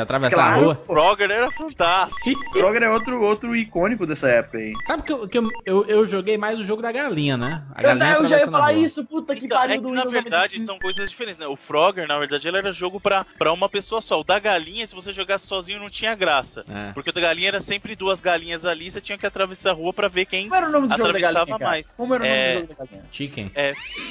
Atravessar 0.04 0.34
Claro. 0.36 0.54
a 0.54 0.64
rua. 0.64 0.82
O 0.86 0.92
Frogger 0.92 1.30
era 1.30 1.50
fantástico. 1.50 2.52
Kroger 2.52 2.82
é 2.82 2.90
outro, 2.90 3.20
outro 3.22 3.56
icônico 3.56 4.06
dessa 4.06 4.28
época 4.28 4.58
aí. 4.58 4.72
Sabe 4.86 5.02
que, 5.02 5.12
eu, 5.12 5.28
que 5.28 5.38
eu, 5.38 5.48
eu, 5.66 5.84
eu 5.86 6.06
joguei 6.06 6.38
mais 6.38 6.58
o 6.58 6.64
jogo 6.64 6.80
da 6.82 6.92
galinha, 6.92 7.36
né? 7.36 7.62
A 7.74 7.80
Eu, 7.82 7.84
galinha 7.88 8.14
eu 8.16 8.26
já 8.26 8.38
ia 8.38 8.48
falar 8.50 8.72
isso, 8.72 9.04
puta 9.04 9.34
que 9.34 9.46
Então, 9.46 9.58
pariu 9.58 9.74
é 9.74 9.76
que, 9.76 9.82
do 9.82 9.88
na 9.90 9.96
Windows 10.02 10.12
verdade 10.14 10.58
95. 10.58 10.66
são 10.66 10.78
coisas 10.78 11.10
diferentes, 11.10 11.38
né? 11.38 11.46
O 11.46 11.56
Frogger, 11.56 12.06
na 12.06 12.18
verdade, 12.18 12.46
ele 12.46 12.56
era 12.58 12.72
jogo 12.72 13.00
pra, 13.00 13.26
pra 13.38 13.52
uma 13.52 13.68
pessoa 13.68 14.00
só. 14.00 14.20
O 14.20 14.24
da 14.24 14.38
galinha, 14.38 14.86
se 14.86 14.94
você 14.94 15.12
jogasse 15.12 15.46
sozinho, 15.46 15.80
não 15.80 15.90
tinha 15.90 16.14
graça. 16.14 16.64
É. 16.68 16.92
Porque 16.92 17.10
o 17.10 17.12
da 17.12 17.20
galinha 17.20 17.48
era 17.48 17.60
sempre 17.60 17.96
duas 17.96 18.20
galinhas 18.20 18.64
ali, 18.64 18.90
você 18.90 19.00
tinha 19.00 19.18
que 19.18 19.26
atravessar 19.26 19.70
a 19.70 19.74
rua 19.74 19.92
pra 19.92 20.08
ver 20.08 20.24
quem. 20.26 20.44
Como 20.44 20.54
era 20.54 20.68
o 20.68 20.70
nome 20.70 20.88
do 20.88 20.96
jogo 20.96 21.02
da 21.04 21.08
Atravessava 21.10 21.34
galinha, 21.46 21.58
cara? 21.58 21.70
mais. 21.70 21.94
Como 21.94 22.14
era 22.14 22.22
o 22.22 22.26
nome 22.26 22.38
É. 22.38 22.52
do 22.54 22.60
jogo 22.60 22.68
da 22.74 22.84
galinha? 22.84 23.02
Chicken. 23.10 23.52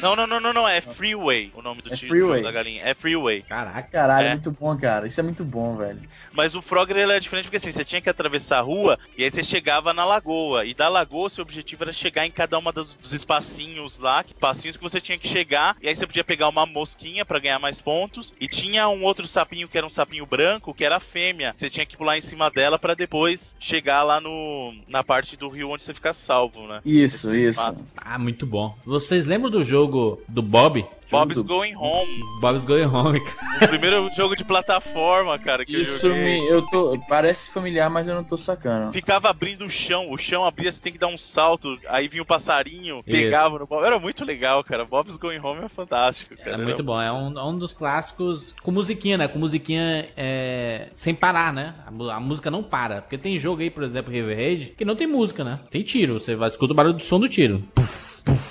Não, 0.02 0.16
não, 0.16 0.28
não, 0.28 0.40
não, 0.40 0.54
não. 0.54 0.68
É 0.68 0.82
Freeway 0.82 1.52
o 1.56 1.62
nome 1.62 1.82
do 1.82 1.94
É 1.94 1.96
time 1.96 2.10
Freeway. 2.10 2.42
da 2.42 2.52
galinha. 2.52 2.84
É 2.84 2.94
Freeway. 2.94 3.42
Caraca. 3.44 3.84
Caralho, 3.92 4.28
É. 4.28 4.30
muito 4.32 4.52
bom, 4.52 4.78
cara. 4.78 5.08
Isso 5.08 5.20
é 5.20 5.24
muito 5.24 5.44
bom, 5.44 5.76
velho. 5.76 5.83
Mas 6.32 6.56
o 6.56 6.62
Frogger 6.62 6.98
ele 6.98 7.12
era 7.12 7.20
diferente 7.20 7.46
porque 7.46 7.58
assim, 7.58 7.72
você 7.72 7.86
tinha 7.86 8.02
que 8.02 8.10
atravessar 8.10 8.60
a 8.60 8.62
rua 8.62 8.98
e 9.18 9.24
aí 9.24 9.32
você 9.32 9.44
chegava 9.44 9.94
na 9.94 10.06
lagoa. 10.06 10.66
E 10.66 10.74
da 10.74 10.88
lagoa, 10.88 11.30
seu 11.30 11.44
objetivo 11.44 11.84
era 11.84 11.94
chegar 11.94 12.26
em 12.26 12.32
cada 12.32 12.58
uma 12.58 12.72
dos, 12.72 12.96
dos 12.96 13.14
espacinhos 13.14 14.00
lá, 14.00 14.24
que 14.24 14.34
espacinhos 14.34 14.78
que 14.78 14.84
você 14.84 15.00
tinha 15.00 15.18
que 15.18 15.28
chegar. 15.28 15.76
E 15.82 15.88
aí 15.88 15.96
você 15.96 16.08
podia 16.08 16.24
pegar 16.24 16.48
uma 16.50 16.66
mosquinha 16.66 17.26
pra 17.26 17.40
ganhar 17.40 17.60
mais 17.60 17.80
pontos. 17.80 18.34
E 18.40 18.48
tinha 18.48 18.88
um 18.90 19.04
outro 19.04 19.28
sapinho 19.28 19.68
que 19.68 19.78
era 19.78 19.88
um 19.88 19.90
sapinho 19.90 20.26
branco, 20.26 20.74
que 20.74 20.84
era 20.86 20.98
a 20.98 21.00
fêmea. 21.00 21.54
Você 21.58 21.70
tinha 21.70 21.86
que 21.86 21.98
pular 21.98 22.18
em 22.18 22.22
cima 22.22 22.50
dela 22.50 22.80
pra 22.80 22.94
depois 22.94 23.56
chegar 23.60 24.04
lá 24.04 24.20
no 24.20 24.74
na 24.88 25.04
parte 25.04 25.38
do 25.38 25.48
rio 25.48 25.70
onde 25.70 25.84
você 25.84 25.94
fica 25.94 26.14
salvo, 26.14 26.68
né? 26.68 26.82
Isso, 26.86 27.28
Esses 27.34 27.48
isso. 27.48 27.50
espaços. 27.50 27.94
Ah, 27.98 28.18
muito 28.18 28.46
bom. 28.46 28.76
Vocês 28.86 29.26
lembram 29.26 29.50
do 29.50 29.64
jogo 29.64 30.22
do 30.28 30.42
Bob? 30.42 30.86
Bob's 31.14 31.36
do- 31.38 31.44
Going 31.44 31.76
Home. 31.76 32.20
Bob's 32.42 32.66
Going 32.66 32.86
Home. 32.86 33.20
cara. 33.24 33.66
O 33.66 33.68
primeiro 33.70 34.10
jogo 34.16 34.36
de 34.36 34.44
plataforma, 34.44 35.38
cara, 35.40 35.66
que 35.66 35.78
Isso 35.80 36.08
eu 36.08 36.12
joguei. 36.12 36.42
me. 36.42 36.48
Eu 36.48 36.62
tô. 36.64 37.00
Parece 37.08 37.52
familiar, 37.52 37.90
mas 37.90 38.08
eu 38.08 38.16
não 38.16 38.24
tô 38.24 38.36
sacando. 38.38 38.92
Ficava 38.92 39.30
abrindo 39.30 39.66
o 39.66 39.70
chão, 39.70 40.12
o 40.12 40.18
chão 40.18 40.44
abria, 40.44 40.72
você 40.72 40.82
tem 40.82 40.92
que 40.92 41.00
dar 41.00 41.08
um 41.08 41.18
salto, 41.18 41.78
aí 41.88 42.08
vinha 42.08 42.24
o 42.24 42.26
passarinho, 42.26 42.98
Isso. 43.00 43.06
pegava 43.18 43.58
no 43.60 43.66
Bob. 43.68 43.86
Era 43.86 44.00
muito 44.00 44.26
legal, 44.26 44.64
cara. 44.64 44.84
Bob's 44.86 45.18
Going 45.18 45.40
Home 45.40 45.64
é 45.64 45.70
fantástico, 45.70 46.36
cara. 46.38 46.52
É 46.54 46.58
muito 46.58 46.84
bom. 46.84 47.00
É 47.02 47.12
um, 47.12 47.38
é 47.38 47.44
um 47.44 47.58
dos 47.58 47.74
clássicos 47.74 48.56
com 48.64 48.72
musiquinha, 48.72 49.18
né? 49.18 49.28
Com 49.28 49.40
musiquinha 49.40 50.10
é, 50.18 50.90
sem 50.94 51.14
parar, 51.14 51.54
né? 51.54 51.76
A, 51.86 52.16
a 52.16 52.20
música 52.20 52.50
não 52.52 52.64
para. 52.64 53.02
Porque 53.02 53.18
tem 53.18 53.38
jogo 53.38 53.62
aí, 53.62 53.70
por 53.70 53.84
exemplo, 53.84 54.12
River 54.12 54.36
Raid, 54.36 54.74
que 54.78 54.84
não 54.86 54.96
tem 54.96 55.08
música, 55.08 55.44
né? 55.44 55.60
Tem 55.70 55.84
tiro. 55.84 56.20
Você 56.20 56.36
vai 56.36 56.48
escutar 56.48 56.74
o 56.74 56.76
barulho 56.76 56.96
do 56.96 57.04
som 57.04 57.20
do 57.20 57.30
tiro. 57.30 57.64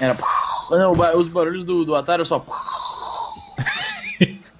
Era. 0.00 0.16
Não, 0.70 0.92
os 1.16 1.28
barulhos 1.28 1.64
do, 1.64 1.84
do 1.84 1.94
Atari 1.94 2.20
eu 2.20 2.26
só. 2.26 2.44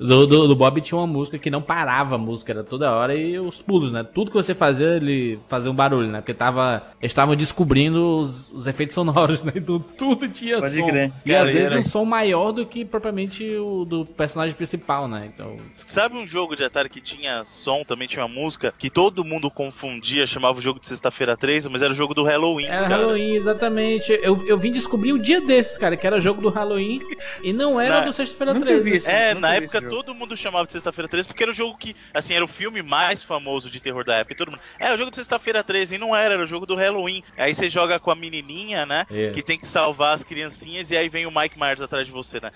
Do, 0.06 0.26
do, 0.26 0.48
do 0.48 0.56
Bob 0.56 0.80
tinha 0.80 0.98
uma 0.98 1.06
música 1.06 1.38
que 1.38 1.50
não 1.50 1.62
parava 1.62 2.14
a 2.14 2.18
música, 2.18 2.52
era 2.52 2.64
toda 2.64 2.90
hora 2.92 3.14
e 3.14 3.38
os 3.38 3.60
pulos, 3.62 3.92
né? 3.92 4.02
Tudo 4.04 4.30
que 4.30 4.36
você 4.36 4.54
fazia, 4.54 4.96
ele 4.96 5.38
fazia 5.48 5.70
um 5.70 5.74
barulho, 5.74 6.08
né? 6.08 6.20
Porque 6.20 6.34
tava, 6.34 6.82
eles 7.00 7.10
estavam 7.12 7.34
descobrindo 7.36 8.18
os, 8.18 8.50
os 8.52 8.66
efeitos 8.66 8.94
sonoros, 8.94 9.42
né? 9.42 9.52
Então, 9.54 9.78
tudo 9.96 10.28
tinha 10.28 10.58
Pode 10.58 10.74
som. 10.78 10.86
crer. 10.86 11.12
E 11.24 11.30
Cara, 11.30 11.42
às 11.46 11.54
vezes 11.54 11.70
era- 11.70 11.80
um 11.80 11.84
som 11.84 12.04
maior 12.04 12.52
do 12.52 12.66
que 12.66 12.84
propriamente 12.84 13.44
o 13.56 13.84
do 13.84 14.04
personagem 14.04 14.54
principal, 14.54 15.06
né? 15.08 15.30
Então, 15.32 15.56
Sabe 15.86 16.16
um 16.16 16.26
jogo 16.26 16.56
de 16.56 16.64
Atari 16.64 16.88
que 16.88 17.00
tinha 17.00 17.44
som, 17.44 17.84
também 17.84 18.08
tinha 18.08 18.26
música, 18.26 18.74
que 18.78 18.90
todo 18.90 19.24
mundo 19.24 19.50
confundia, 19.50 20.26
chamava 20.26 20.58
o 20.58 20.62
jogo 20.62 20.80
de 20.80 20.86
sexta-feira 20.88 21.36
13, 21.36 21.68
mas 21.68 21.82
era 21.82 21.92
o 21.92 21.96
jogo 21.96 22.14
do 22.14 22.22
Halloween, 22.24 22.66
era 22.66 22.82
cara. 22.88 22.96
Halloween, 22.96 23.34
exatamente. 23.34 24.12
Eu, 24.22 24.44
eu 24.46 24.58
vim 24.58 24.72
descobrir 24.72 25.12
um 25.12 25.18
dia 25.18 25.40
desses, 25.40 25.76
cara, 25.78 25.96
que 25.96 26.06
era 26.06 26.20
jogo 26.20 26.40
do 26.42 26.48
Halloween 26.48 27.00
e 27.42 27.52
não 27.52 27.80
era 27.80 28.00
Na- 28.00 28.06
do 28.06 28.12
Sexta-feira 28.12 28.54
Nunca 28.54 28.66
13. 28.66 28.84
vi 28.90 28.96
esse- 28.96 29.10
É, 29.10 29.34
na 29.34 29.54
época. 29.54 29.80
Todo 29.92 30.14
mundo 30.14 30.34
chamava 30.34 30.64
de 30.64 30.72
Sexta-feira 30.72 31.06
13 31.06 31.28
porque 31.28 31.42
era 31.42 31.52
o 31.52 31.54
jogo 31.54 31.76
que, 31.76 31.94
assim, 32.14 32.32
era 32.32 32.42
o 32.42 32.48
filme 32.48 32.80
mais 32.80 33.22
famoso 33.22 33.68
de 33.68 33.78
terror 33.78 34.02
da 34.06 34.14
época. 34.14 34.32
E 34.32 34.36
todo 34.38 34.50
mundo, 34.50 34.60
é, 34.78 34.90
o 34.90 34.96
jogo 34.96 35.10
de 35.10 35.16
Sexta-feira 35.16 35.62
13, 35.62 35.96
e 35.96 35.98
não 35.98 36.16
era, 36.16 36.32
era 36.32 36.42
o 36.42 36.46
jogo 36.46 36.64
do 36.64 36.74
Halloween. 36.74 37.22
Aí 37.36 37.54
você 37.54 37.68
joga 37.68 38.00
com 38.00 38.10
a 38.10 38.14
menininha, 38.14 38.86
né? 38.86 39.04
É. 39.10 39.32
Que 39.32 39.42
tem 39.42 39.58
que 39.58 39.66
salvar 39.66 40.14
as 40.14 40.24
criancinhas 40.24 40.90
e 40.90 40.96
aí 40.96 41.10
vem 41.10 41.26
o 41.26 41.30
Mike 41.30 41.60
Myers 41.60 41.82
atrás 41.82 42.06
de 42.06 42.12
você, 42.12 42.40
né? 42.40 42.50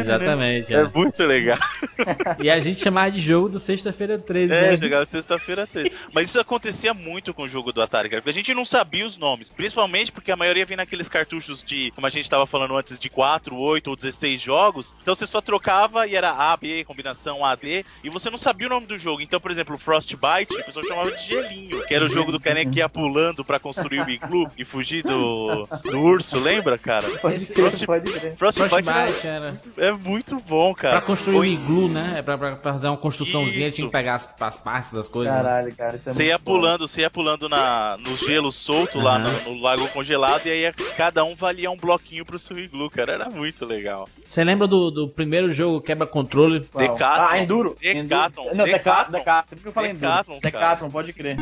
Exatamente. 0.00 0.74
É 0.74 0.78
é. 0.78 0.90
muito 0.92 1.22
legal. 1.22 1.58
E 2.42 2.50
a 2.50 2.58
gente 2.58 2.82
chamava 2.82 3.10
de 3.10 3.20
jogo 3.20 3.48
do 3.48 3.60
Sexta-feira 3.60 4.18
13. 4.18 4.52
É, 4.52 4.70
né? 4.72 4.76
jogava 4.76 5.04
sexta-feira 5.06 5.66
13. 5.66 5.92
Mas 6.12 6.28
isso 6.28 6.40
acontecia 6.40 6.92
muito 6.92 7.32
com 7.32 7.44
o 7.44 7.48
jogo 7.48 7.72
do 7.72 7.80
Atari, 7.80 8.08
cara. 8.08 8.20
Porque 8.20 8.30
a 8.30 8.34
gente 8.34 8.52
não 8.52 8.64
sabia 8.64 9.06
os 9.06 9.16
nomes. 9.16 9.50
Principalmente 9.50 10.10
porque 10.10 10.32
a 10.32 10.36
maioria 10.36 10.66
vem 10.66 10.76
naqueles 10.76 11.08
cartuchos 11.08 11.62
de, 11.62 11.92
como 11.92 12.06
a 12.06 12.10
gente 12.10 12.28
tava 12.28 12.46
falando 12.46 12.76
antes, 12.76 12.98
de 12.98 13.08
4, 13.08 13.56
8 13.56 13.88
ou 13.88 13.96
16 13.96 14.40
jogos. 14.40 14.92
Então 15.00 15.14
você 15.14 15.26
só 15.26 15.40
trocava 15.40 15.75
e 16.08 16.14
era 16.16 16.30
A, 16.30 16.56
B, 16.56 16.84
combinação 16.84 17.44
A, 17.44 17.54
D. 17.54 17.84
E 18.02 18.08
você 18.10 18.30
não 18.30 18.38
sabia 18.38 18.66
o 18.66 18.70
nome 18.70 18.86
do 18.86 18.96
jogo. 18.98 19.20
Então, 19.20 19.38
por 19.40 19.50
exemplo, 19.50 19.74
o 19.74 19.78
Frostbite, 19.78 20.54
o 20.54 20.64
pessoal 20.64 20.84
chamava 20.84 21.10
de 21.12 21.22
gelinho. 21.26 21.84
Que 21.86 21.94
era 21.94 22.04
o 22.04 22.08
jogo 22.08 22.32
do 22.32 22.40
carinha 22.40 22.66
que 22.70 22.78
ia 22.78 22.88
pulando 22.88 23.44
pra 23.44 23.58
construir 23.58 24.00
o 24.00 24.10
iglu 24.10 24.50
e 24.56 24.64
fugir 24.64 25.02
do, 25.02 25.66
do 25.84 26.00
urso, 26.00 26.38
lembra, 26.38 26.78
cara? 26.78 27.08
Pode 27.20 27.46
crer, 27.46 27.70
Frost- 27.70 27.86
pode 27.86 28.12
crer. 28.12 28.36
Frostbite 28.36 28.88
era- 28.88 29.06
Frostbite 29.06 29.26
era. 29.26 29.60
é 29.76 29.92
muito 29.92 30.36
bom, 30.40 30.74
cara. 30.74 30.96
Pra 30.98 31.06
construir 31.06 31.34
Ou 31.36 31.42
um 31.42 31.44
iglu, 31.44 31.88
né? 31.88 32.14
É 32.18 32.22
pra, 32.22 32.36
pra 32.38 32.56
fazer 32.56 32.88
uma 32.88 32.96
construçãozinha, 32.96 33.70
tinha 33.70 33.86
que 33.86 33.92
pegar 33.92 34.14
as, 34.16 34.28
as 34.40 34.56
partes 34.56 34.92
das 34.92 35.08
coisas. 35.08 35.32
né? 35.34 35.42
Caralho, 35.42 35.74
cara, 35.74 35.96
isso 35.96 36.08
é 36.08 36.12
Você 36.12 36.18
muito 36.18 36.28
ia 36.30 36.38
bom. 36.38 36.44
pulando, 36.44 36.88
você 36.88 37.00
ia 37.02 37.10
pulando 37.10 37.48
na, 37.48 37.96
no 37.98 38.16
gelo 38.16 38.50
solto 38.52 39.00
lá 39.00 39.16
Aham. 39.16 39.30
no, 39.46 39.54
no 39.54 39.60
lago 39.62 39.86
congelado 39.88 40.46
e 40.46 40.50
aí 40.50 40.72
cada 40.96 41.24
um 41.24 41.34
valia 41.34 41.70
um 41.70 41.76
bloquinho 41.76 42.24
pro 42.24 42.38
seu 42.38 42.58
iglu, 42.58 42.88
cara. 42.90 43.12
Era 43.12 43.30
muito 43.30 43.64
legal. 43.64 44.08
Você 44.26 44.42
lembra 44.44 44.66
do, 44.66 44.90
do 44.90 45.08
primeiro 45.08 45.52
jogo 45.56 45.80
quebra-controle? 45.80 46.60
Qual? 46.70 46.86
Decathlon. 46.86 47.26
Ah, 47.28 47.38
Enduro. 47.38 47.76
Decathlon. 47.80 48.00
Enduro. 48.00 48.56
Não, 48.56 48.64
Decathlon. 48.64 49.12
Decathlon. 49.12 49.18
Decathlon. 49.18 49.48
Sempre 49.48 49.62
que 49.62 49.68
eu 49.68 49.72
falei 49.72 49.90
Enduro. 49.90 50.06
Decathlon. 50.06 50.40
Decathlon, 50.40 50.90
pode 50.90 51.12
crer. 51.12 51.36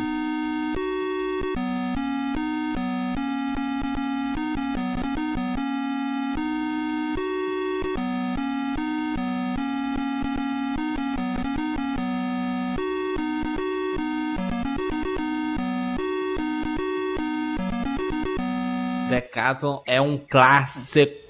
Decathlon 19.10 19.82
é 19.86 20.00
um 20.00 20.18
clássico. 20.18 21.23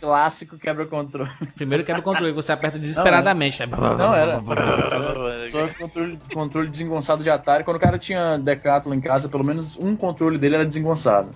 Clássico 0.00 0.58
quebra-controle. 0.58 1.30
Primeiro 1.54 1.84
quebra-controle, 1.84 2.32
você 2.32 2.52
aperta 2.52 2.78
desesperadamente. 2.78 3.60
né? 3.60 3.66
Não, 3.66 4.14
era. 4.14 4.40
Só 5.50 5.68
controle, 5.68 6.18
controle 6.32 6.68
desengonçado 6.68 7.22
de 7.22 7.30
Atari. 7.30 7.64
Quando 7.64 7.76
o 7.76 7.80
cara 7.80 7.98
tinha 7.98 8.36
Decathlon 8.38 8.94
em 8.94 9.00
casa, 9.00 9.28
pelo 9.28 9.44
menos 9.44 9.76
um 9.78 9.96
controle 9.96 10.38
dele 10.38 10.56
era 10.56 10.64
desengonçado. 10.66 11.30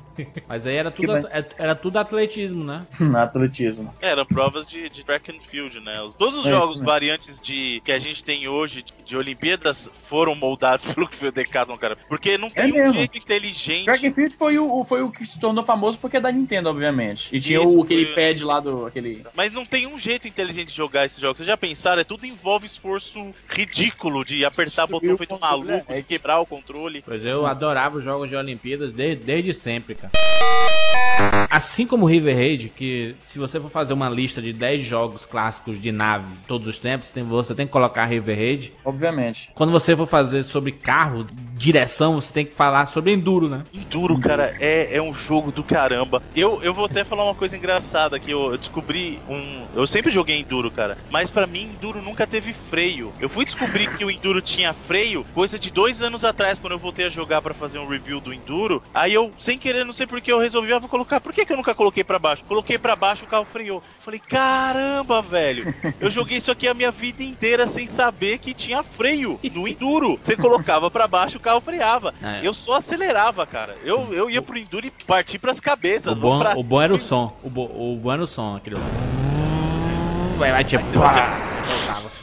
Mas 0.49 0.67
aí 0.67 0.77
era 0.77 0.91
tudo, 0.91 1.13
era 1.59 1.75
tudo 1.75 1.99
atletismo, 1.99 2.65
né? 2.65 2.87
Atletismo. 3.17 3.93
É, 4.01 4.11
Eram 4.11 4.27
provas 4.27 4.67
de, 4.67 4.89
de 4.89 5.05
track 5.05 5.31
and 5.31 5.41
field, 5.51 5.81
né? 5.81 6.01
Os- 6.03 6.17
Todos 6.17 6.37
os 6.41 6.47
É, 6.47 6.51
jogos 6.51 6.81
é. 6.81 6.85
variantes 6.85 7.41
de 7.41 7.81
que 7.85 7.93
a 7.93 7.99
gente 7.99 8.23
tem 8.23 8.47
hoje 8.49 8.83
de, 8.83 8.93
de 9.05 9.17
Olimpíadas 9.17 9.91
foram 10.09 10.35
moldados 10.35 10.85
pelo 10.93 11.09
que 11.09 11.17
foi 11.17 11.29
o 11.29 11.33
Decathlon, 11.33 11.77
cara. 11.77 11.97
Porque 12.09 12.37
não 12.37 12.51
tem 12.51 12.71
um 12.73 12.75
mesmo. 12.75 12.93
jeito 12.95 13.17
inteligente. 13.19 13.85
Track 13.85 14.07
and 14.07 14.13
Field 14.13 14.37
foi 14.37 14.59
o, 14.59 14.81
o- 14.81 14.85
foi 14.85 15.03
o 15.03 15.11
que 15.11 15.25
se 15.25 15.39
tornou 15.41 15.65
famoso 15.65 15.99
porque 15.99 16.17
é 16.17 16.21
da 16.21 16.31
Nintendo, 16.31 16.69
obviamente. 16.69 17.35
E 17.35 17.41
tinha 17.41 17.61
Isso, 17.61 17.69
o, 17.79 17.85
aquele 17.93 18.15
pad 18.15 18.45
lá 18.45 18.61
do. 18.61 18.87
Aquele... 18.87 19.25
Mas 19.35 19.53
não 19.53 19.65
tem 19.65 19.87
um 19.87 19.99
jeito 19.99 20.27
inteligente 20.27 20.69
de 20.69 20.77
jogar 20.77 21.07
esses 21.07 21.19
jogos. 21.19 21.39
Vocês 21.39 21.47
já 21.47 21.57
pensaram? 21.57 22.01
É 22.01 22.05
tudo 22.05 22.27
envolve 22.27 22.67
esforço 22.67 23.31
ridículo 23.49 24.25
de 24.25 24.45
apertar 24.45 24.87
botão 24.87 25.15
o 25.15 25.19
feito 25.19 25.31
controle, 25.31 25.67
maluco, 25.67 25.93
é. 25.93 25.97
de 25.97 26.03
quebrar 26.03 26.41
o 26.41 26.47
controle. 26.47 27.03
Pois 27.03 27.25
eu 27.25 27.47
adorava 27.47 27.99
os 27.99 28.05
jogos 28.05 28.29
de 28.29 28.37
Olimpíadas 28.37 28.93
desde, 28.93 29.25
desde 29.25 29.55
sempre, 29.55 29.95
cara. 29.95 30.13
Assim 31.51 31.87
como 31.87 32.05
o 32.05 32.09
River 32.09 32.35
Raid, 32.37 32.69
que 32.71 33.15
se 33.25 33.39
você 33.39 33.61
for 33.61 33.71
fazer 33.71 33.93
uma 33.93 34.09
lista 34.09 34.41
de 34.41 34.53
10 34.53 34.87
jogos 34.87 35.25
clássicos 35.27 35.81
de 35.81 35.93
nave 35.93 36.27
todos 36.47 36.67
os 36.67 36.79
tempos, 36.79 37.11
tem- 37.11 37.25
você 37.25 37.55
tem 37.55 37.67
que 37.67 37.73
colocar 37.73 38.05
River 38.07 38.37
Raid. 38.37 38.73
Obviamente. 38.85 39.51
Quando 39.55 39.71
você 39.71 39.97
for 39.97 40.07
fazer 40.07 40.43
sobre 40.43 40.73
carro, 40.73 41.27
direção, 41.57 42.15
você 42.21 42.33
tem 42.33 42.47
que 42.47 42.55
falar 42.55 42.87
sobre 42.87 43.13
Enduro, 43.13 43.49
né? 43.49 43.63
Enduro, 43.73 44.19
cara, 44.19 44.55
é, 44.59 44.97
é 44.97 45.03
um 45.03 45.15
jogo 45.15 45.53
do 45.53 45.63
caramba. 45.63 46.23
Eu, 46.35 46.61
eu 46.63 46.75
vou 46.75 46.87
até 46.87 47.05
falar 47.05 47.25
uma 47.25 47.35
coisa 47.35 47.57
engraçada 47.57 48.19
que 48.19 48.31
eu, 48.31 48.53
eu 48.53 48.59
descobri 48.59 49.19
um. 49.29 49.65
Eu 49.75 49.87
sempre 49.87 50.11
joguei 50.11 50.39
Enduro, 50.39 50.71
cara. 50.71 50.97
Mas 51.11 51.31
pra 51.31 51.47
mim, 51.47 51.71
Enduro 51.75 52.03
nunca 52.03 52.27
teve 52.27 52.53
freio. 52.53 53.13
Eu 53.21 53.29
fui 53.29 53.45
descobrir 53.45 53.89
que 53.97 54.05
o 54.05 54.11
Enduro 54.11 54.41
tinha 54.43 54.73
freio 54.73 55.25
coisa 55.35 55.59
de 55.59 55.71
dois 55.71 56.03
anos 56.03 56.25
atrás, 56.25 56.59
quando 56.59 56.73
eu 56.73 56.79
voltei 56.79 57.07
a 57.07 57.11
jogar 57.11 57.41
pra 57.43 57.55
fazer 57.55 57.79
um 57.79 57.87
review 57.89 58.21
do 58.21 58.33
Enduro. 58.33 58.83
Aí 58.95 59.13
eu, 59.13 59.31
sem 59.39 59.59
querer, 59.59 59.85
não 59.85 59.93
sei 59.93 60.07
porque, 60.07 60.33
eu 60.33 60.39
resolvi, 60.39 60.73
ah, 60.73 60.79
vou 60.79 60.89
colocar. 60.89 61.21
Por 61.33 61.37
que, 61.37 61.47
que 61.47 61.53
eu 61.55 61.57
nunca 61.57 61.75
coloquei 61.75 62.05
pra 62.05 62.19
baixo? 62.19 62.45
Coloquei 62.45 62.77
pra 62.77 62.95
baixo, 62.95 63.25
o 63.25 63.27
carro 63.27 63.47
freou. 63.47 63.83
Falei, 64.05 64.21
caramba, 64.21 65.23
velho. 65.23 65.65
Eu 65.99 66.11
joguei 66.11 66.37
isso 66.37 66.53
aqui 66.53 66.69
a 66.69 66.75
minha 66.75 66.91
vida 66.91 67.23
inteira 67.23 67.67
sem 67.67 67.87
saber 67.87 68.39
que 68.39 68.53
tinha 68.53 68.83
freio 68.83 69.41
no 69.51 69.67
Enduro. 69.67 70.21
Você 70.23 70.37
colocava 70.37 70.91
pra 70.91 71.09
baixo, 71.09 71.39
o 71.39 71.41
carro 71.41 71.63
freava. 71.63 72.13
É. 72.23 72.41
Eu 72.47 72.53
só 72.53 72.75
acelerava, 72.75 73.47
cara. 73.47 73.79
Eu, 73.83 74.13
eu 74.13 74.29
ia 74.29 74.43
pro 74.43 74.59
Enduro 74.59 74.87
e 74.87 74.91
parti 74.91 75.39
pras 75.39 75.59
cabeças. 75.59 76.13
O 76.13 76.15
bom, 76.15 76.39
pra 76.39 76.55
o 76.55 76.63
bom 76.63 76.83
era 76.83 76.95
o 76.95 76.99
som. 76.99 77.35
O, 77.43 77.49
bo, 77.49 77.65
o 77.65 77.97
bom 77.97 78.13
era 78.13 78.23
o 78.23 78.27
som, 78.27 78.57
aquele. 78.57 78.77
Vai, 80.37 80.53
vai, 80.53 80.65
tipo. 80.65 80.85
pá, 81.01 81.31
voltava. 81.67 82.22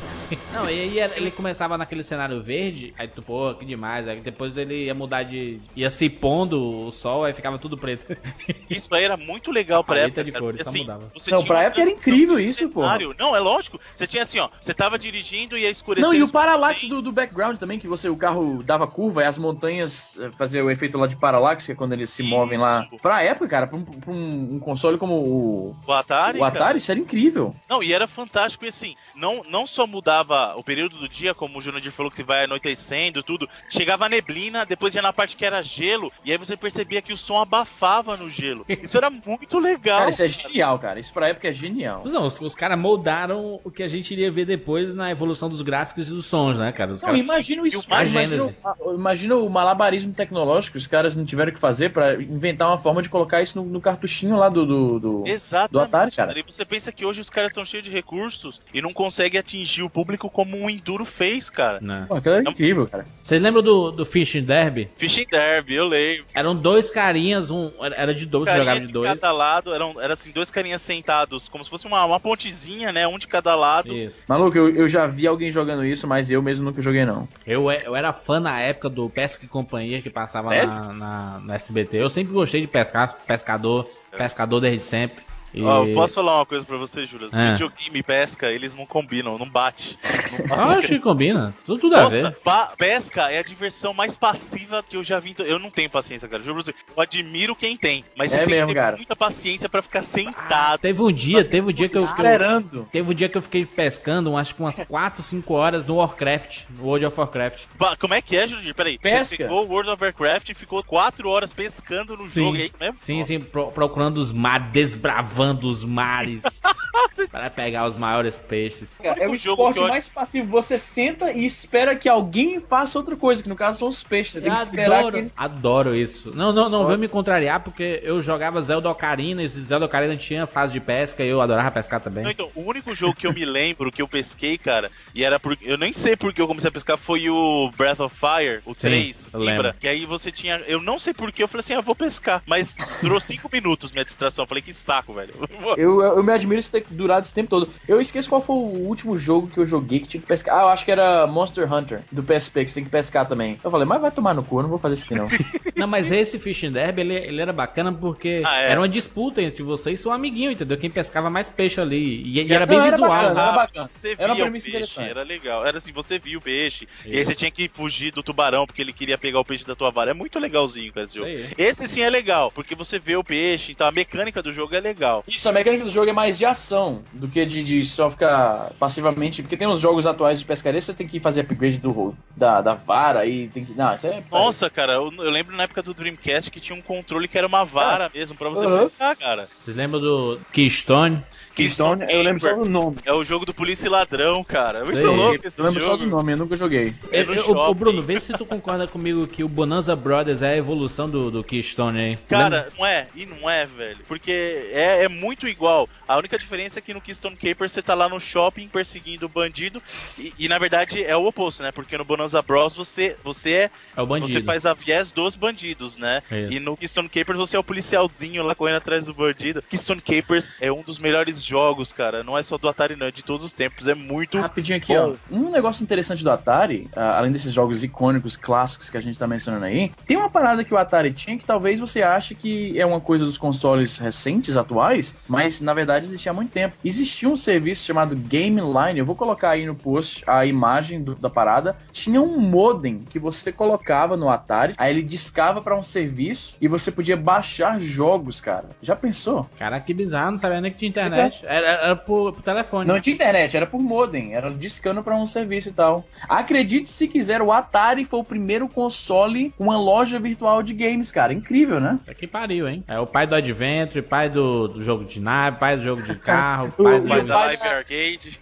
Não, 0.52 0.70
e 0.70 1.00
aí 1.00 1.00
ele 1.16 1.32
começava 1.32 1.78
naquele 1.78 2.04
cenário 2.04 2.42
verde, 2.42 2.94
aí 2.98 3.08
tu, 3.08 3.22
pô, 3.22 3.54
que 3.54 3.66
demais. 3.66 4.08
Aí 4.08 4.20
depois 4.20 4.58
ele 4.58 4.86
ia 4.86 4.94
mudar 4.94 5.24
de. 5.24 5.60
ia 5.76 5.90
se 5.90 6.10
pondo 6.10 6.88
o 6.88 6.92
sol, 6.92 7.24
aí 7.26 7.34
ficava 7.34 7.58
tudo 7.58 7.78
preto. 7.78 8.16
Isso 8.70 8.94
aí 8.94 9.04
era 9.04 9.18
muito 9.18 9.52
legal 9.52 9.84
pra 9.84 10.00
época. 10.00 10.24
de 10.24 10.32
cara, 10.32 10.44
cores, 10.44 10.64
só 10.66 10.72
mudava. 10.72 11.12
você 11.16 11.32
Não, 11.32 11.44
pra 11.44 11.64
época 11.64 11.82
era 11.82 11.90
incrível 11.90 12.40
isso, 12.40 12.70
pô. 12.70 12.82
Não, 13.18 13.36
é 13.36 13.40
lógico. 13.40 13.80
Você 13.94 14.06
tinha 14.06 14.24
assim, 14.24 14.40
ó. 14.40 14.50
Você 14.60 14.74
tava 14.74 14.98
dirigindo 15.00 15.58
e 15.58 15.62
ia 15.62 15.70
escurecer. 15.70 16.08
Não, 16.08 16.14
e 16.14 16.22
o 16.22 16.30
paralaxe 16.30 16.88
do, 16.88 17.02
do 17.02 17.12
background 17.12 17.58
também, 17.58 17.80
que 17.80 17.88
você 17.88 18.10
o 18.10 18.16
carro 18.16 18.62
dava 18.64 18.86
curva 18.88 19.24
e 19.24 19.26
as 19.26 19.38
montanhas 19.38 20.20
eh, 20.20 20.30
faziam 20.38 20.66
o 20.68 20.72
efeito 20.72 20.98
lá 20.98 21.08
de 21.08 21.16
paralaxe, 21.16 21.68
que 21.68 21.72
é 21.72 21.76
quando 21.76 21.94
eles 21.94 22.10
se 22.10 22.22
Isso. 22.22 22.30
movem 22.30 22.58
lá. 22.58 22.88
Pra 23.02 23.22
época, 23.24 23.48
cara, 23.48 23.68
pra 23.68 23.78
um, 23.78 23.84
pra 23.84 24.12
um- 24.12 24.60
console 24.60 24.98
como 24.98 25.16
o, 25.16 25.76
O 25.88 25.92
Atari. 25.92 26.38
o 26.38 26.42
cara. 26.42 26.54
Atari, 26.56 26.78
isso 26.78 26.92
era 26.92 27.00
incrível. 27.00 27.56
Não, 27.70 27.82
e 27.82 27.92
era 27.94 28.08
fantástico, 28.08 28.66
e 28.66 28.68
assim, 28.68 28.96
não, 29.16 29.42
não 29.50 29.66
só 29.66 29.88
mudava 29.88 30.19
o 30.22 30.64
período 30.64 30.98
do 30.98 31.08
dia, 31.10 31.34
como 31.34 31.58
o 31.58 31.62
Jurandir 31.62 31.92
falou 31.92 32.12
que 32.12 32.24
vai 32.24 32.44
anoitecendo, 32.46 33.24
tudo. 33.24 33.50
Chegava 33.70 34.06
a 34.06 34.10
neblina, 34.10 34.66
depois 34.66 34.94
ia 34.96 35.02
na 35.02 35.14
parte 35.14 35.36
que 35.36 35.46
era 35.46 35.62
gelo, 35.62 36.12
e 36.26 36.32
aí 36.32 36.38
você 36.38 36.56
percebia 36.58 37.02
que 37.02 37.14
o 37.14 37.18
som 37.18 37.38
abafava 37.38 38.16
no 38.18 38.30
gelo. 38.30 38.66
Isso 38.68 38.98
era 38.98 39.10
muito 39.10 39.60
legal. 39.60 40.00
Cara, 40.00 40.10
isso 40.10 40.24
é 40.24 40.28
genial, 40.28 40.80
cara. 40.80 41.00
Isso 41.00 41.14
pra 41.14 41.28
época 41.30 41.48
é 41.48 41.54
genial. 41.54 42.04
Não, 42.06 42.26
os, 42.26 42.40
os 42.42 42.56
caras 42.56 42.78
moldaram 42.78 43.60
o 43.64 43.72
que 43.72 43.84
a 43.84 43.88
gente 43.88 44.12
iria 44.14 44.32
ver 44.32 44.46
depois 44.46 44.94
na 44.94 45.10
evolução 45.12 45.50
dos 45.50 45.62
gráficos 45.62 46.08
e 46.08 46.12
dos 46.12 46.26
sons, 46.26 46.58
né, 46.58 46.72
cara? 46.72 46.94
Os 46.94 47.02
Não, 47.02 47.08
caras- 47.08 47.20
imagina 47.22 47.62
o 47.64 47.68
espaço, 47.68 48.12
imagina, 48.12 48.54
imagina 48.94 49.36
o 49.36 49.50
malabarismo 49.50 50.14
tecnológico 50.14 50.74
que 50.74 50.78
os 50.78 50.88
caras 50.88 51.16
não 51.16 51.26
tiveram 51.26 51.52
que 51.52 51.60
fazer 51.60 51.90
pra 51.90 52.16
inventar 52.16 52.68
uma 52.68 52.78
forma 52.78 53.02
de 53.02 53.10
colocar 53.10 53.42
isso 53.42 53.62
no, 53.62 53.66
no 53.70 53.82
cartuchinho 53.82 54.36
lá 54.36 54.50
do, 54.50 54.66
do, 54.66 55.00
do- 55.00 55.28
Exatamente. 55.28 55.72
do 55.72 55.80
Atari, 55.80 56.12
cara. 56.12 56.38
E 56.38 56.44
você 56.44 56.66
pensa 56.66 56.92
que 56.92 57.06
hoje 57.06 57.22
os 57.22 57.30
caras 57.30 57.52
estão 57.52 57.66
cheios 57.66 57.84
de 57.84 57.92
recursos 57.92 58.60
e 58.74 58.82
não 58.82 58.94
conseguem 58.94 59.40
atingir 59.40 59.84
o 59.84 59.90
público 59.90 60.09
como 60.18 60.58
um 60.58 60.70
Enduro 60.70 61.06
fez, 61.06 61.50
cara. 61.50 61.80
Né. 61.82 62.06
Pô, 62.08 62.16
aquilo 62.16 62.36
era 62.36 62.50
incrível, 62.50 62.88
cara. 62.88 63.06
Vocês 63.24 63.42
lembram 63.42 63.62
do, 63.62 63.92
do 63.92 64.06
Fishing 64.06 64.44
Derby? 64.44 64.90
Fishing 64.98 65.26
Derby, 65.30 65.76
eu 65.76 65.88
leio. 65.88 66.26
Eram 66.34 66.56
dois 66.56 66.90
carinhas, 66.90 67.52
um 67.52 67.72
era 67.80 68.14
de 68.14 68.26
dois, 68.26 68.46
Carinha 68.46 68.64
jogava 68.64 68.80
de 68.82 68.88
de 68.88 68.94
dois. 68.94 69.10
cada 69.10 69.32
lado, 69.32 69.74
eram, 69.74 70.02
era 70.02 70.14
assim, 70.14 70.32
dois 70.32 70.50
carinhas 70.50 70.82
sentados, 70.82 71.48
como 71.48 71.64
se 71.64 71.70
fosse 71.70 71.86
uma, 71.88 72.04
uma 72.04 72.20
pontezinha, 72.20 72.92
né? 72.92 73.08
Um 73.08 73.18
de 73.18 73.28
cada 73.28 73.56
lado. 73.56 73.96
Isso. 73.96 74.22
Maluco, 74.28 74.58
eu, 74.58 74.70
eu 74.70 74.88
já 74.88 75.06
vi 75.06 75.28
alguém 75.28 75.52
jogando 75.52 75.86
isso, 75.86 76.08
mas 76.08 76.30
eu 76.32 76.42
mesmo 76.42 76.66
nunca 76.66 76.82
joguei, 76.82 77.06
não. 77.06 77.28
Eu, 77.46 77.72
eu 77.72 77.96
era 77.96 78.12
fã 78.12 78.40
na 78.40 78.60
época 78.60 78.90
do 78.90 79.10
Pesca 79.10 79.46
e 79.46 79.48
Companhia 79.48 80.02
que 80.02 80.10
passava 80.10 80.54
na, 80.54 80.94
na, 80.94 81.40
na 81.40 81.56
SBT. 81.56 81.98
Eu 81.98 82.10
sempre 82.10 82.34
gostei 82.34 82.62
de 82.62 82.68
pescar, 82.68 83.16
pescador, 83.26 83.88
pescador 84.18 84.60
desde 84.60 84.84
sempre. 84.84 85.24
E... 85.54 85.62
Posso 85.94 86.14
falar 86.16 86.38
uma 86.38 86.46
coisa 86.46 86.66
pra 86.66 86.78
você, 86.78 87.06
Júlio? 87.06 87.30
Ah. 87.32 87.52
Videogame 87.54 88.00
e 88.00 88.04
pesca, 88.04 88.48
eles 88.52 88.76
não 88.76 88.86
combinam, 88.86 89.38
não 89.38 89.50
bate. 89.50 89.98
Não 90.40 90.48
bate. 90.48 90.80
Acho 90.80 90.88
que 90.90 91.00
combina. 91.00 91.54
Tudo, 91.66 91.80
tudo 91.82 91.96
a 91.96 92.04
Nossa, 92.04 92.30
ver. 92.30 92.32
pa- 92.44 92.74
pesca 92.78 93.32
é 93.32 93.40
a 93.40 93.44
diversão 93.44 93.94
mais 93.94 94.16
passiva 94.16 94.84
que 94.88 94.96
eu 94.96 95.04
já 95.04 95.20
vi. 95.20 95.32
em 95.32 95.34
to- 95.34 95.44
Eu 95.44 95.58
não 95.60 95.70
tenho 95.72 95.90
paciência, 95.90 96.28
cara. 96.28 96.44
Juro 96.44 96.56
pra 96.56 96.64
você. 96.66 96.74
Eu 96.96 97.02
admiro 97.02 97.56
quem 97.56 97.76
tem. 97.76 98.06
Mas 98.16 98.32
É 98.32 98.36
você 98.40 98.46
tem 98.46 98.54
mesmo, 98.56 98.68
que 98.68 98.74
ter 98.74 98.80
cara. 98.80 98.96
muita 98.98 99.16
paciência 99.16 99.68
pra 99.70 99.82
ficar 99.82 100.02
sentado. 100.02 100.80
Teve 100.82 101.02
um 101.02 101.12
dia, 101.12 101.44
teve 101.44 101.68
um 101.70 101.74
dia 101.74 101.90
que 101.90 101.98
eu, 101.98 102.02
que 102.02 102.08
eu- 102.08 102.10
Esperando. 102.12 102.88
teve 102.92 103.12
um 103.12 103.14
dia 103.14 103.28
que 103.30 103.38
eu 103.38 103.42
fiquei 103.42 103.66
pescando, 103.66 104.36
acho 104.38 104.54
que 104.56 104.62
umas 104.62 104.80
4, 104.88 105.24
5 105.24 105.54
horas 105.54 105.84
no 105.86 105.96
Warcraft, 105.96 106.64
no 106.70 106.84
World 106.86 107.06
of 107.08 107.20
Warcraft. 107.20 107.64
Ba- 107.78 107.96
Como 107.98 108.14
é 108.14 108.22
que 108.22 108.38
é, 108.38 108.48
Júlio? 108.48 108.74
Peraí. 108.76 108.98
Pesca? 109.00 109.26
Você 109.36 109.38
pegou 109.38 109.66
o 109.66 109.70
World 109.70 109.90
of 109.90 110.04
Warcraft 110.04 110.50
e 110.50 110.54
ficou 110.54 110.84
4 110.84 111.28
horas 111.30 111.52
pescando 111.52 112.16
no 112.16 112.28
Sim. 112.30 112.42
jogo 112.46 112.58
aí 112.58 112.72
mesmo? 112.80 112.98
Sim, 113.00 113.16
Nossa. 113.18 113.28
sim, 113.28 113.40
pro- 113.40 113.72
procurando 113.72 114.18
os 114.20 114.32
mares, 114.32 114.68
desbravando 114.72 115.39
os 115.68 115.84
mares 115.86 116.44
para 117.28 117.50
pegar 117.50 117.88
os 117.88 117.96
maiores 117.98 118.38
peixes. 118.40 118.88
É 119.02 119.12
o 119.12 119.14
único 119.30 119.38
jogo 119.38 119.62
esporte 119.64 119.74
que 119.74 119.80
eu 119.80 119.84
acho- 119.86 119.92
mais 119.94 120.08
passivo. 120.08 120.48
Você 120.50 120.78
senta 120.80 121.32
e 121.32 121.46
espera 121.46 121.96
que 121.96 122.08
alguém 122.08 122.60
faça 122.60 122.98
outra 122.98 123.16
coisa, 123.16 123.42
que 123.44 123.50
no 123.50 123.56
caso 123.56 123.80
são 123.80 123.88
os 123.88 124.04
peixes. 124.04 124.34
Você 124.34 124.42
tem 124.42 124.54
que 124.54 124.62
esperar 124.62 125.00
adoro, 125.00 125.12
que 125.14 125.18
eles. 125.20 125.34
adoro 125.36 125.96
isso. 125.96 126.32
Não, 126.36 126.52
não, 126.54 126.70
não, 126.70 126.86
veio 126.88 127.00
me 127.00 127.08
contrariar 127.08 127.62
porque 127.62 128.00
eu 128.04 128.22
jogava 128.22 128.62
Zelda 128.62 128.90
Ocarina 128.90 129.42
e 129.44 129.48
Zelda 129.48 129.86
Ocarina 129.86 130.16
tinha 130.16 130.46
fase 130.46 130.74
de 130.74 130.80
pesca 130.80 131.24
e 131.24 131.30
eu 131.30 131.42
adorava 131.42 131.72
pescar 131.72 132.00
também. 132.00 132.24
Não, 132.24 132.32
então, 132.32 132.50
o 132.56 132.62
único 132.62 132.94
jogo 132.96 133.16
que 133.16 133.28
eu 133.28 133.34
me 133.34 133.46
lembro 133.46 133.92
que 133.92 134.02
eu 134.02 134.08
pesquei, 134.08 134.58
cara, 134.58 134.90
e 135.14 135.24
era 135.24 135.40
porque. 135.40 135.70
Eu 135.70 135.78
nem 135.78 135.94
sei 135.94 136.16
porque 136.16 136.42
eu 136.42 136.48
comecei 136.48 136.70
a 136.70 136.72
pescar, 136.72 136.98
foi 136.98 137.30
o 137.30 137.72
Breath 137.78 138.00
of 138.00 138.16
Fire, 138.16 138.62
o 138.66 138.74
3, 138.76 139.28
eu 139.34 139.40
lembra? 139.40 139.64
lembro. 139.70 139.80
Que 139.80 139.88
aí 139.88 140.06
você 140.06 140.32
tinha. 140.32 140.58
Eu 140.68 140.82
não 140.82 140.98
sei 141.00 141.14
porque 141.14 141.42
eu 141.44 141.48
falei 141.48 141.60
assim, 141.62 141.74
ah, 141.74 141.82
vou 141.82 141.96
pescar. 141.96 142.42
Mas 142.46 142.74
durou 143.02 143.20
5 143.20 143.50
minutos 143.54 143.92
minha 143.92 144.06
distração. 144.06 144.44
Eu 144.44 144.48
falei, 144.48 144.62
que 144.62 144.74
saco, 144.74 145.14
velho. 145.14 145.34
Eu, 145.78 146.02
eu 146.02 146.24
me 146.24 146.32
admiro 146.34 146.60
isso 146.60 146.72
ter 146.72 146.86
durado 146.90 147.09
esse 147.26 147.34
tempo 147.34 147.50
todo. 147.50 147.70
Eu 147.88 148.00
esqueço 148.00 148.30
qual 148.30 148.42
foi 148.42 148.56
o 148.56 148.60
último 148.88 149.18
jogo 149.18 149.48
que 149.48 149.58
eu 149.58 149.66
joguei 149.66 150.00
que 150.00 150.08
tinha 150.08 150.22
que 150.22 150.28
pescar. 150.28 150.58
Ah, 150.60 150.62
eu 150.64 150.68
acho 150.70 150.86
que 150.86 150.92
era 150.92 151.26
Monster 151.26 151.72
Hunter, 151.72 152.02
do 152.12 152.22
PSP, 152.24 152.64
que 152.66 152.70
você 152.72 152.76
tem 152.76 152.84
que 152.84 152.90
pescar 152.90 153.28
também. 153.28 153.60
Eu 153.64 153.72
falei, 153.72 153.88
mas 153.88 154.02
vai 154.02 154.12
tomar 154.12 154.34
no 154.34 154.44
cu, 154.44 154.60
eu 154.60 154.64
não 154.64 154.70
vou 154.70 154.80
fazer 154.80 154.96
isso 154.96 155.06
aqui 155.06 155.16
não. 155.16 155.28
Não, 155.80 155.88
mas 155.88 156.12
esse 156.12 156.38
Fishing 156.38 156.74
Derby, 156.74 157.00
ele, 157.00 157.14
ele 157.16 157.42
era 157.42 157.54
bacana 157.54 157.90
porque 157.94 158.42
Ah, 158.46 158.62
é. 158.64 158.72
era 158.72 158.82
uma 158.82 158.90
disputa 158.90 159.42
entre 159.42 159.64
você 159.64 159.92
e 159.92 159.98
seu 159.98 160.12
amiguinho, 160.12 160.52
entendeu? 160.52 160.78
Quem 160.78 160.90
pescava 160.90 161.30
mais 161.30 161.48
peixe 161.48 161.80
ali. 161.80 162.22
E, 162.22 162.42
e 162.44 162.52
era 162.54 162.66
bem 162.66 162.78
Não, 162.78 162.84
era 162.86 162.98
visual. 162.98 163.10
bacana. 163.10 163.34
né? 163.34 163.42
era 163.42 163.52
bacana. 163.54 163.90
Você 163.94 164.16
Era 164.18 164.28
uma 164.28 164.36
via 164.36 164.44
o 164.44 164.48
premissa 164.48 164.66
peixe, 164.66 164.78
interessante. 164.78 165.10
era 165.10 165.24
legal. 165.24 165.66
Era 165.66 165.78
assim, 165.78 165.94
você 165.94 166.20
via 166.20 166.38
o 166.38 166.42
peixe, 166.42 166.86
e 167.06 167.18
aí 167.18 167.24
você 167.24 167.34
tinha 167.34 167.50
que 167.50 167.70
fugir 167.74 168.12
do 168.12 168.22
tubarão 168.22 168.66
porque 168.68 168.82
ele 168.82 168.92
queria 168.92 169.18
pegar 169.18 169.40
o 169.40 169.46
peixe 169.46 169.66
da 169.66 169.74
tua 169.74 169.90
vara. 169.90 170.12
É 170.12 170.14
muito 170.14 170.38
legalzinho, 170.38 170.92
cara, 170.92 171.06
esse 171.08 171.16
jogo. 171.16 171.30
aí. 171.30 171.48
Esse 171.58 171.88
sim 171.88 172.02
é 172.02 172.10
legal, 172.10 172.52
porque 172.52 172.76
você 172.76 173.00
vê 173.00 173.16
o 173.16 173.24
peixe, 173.24 173.72
então 173.72 173.88
a 173.88 173.92
mecânica 173.92 174.44
do 174.44 174.52
jogo 174.52 174.76
é 174.76 174.82
legal. 174.82 175.24
Isso, 175.30 175.48
a 175.48 175.54
mecânica 175.54 175.86
do 175.86 175.90
jogo 175.90 176.10
é 176.10 176.14
mais 176.14 176.38
de 176.38 176.44
ação 176.46 176.99
do 177.14 177.28
que 177.28 177.46
de, 177.46 177.64
de 177.64 177.86
só 177.86 178.10
ficar 178.10 178.72
passivamente. 178.80 179.42
Porque 179.42 179.58
tem 179.58 179.68
uns 179.68 179.80
jogos 179.80 180.06
atuais 180.06 180.40
de 180.40 180.46
pescaria, 180.46 180.80
você 180.80 180.94
tem 180.94 181.08
que 181.08 181.20
fazer 181.20 181.42
upgrade 181.42 181.80
do, 181.80 182.16
da, 182.36 182.62
da 182.62 182.74
vara 182.74 183.26
e 183.26 183.48
tem 183.50 183.66
que. 183.66 183.74
Não, 183.74 183.94
isso 183.94 184.08
é. 184.08 184.24
Nossa, 184.32 184.70
cara, 184.70 184.94
eu, 184.94 185.12
eu 185.18 185.32
lembro 185.32 185.56
na 185.56 185.64
época 185.64 185.82
do 185.82 185.94
Dreamcast 185.94 186.52
que 186.52 186.60
tinha 186.60 186.78
um 186.78 186.82
controle 186.82 187.28
que 187.28 187.38
era 187.38 187.48
uma 187.48 187.64
vara 187.64 188.10
mesmo, 188.14 188.38
pra 188.38 188.50
você 188.50 188.66
Aham. 188.66 188.84
pensar, 188.84 189.16
cara. 189.16 189.50
Vocês 189.62 189.76
lembram 189.76 190.00
do 190.00 190.42
Keystone? 190.52 191.22
Keystone, 191.60 192.06
eu 192.10 192.22
lembro 192.22 192.40
só 192.40 192.54
do 192.54 192.66
nome. 192.70 192.98
É 193.06 193.14
o 193.14 193.24
jogo 193.24 193.46
do 193.46 193.54
polícia 193.54 193.86
e 193.86 193.90
ladrão, 193.90 194.44
cara. 194.44 194.86
Sei. 194.96 195.06
louco 195.06 195.48
esse 195.48 195.60
Eu 195.60 195.66
lembro 195.66 195.82
só 195.82 195.92
jogo. 195.92 196.04
do 196.04 196.10
nome, 196.10 196.34
eu 196.34 196.38
nunca 196.38 196.56
joguei. 196.56 196.94
É 197.12 197.22
Eu- 197.22 197.34
eu- 197.34 197.44
shopping. 197.44 197.60
Ô, 197.60 197.74
Bruno, 197.74 198.02
vê 198.02 198.20
se 198.20 198.34
tu 198.34 198.46
concorda 198.46 198.88
comigo 198.88 199.28
que 199.28 199.44
o 199.44 199.48
Bonanza 199.50 199.96
Brothers 199.96 200.42
é 200.42 200.54
a 200.54 200.58
evolução 200.58 201.08
do, 201.10 201.30
do 201.30 201.44
Keystone 201.44 202.00
aí. 202.00 202.18
Cara, 202.28 202.70
não 202.78 202.86
é, 202.86 203.08
e 203.16 203.26
não 203.26 203.50
é, 203.50 203.66
velho. 203.66 204.00
Porque 204.08 204.32
é, 204.72 205.04
é 205.04 205.08
muito 205.08 205.48
igual. 205.48 205.88
A 206.08 206.18
única 206.18 206.38
diferença 206.38 206.80
é 206.80 206.82
que 206.82 206.94
no 206.94 207.02
Keystone 207.02 207.36
Caper 207.36 207.70
você 207.70 207.82
tá 207.82 207.94
lá 207.94 208.08
no 208.10 208.20
shopping 208.20 208.68
perseguindo 208.68 209.26
o 209.26 209.30
bandido. 209.30 209.82
E, 210.18 210.34
e, 210.40 210.48
na 210.48 210.58
verdade 210.58 211.04
é 211.04 211.16
o 211.16 211.26
oposto, 211.26 211.62
né? 211.64 211.72
Porque 211.72 211.98
no 211.98 212.06
Bonanza 212.06 212.42
Bros 212.42 212.76
você, 212.76 213.16
você 213.24 213.52
é. 213.52 213.72
É 213.96 214.02
o 214.02 214.06
bandido. 214.06 214.32
Você 214.34 214.44
faz 214.44 214.66
a 214.66 214.74
viés 214.74 215.12
dos 215.12 215.36
bandidos, 215.36 215.98
né? 215.98 216.22
Isso. 216.32 216.54
E 216.54 216.60
no 216.60 216.76
Keystone 216.78 217.10
Capers 217.10 217.38
você 217.38 217.56
é 217.56 217.60
o 217.60 217.64
policialzinho 217.64 218.44
lá 218.44 218.56
correndo 218.56 218.78
atrás 218.78 219.06
do 219.06 219.14
bandido. 219.14 219.62
Keystone 219.70 220.02
Capers 220.02 220.54
é 220.60 220.72
um 220.72 220.82
dos 220.82 220.98
melhores 221.00 221.44
jogos, 221.50 221.92
cara. 221.92 222.24
Não 222.24 222.38
é 222.38 222.44
só 222.44 222.58
do 222.58 222.70
Atari, 222.70 222.96
não, 222.96 223.08
é 223.08 223.12
de 223.12 223.24
todos 223.24 223.46
os 223.46 223.52
tempos. 223.54 223.88
É 223.88 223.96
muito. 223.96 224.38
Rapidinho 224.40 224.78
aqui, 224.78 224.94
Bom. 224.96 225.16
ó. 225.32 225.36
Um 225.36 225.52
negócio 225.52 225.84
interessante 225.84 226.24
do 226.24 226.30
Atari, 226.32 226.90
ah, 226.96 227.18
além 227.18 227.32
desses 227.32 227.52
jogos 227.52 227.84
icônicos, 227.84 228.38
clássicos 228.38 228.90
que 228.90 228.98
a 228.98 229.02
gente 229.02 229.18
tá 229.18 229.28
mencionando 229.28 229.66
aí, 229.66 229.92
tem 230.06 230.16
uma 230.16 230.30
parada 230.30 230.64
que 230.64 230.74
o 230.74 230.78
Atari 230.78 231.12
tinha 231.12 231.38
que 231.38 231.46
talvez 231.46 231.80
você 231.80 232.02
ache 232.04 232.36
que 232.36 232.80
é 232.80 232.86
uma 232.86 233.02
coisa 233.02 233.26
dos 233.26 233.38
consoles 233.38 233.98
recentes, 233.98 234.56
atuais, 234.56 235.16
mas 235.28 235.60
na 235.60 235.74
verdade 235.74 236.06
existia 236.06 236.32
há 236.32 236.36
muito 236.36 236.52
tempo. 236.52 236.76
Existia 236.86 237.28
um 237.28 237.36
serviço 237.36 237.86
chamado 237.86 238.16
Game 238.16 238.62
Line, 238.62 239.00
eu 239.00 239.06
vou 239.06 239.16
colocar 239.16 239.50
aí 239.52 239.66
no 239.66 239.74
post 239.76 240.24
a 240.28 240.46
imagem 240.46 241.02
do- 241.04 241.16
da 241.16 241.30
parada. 241.30 241.76
Tinha 241.92 242.22
um 242.22 242.40
modem 242.40 243.00
que 243.10 243.18
você 243.18 243.52
colocava 243.52 244.16
no 244.16 244.30
Atari, 244.30 244.74
aí 244.78 244.92
ele 244.94 245.02
discava 245.02 245.62
pra 245.62 245.78
um 245.78 245.82
serviço 245.84 246.58
e 246.62 246.68
você 246.68 246.92
podia 246.92 247.18
baixar 247.18 247.80
jogos, 247.80 248.40
cara. 248.40 248.66
Já 248.82 248.96
pensou? 248.96 249.50
Caraca, 249.58 249.86
que 249.86 249.94
bizarro, 249.94 250.32
não 250.32 250.38
sabia 250.38 250.62
nem 250.62 250.72
que 250.72 250.78
tinha 250.78 250.90
internet. 250.90 251.39
Era, 251.44 251.68
era 251.68 251.96
por, 251.96 252.34
por 252.34 252.42
telefone. 252.42 252.88
Não 252.88 252.96
né? 252.96 253.02
tinha 253.02 253.14
internet, 253.14 253.56
era 253.56 253.66
por 253.66 253.80
modem, 253.80 254.34
era 254.34 254.50
discando 254.52 255.04
pra 255.04 255.16
um 255.16 255.26
serviço 255.26 255.70
e 255.70 255.74
tal. 255.74 256.08
Acredite 256.28 256.90
se 256.90 257.08
quiser, 257.08 257.42
o 257.42 257.52
Atari 257.52 258.06
foi 258.06 258.20
o 258.20 258.24
primeiro 258.24 258.68
console 258.68 259.54
com 259.58 259.66
uma 259.66 259.80
loja 259.80 260.20
virtual 260.20 260.62
de 260.64 260.74
games, 260.74 261.12
cara. 261.12 261.34
Incrível, 261.34 261.80
né? 261.80 262.00
Isso 262.02 262.12
aqui 262.12 262.28
pariu, 262.28 262.68
hein? 262.68 262.84
É 262.88 263.00
o 263.00 263.08
pai 263.08 263.26
do 263.28 263.36
Adventure, 263.36 264.02
pai 264.02 264.30
do, 264.30 264.68
do 264.68 264.84
jogo 264.84 265.06
de 265.06 265.20
nave, 265.20 265.58
pai 265.58 265.78
do 265.78 265.84
jogo 265.84 266.02
de 266.02 266.16
carro, 266.20 266.72
pai 266.72 267.00
do. 267.00 267.08
Vai 267.08 267.20
o 267.22 267.24
da 267.26 267.34
pai 267.34 267.48
Live 267.58 267.68
Arcade. 267.68 268.40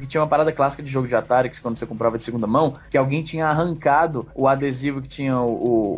Porque 0.00 0.08
tinha 0.08 0.22
uma 0.22 0.26
parada 0.26 0.50
clássica 0.50 0.82
de 0.82 0.90
jogo 0.90 1.06
de 1.06 1.14
Atari, 1.14 1.50
que 1.50 1.60
quando 1.60 1.76
você 1.76 1.84
comprava 1.84 2.16
de 2.16 2.24
segunda 2.24 2.46
mão, 2.46 2.74
que 2.90 2.96
alguém 2.96 3.22
tinha 3.22 3.46
arrancado 3.46 4.26
o 4.34 4.48
adesivo 4.48 5.02
que 5.02 5.08
tinha 5.08 5.38
o, 5.38 5.52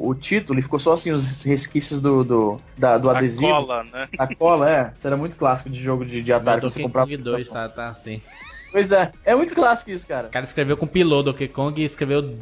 o, 0.04 0.08
o 0.08 0.14
título 0.16 0.58
e 0.58 0.62
ficou 0.62 0.76
só 0.80 0.94
assim 0.94 1.12
os 1.12 1.44
resquícios 1.44 2.00
do, 2.00 2.24
do, 2.24 2.60
da- 2.76 2.98
do 2.98 3.08
A 3.08 3.16
adesivo. 3.16 3.46
cola, 3.46 3.84
né? 3.84 4.08
A 4.18 4.34
cola, 4.34 4.68
é. 4.68 4.92
Isso 4.98 5.06
era 5.06 5.16
muito 5.16 5.36
clássico 5.36 5.70
de 5.70 5.80
jogo 5.80 6.04
de, 6.04 6.20
de 6.20 6.32
Atari 6.32 6.60
que 6.60 6.68
você 6.68 6.82
comprava. 6.82 7.08
Kong 7.08 7.16
2 7.22 7.48
tá, 7.48 7.68
tá 7.68 7.88
assim. 7.90 8.20
Pois 8.72 8.90
é, 8.90 9.12
é 9.24 9.36
muito 9.36 9.54
clássico 9.54 9.92
isso, 9.92 10.04
cara. 10.04 10.26
O 10.26 10.30
cara 10.32 10.44
escreveu 10.44 10.76
com 10.76 10.86
piloto 10.88 11.30
Donkey 11.30 11.46
Kong 11.46 11.80
e 11.80 11.84
escreveu. 11.84 12.36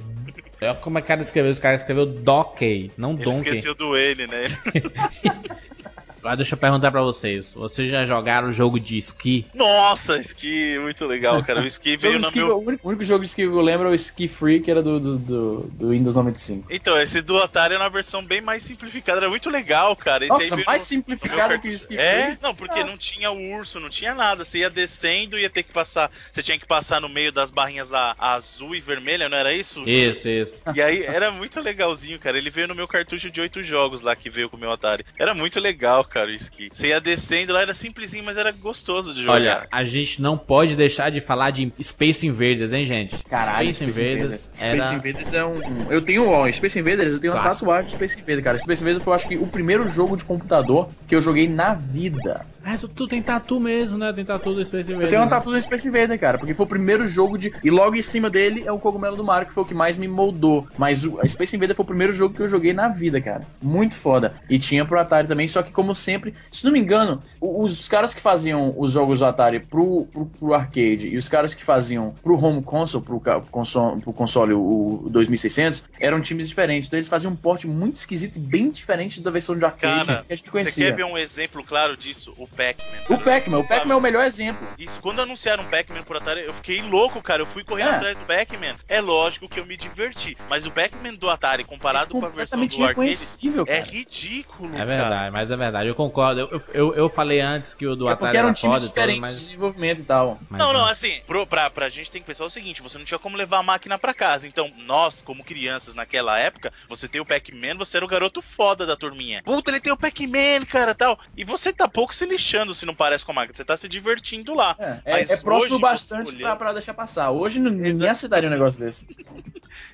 Olha 0.62 0.74
como 0.76 0.96
é 0.96 1.02
que 1.02 1.06
o 1.06 1.08
cara 1.08 1.20
escreveu? 1.20 1.52
O 1.52 1.60
cara 1.60 1.76
escreveu 1.76 2.06
Donkey, 2.06 2.90
não 2.96 3.12
Ele 3.12 3.24
Donkey. 3.24 3.50
esqueceu 3.50 3.74
do 3.74 3.94
ele, 3.98 4.26
né? 4.26 4.46
Agora 6.20 6.36
deixa 6.36 6.54
eu 6.54 6.58
perguntar 6.58 6.90
pra 6.90 7.00
vocês. 7.02 7.52
Vocês 7.54 7.90
já 7.90 8.04
jogaram 8.04 8.48
o 8.48 8.52
jogo 8.52 8.78
de 8.78 8.98
esqui? 8.98 9.46
Nossa, 9.54 10.18
Ski, 10.18 10.78
muito 10.78 11.06
legal, 11.06 11.42
cara. 11.42 11.60
O 11.60 11.66
Ski 11.66 11.96
veio 11.98 12.18
de 12.18 12.24
esqui- 12.26 12.38
meu. 12.38 12.56
o, 12.58 12.66
único, 12.66 12.86
o 12.86 12.88
único 12.90 13.02
jogo 13.04 13.20
de 13.24 13.28
ski 13.30 13.42
que 13.42 13.48
eu 13.48 13.60
lembro 13.60 13.88
é 13.88 13.90
o 13.90 13.94
Ski 13.94 14.28
Free, 14.28 14.60
que 14.60 14.70
era 14.70 14.82
do, 14.82 15.00
do, 15.00 15.18
do, 15.18 15.60
do 15.72 15.88
Windows 15.90 16.14
95. 16.16 16.66
Então, 16.70 17.00
esse 17.00 17.22
do 17.22 17.38
Atari 17.38 17.74
é 17.74 17.78
uma 17.78 17.88
versão 17.88 18.22
bem 18.24 18.40
mais 18.40 18.62
simplificada, 18.62 19.20
era 19.20 19.28
muito 19.30 19.48
legal, 19.48 19.96
cara. 19.96 20.24
Esse 20.24 20.32
Nossa, 20.32 20.56
mais 20.66 20.82
no- 20.82 20.88
simplificado 20.88 21.54
no 21.54 21.60
que 21.60 21.68
o 21.68 21.72
Ski 21.72 21.96
É, 21.96 22.26
Free. 22.26 22.38
não, 22.42 22.54
porque 22.54 22.80
Ah. 22.80 22.84
não 22.86 22.96
tinha 22.98 23.30
o 23.30 23.54
urso, 23.56 23.80
não 23.80 23.88
tinha 23.88 24.14
nada. 24.14 24.44
Você 24.44 24.58
ia 24.58 24.70
descendo 24.70 25.38
e 25.38 25.42
ia 25.42 25.50
ter 25.50 25.62
que 25.62 25.72
passar. 25.72 26.10
Você 26.30 26.42
tinha 26.42 26.58
que 26.58 26.66
passar 26.66 27.00
no 27.00 27.08
meio 27.08 27.32
das 27.32 27.50
barrinhas 27.50 27.88
lá 27.88 28.14
azul 28.18 28.74
e 28.74 28.80
vermelha, 28.80 29.28
não 29.28 29.38
era 29.38 29.52
isso? 29.52 29.82
Isso, 29.88 30.28
isso. 30.28 30.62
E 30.74 30.82
aí 30.82 31.02
era 31.02 31.30
muito 31.30 31.60
legalzinho, 31.60 32.18
cara. 32.18 32.36
Ele 32.36 32.50
veio 32.50 32.68
no 32.68 32.74
meu 32.74 32.86
cartucho 32.86 33.30
de 33.30 33.40
oito 33.40 33.62
jogos 33.62 34.02
lá 34.02 34.14
que 34.14 34.28
veio 34.28 34.50
com 34.50 34.56
o 34.56 34.60
meu 34.60 34.70
Atari. 34.70 35.04
Era 35.18 35.32
muito 35.34 35.58
legal, 35.58 36.04
cara, 36.10 36.30
o 36.30 36.34
ski. 36.34 36.70
Você 36.72 36.88
ia 36.88 37.00
descendo 37.00 37.52
lá, 37.52 37.62
era 37.62 37.72
simplesinho, 37.72 38.24
mas 38.24 38.36
era 38.36 38.50
gostoso 38.50 39.14
de 39.14 39.20
jogar. 39.20 39.32
Olha, 39.32 39.68
a 39.70 39.84
gente 39.84 40.20
não 40.20 40.36
pode 40.36 40.76
deixar 40.76 41.10
de 41.10 41.20
falar 41.20 41.50
de 41.50 41.72
Space 41.82 42.26
Invaders, 42.26 42.72
hein, 42.72 42.84
gente? 42.84 43.16
Caralho, 43.24 43.72
Space, 43.72 44.00
Invaders, 44.00 44.50
Space 44.52 44.64
era... 44.64 44.94
Invaders 44.94 45.32
é 45.32 45.44
um. 45.44 45.90
Eu 45.90 46.02
tenho, 46.02 46.28
ó, 46.28 46.50
Space 46.50 46.78
Invaders, 46.78 47.12
eu 47.14 47.20
tenho 47.20 47.32
uma 47.32 47.40
Clássico. 47.40 47.66
tatuagem 47.66 47.88
de 47.88 47.96
Space 47.96 48.18
Invaders, 48.18 48.44
cara. 48.44 48.58
Space 48.58 48.82
Invaders 48.82 49.04
foi, 49.04 49.12
eu 49.12 49.14
acho 49.14 49.28
que, 49.28 49.36
o 49.36 49.46
primeiro 49.46 49.88
jogo 49.88 50.16
de 50.16 50.24
computador 50.24 50.90
que 51.06 51.14
eu 51.14 51.20
joguei 51.20 51.48
na 51.48 51.74
vida. 51.74 52.44
Ah, 52.62 52.76
tu, 52.76 52.88
tu 52.88 53.08
tem 53.08 53.22
tatu 53.22 53.58
mesmo, 53.58 53.96
né? 53.96 54.12
Tem 54.12 54.24
tatu 54.24 54.52
do 54.54 54.64
Space 54.64 54.90
Invaders. 54.90 55.04
Eu 55.04 55.08
tenho 55.10 55.22
uma 55.22 55.28
tatu 55.28 55.50
do 55.50 55.60
Space 55.60 55.88
Invader, 55.88 56.18
cara, 56.18 56.38
porque 56.38 56.52
foi 56.54 56.66
o 56.66 56.68
primeiro 56.68 57.06
jogo 57.06 57.38
de. 57.38 57.52
E 57.62 57.70
logo 57.70 57.96
em 57.96 58.02
cima 58.02 58.28
dele 58.28 58.64
é 58.66 58.70
o 58.72 58.78
Cogumelo 58.78 59.16
do 59.16 59.24
Mario, 59.24 59.48
que 59.48 59.54
foi 59.54 59.62
o 59.62 59.66
que 59.66 59.74
mais 59.74 59.96
me 59.96 60.06
moldou. 60.06 60.68
Mas 60.76 61.04
o 61.04 61.18
a 61.20 61.26
Space 61.26 61.56
Invader 61.56 61.74
foi 61.74 61.82
o 61.82 61.86
primeiro 61.86 62.12
jogo 62.12 62.34
que 62.34 62.42
eu 62.42 62.48
joguei 62.48 62.72
na 62.72 62.88
vida, 62.88 63.20
cara. 63.20 63.46
Muito 63.62 63.96
foda. 63.96 64.34
E 64.48 64.58
tinha 64.58 64.84
pro 64.84 65.00
Atari 65.00 65.26
também, 65.26 65.48
só 65.48 65.62
que, 65.62 65.72
como 65.72 65.94
sempre, 65.94 66.34
se 66.52 66.64
não 66.64 66.72
me 66.72 66.78
engano, 66.78 67.22
o- 67.40 67.62
os 67.62 67.88
caras 67.88 68.12
que 68.12 68.20
faziam 68.20 68.74
os 68.76 68.90
jogos 68.90 69.20
do 69.20 69.24
Atari 69.24 69.60
pro, 69.60 70.06
pro, 70.12 70.26
pro 70.26 70.54
arcade 70.54 71.08
e 71.08 71.16
os 71.16 71.28
caras 71.28 71.54
que 71.54 71.64
faziam 71.64 72.14
pro 72.22 72.36
home 72.42 72.62
console, 72.62 73.02
pro, 73.04 73.20
pro 73.20 73.40
console, 73.50 74.00
pro 74.02 74.12
console 74.12 74.52
o, 74.52 75.02
o 75.06 75.08
2600, 75.10 75.82
eram 75.98 76.20
times 76.20 76.48
diferentes. 76.48 76.88
Então 76.88 76.98
eles 76.98 77.08
faziam 77.08 77.32
um 77.32 77.36
porte 77.36 77.66
muito 77.66 77.94
esquisito 77.96 78.36
e 78.36 78.38
bem 78.40 78.70
diferente 78.70 79.20
da 79.20 79.30
versão 79.30 79.56
de 79.56 79.64
arcade 79.64 80.06
Cara, 80.06 80.24
que 80.26 80.32
a 80.32 80.36
gente 80.36 80.44
Você 80.46 80.50
conhecia. 80.52 80.84
quer 80.90 80.96
ver 80.96 81.04
um 81.04 81.16
exemplo 81.16 81.64
claro 81.64 81.96
disso? 81.96 82.34
O 82.36 82.46
Pac-Man. 82.54 83.14
O 83.16 83.18
Pac-Man, 83.18 83.58
o 83.58 83.66
Pac-Man 83.66 83.94
é 83.94 83.96
o 83.96 84.00
melhor 84.00 84.24
exemplo. 84.24 84.66
Isso, 84.78 84.98
quando 85.00 85.20
anunciaram 85.22 85.64
o 85.64 85.66
Pac-Man 85.68 86.02
por 86.02 86.16
Atari, 86.16 86.42
eu 86.42 86.52
fiquei 86.54 86.82
louco, 86.82 87.22
cara. 87.22 87.42
Eu 87.42 87.46
fui 87.46 87.64
correndo 87.64 87.90
É. 87.90 87.96
atrás 87.96 88.18
do 88.18 88.24
Pac-Man. 88.24 88.76
É 88.88 89.00
lógico 89.00 89.48
que 89.48 89.58
eu 89.60 89.66
me 89.66 89.76
diverti. 89.76 90.36
Mas 90.48 90.66
o 90.66 90.70
Pac-Man 90.70 91.14
do 91.14 91.28
Atari, 91.30 91.64
comparado 91.64 92.12
com 92.14 92.24
a 92.24 92.28
versão 92.28 92.58
do 92.58 92.84
arcade, 92.84 93.16
cara. 93.56 93.64
é 93.66 93.80
ridículo, 93.80 94.68
É 94.74 94.78
cara. 94.78 94.84
verdade, 94.86 95.30
mas 95.30 95.50
é 95.50 95.56
verdade, 95.56 95.88
eu 95.88 95.94
concordo. 95.94 96.40
Eu, 96.40 96.62
eu, 96.74 96.94
eu 96.94 97.08
falei 97.08 97.40
antes 97.40 97.72
que 97.74 97.86
o 97.86 97.94
do 97.96 98.08
É 98.08 98.12
Atari 98.12 98.36
era 98.36 98.52
times 98.52 98.60
foda 98.60 98.76
e 98.78 98.80
tudo, 98.88 98.88
diferentes 98.88 99.20
mas... 99.20 99.38
de 99.38 99.44
desenvolvimento 99.46 100.00
e 100.00 100.04
tal. 100.04 100.38
mas 100.48 100.58
Não, 100.58 100.72
não, 100.72 100.84
assim, 100.86 101.20
pro, 101.26 101.46
pra, 101.46 101.70
pra 101.70 101.88
gente 101.88 102.10
tem 102.10 102.20
que 102.20 102.26
pensar 102.26 102.44
o 102.44 102.50
seguinte, 102.50 102.82
você 102.82 102.98
não 102.98 103.04
tinha 103.04 103.18
como 103.18 103.36
levar 103.36 103.58
a 103.58 103.62
máquina 103.62 103.98
pra 103.98 104.12
casa. 104.12 104.46
Então, 104.46 104.70
nós, 104.78 105.22
como 105.22 105.44
crianças 105.44 105.94
naquela 105.94 106.38
época, 106.38 106.72
você 106.88 107.08
tem 107.08 107.20
o 107.20 107.26
Pac-Man, 107.26 107.76
você 107.76 107.96
era 107.96 108.04
o 108.04 108.08
garoto 108.08 108.42
foda 108.42 108.84
da 108.84 108.96
turminha. 108.96 109.42
Puta, 109.42 109.70
ele 109.70 109.80
tem 109.80 109.92
o 109.92 109.96
Pac-Man, 109.96 110.64
cara, 110.68 110.94
tal. 110.94 111.18
E 111.36 111.44
você 111.44 111.72
tá 111.72 111.88
pouco 111.88 112.14
se 112.14 112.26
lixando 112.26 112.39
se 112.74 112.84
não 112.86 112.94
parece 112.94 113.24
com 113.24 113.32
a 113.32 113.34
máquina. 113.34 113.54
Você 113.54 113.64
tá 113.64 113.76
se 113.76 113.88
divertindo 113.88 114.54
lá. 114.54 114.76
É, 114.78 114.84
é, 115.04 115.12
Mas 115.12 115.30
é 115.30 115.36
próximo 115.36 115.74
hoje, 115.74 115.82
bastante 115.82 116.30
você 116.32 116.38
pra, 116.38 116.56
pra 116.56 116.72
deixar 116.72 116.94
passar. 116.94 117.30
Hoje 117.30 117.58
n- 117.58 117.70
ninguém 117.70 118.08
aceitaria 118.08 118.48
um 118.48 118.52
negócio 118.52 118.80
desse. 118.80 119.06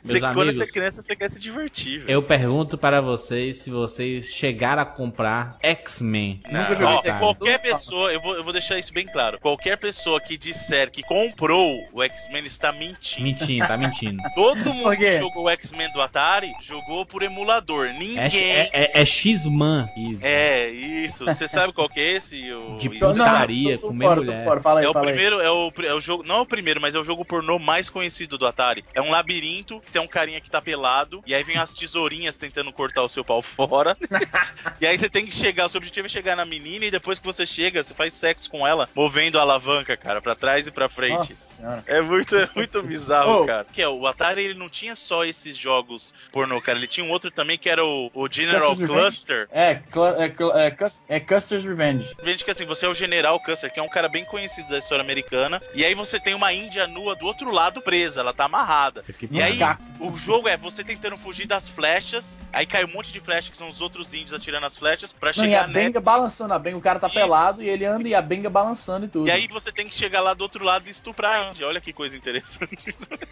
Você, 0.02 0.12
Meus 0.14 0.20
quando 0.24 0.40
amigos, 0.40 0.56
você 0.56 0.62
é 0.64 0.66
criança, 0.66 1.02
você 1.02 1.16
quer 1.16 1.30
se 1.30 1.40
divertir, 1.40 1.98
velho. 2.00 2.10
Eu 2.10 2.22
pergunto 2.22 2.78
para 2.78 3.00
vocês 3.00 3.58
se 3.58 3.70
vocês 3.70 4.26
chegaram 4.26 4.82
a 4.82 4.86
comprar 4.86 5.56
X-Men. 5.60 6.42
Nunca 6.46 6.68
Não, 6.68 6.74
joguei 6.74 7.10
ó, 7.10 7.18
qualquer 7.18 7.58
pessoa, 7.58 8.12
eu 8.12 8.20
vou, 8.20 8.34
eu 8.36 8.44
vou 8.44 8.52
deixar 8.52 8.78
isso 8.78 8.92
bem 8.92 9.06
claro. 9.06 9.38
Qualquer 9.40 9.76
pessoa 9.76 10.20
que 10.20 10.38
disser 10.38 10.90
que 10.90 11.02
comprou 11.02 11.76
o 11.92 12.02
X-Men 12.02 12.44
está 12.46 12.70
mentindo. 12.72 13.22
Mentindo, 13.22 13.66
tá 13.66 13.76
mentindo. 13.76 14.22
Todo 14.34 14.72
mundo 14.72 14.96
que 14.96 15.18
jogou 15.18 15.44
o 15.44 15.50
X-Men 15.50 15.92
do 15.92 16.00
Atari 16.00 16.52
jogou 16.62 17.04
por 17.04 17.22
emulador. 17.22 17.86
É, 17.88 17.92
Ninguém. 17.92 18.16
é, 18.50 18.70
é, 18.72 19.00
é 19.00 19.04
X-Man. 19.04 19.88
Isso. 19.96 20.24
É, 20.24 20.70
isso. 20.70 21.24
Você 21.24 21.48
sabe 21.48 21.72
qual 21.72 21.88
que 21.88 21.98
é 22.00 22.12
esse? 22.12 22.35
O... 22.54 22.78
De 22.78 22.90
putaria, 22.90 23.78
comer 23.78 24.04
fora, 24.04 24.20
mulher. 24.20 24.44
Fora. 24.44 24.60
Fala 24.60 24.80
aí, 24.80 24.86
É 24.86 24.88
o 24.88 24.92
fala 24.92 25.06
aí. 25.06 25.12
primeiro, 25.12 25.40
é 25.40 25.50
o, 25.50 25.72
é 25.82 25.94
o 25.94 26.00
jogo, 26.00 26.22
não 26.22 26.36
é 26.36 26.40
o 26.40 26.46
primeiro, 26.46 26.80
mas 26.80 26.94
é 26.94 26.98
o 26.98 27.04
jogo 27.04 27.24
pornô 27.24 27.58
mais 27.58 27.88
conhecido 27.90 28.36
do 28.38 28.46
Atari. 28.46 28.84
É 28.94 29.00
um 29.02 29.10
labirinto, 29.10 29.80
que 29.80 29.90
você 29.90 29.98
é 29.98 30.00
um 30.00 30.06
carinha 30.06 30.40
que 30.40 30.50
tá 30.50 30.60
pelado, 30.60 31.22
e 31.26 31.34
aí 31.34 31.42
vem 31.42 31.56
as 31.56 31.72
tesourinhas 31.72 32.34
tentando 32.36 32.72
cortar 32.72 33.02
o 33.02 33.08
seu 33.08 33.24
pau 33.24 33.40
fora. 33.42 33.96
e 34.80 34.86
aí 34.86 34.96
você 34.98 35.08
tem 35.08 35.26
que 35.26 35.34
chegar, 35.34 35.66
o 35.66 35.68
seu 35.68 35.78
objetivo 35.78 36.06
é 36.06 36.08
chegar 36.10 36.36
na 36.36 36.44
menina, 36.44 36.84
e 36.84 36.90
depois 36.90 37.18
que 37.18 37.24
você 37.26 37.46
chega, 37.46 37.82
você 37.82 37.94
faz 37.94 38.12
sexo 38.12 38.50
com 38.50 38.66
ela, 38.66 38.88
movendo 38.94 39.38
a 39.38 39.42
alavanca, 39.42 39.96
cara, 39.96 40.20
pra 40.20 40.34
trás 40.34 40.66
e 40.66 40.70
pra 40.70 40.88
frente. 40.88 41.16
Nossa. 41.16 41.84
É 41.86 42.00
muito, 42.00 42.36
é 42.36 42.48
muito 42.54 42.82
bizarro, 42.82 43.42
Oh. 43.42 43.46
cara. 43.46 43.66
Que 43.72 43.82
é, 43.82 43.88
o 43.88 44.06
Atari 44.06 44.42
ele 44.44 44.54
não 44.58 44.68
tinha 44.68 44.94
só 44.94 45.24
esses 45.24 45.56
jogos 45.56 46.14
pornô, 46.32 46.60
cara. 46.60 46.78
Ele 46.78 46.86
tinha 46.86 47.04
um 47.04 47.10
outro 47.10 47.30
também 47.30 47.58
que 47.58 47.68
era 47.68 47.84
o, 47.84 48.10
o 48.14 48.28
General? 48.30 48.76
Cluster. 48.76 49.48
É, 49.50 49.74
cl- 49.92 50.14
é, 50.18 50.28
cl- 50.28 50.52
é, 50.56 51.16
é 51.16 51.20
Custer's 51.20 51.64
Revenge. 51.64 52.14
Vende 52.26 52.44
que 52.44 52.50
assim, 52.50 52.64
você 52.64 52.84
é 52.84 52.88
o 52.88 52.94
General 52.94 53.38
Custer, 53.38 53.72
que 53.72 53.78
é 53.78 53.82
um 53.82 53.88
cara 53.88 54.08
bem 54.08 54.24
conhecido 54.24 54.68
da 54.68 54.78
história 54.78 55.00
americana. 55.00 55.62
E 55.76 55.84
aí 55.84 55.94
você 55.94 56.18
tem 56.18 56.34
uma 56.34 56.52
índia 56.52 56.84
nua 56.88 57.14
do 57.14 57.24
outro 57.24 57.52
lado 57.52 57.80
presa, 57.80 58.18
ela 58.20 58.32
tá 58.34 58.46
amarrada. 58.46 59.04
Que 59.16 59.28
E 59.30 59.40
aí, 59.40 59.56
Macaco. 59.58 59.82
o 60.00 60.16
jogo 60.18 60.48
é 60.48 60.56
você 60.56 60.82
tentando 60.82 61.16
fugir 61.18 61.46
das 61.46 61.68
flechas. 61.68 62.36
Aí 62.52 62.66
cai 62.66 62.84
um 62.84 62.88
monte 62.88 63.12
de 63.12 63.20
flechas 63.20 63.50
que 63.50 63.56
são 63.56 63.68
os 63.68 63.80
outros 63.80 64.12
índios 64.12 64.32
atirando 64.32 64.66
as 64.66 64.76
flechas 64.76 65.12
pra 65.12 65.30
Não, 65.36 65.44
e 65.44 65.54
a 65.54 65.60
chegar 65.60 65.68
nela. 65.68 65.84
benga 65.86 66.00
balançando, 66.00 66.52
a 66.52 66.58
benga, 66.58 66.76
o 66.78 66.80
cara 66.80 66.98
tá 66.98 67.06
Isso. 67.06 67.14
pelado 67.16 67.62
e 67.62 67.68
ele 67.68 67.84
anda 67.84 68.08
e 68.08 68.14
a 68.14 68.20
benga 68.20 68.50
balançando 68.50 69.06
e 69.06 69.08
tudo. 69.08 69.28
E 69.28 69.30
aí 69.30 69.46
você 69.46 69.70
tem 69.70 69.86
que 69.86 69.94
chegar 69.94 70.20
lá 70.20 70.34
do 70.34 70.40
outro 70.40 70.64
lado 70.64 70.88
e 70.88 70.90
estuprar 70.90 71.36
a 71.46 71.50
índia. 71.50 71.66
Olha 71.68 71.80
que 71.80 71.92
coisa 71.92 72.16
interessante. 72.16 72.76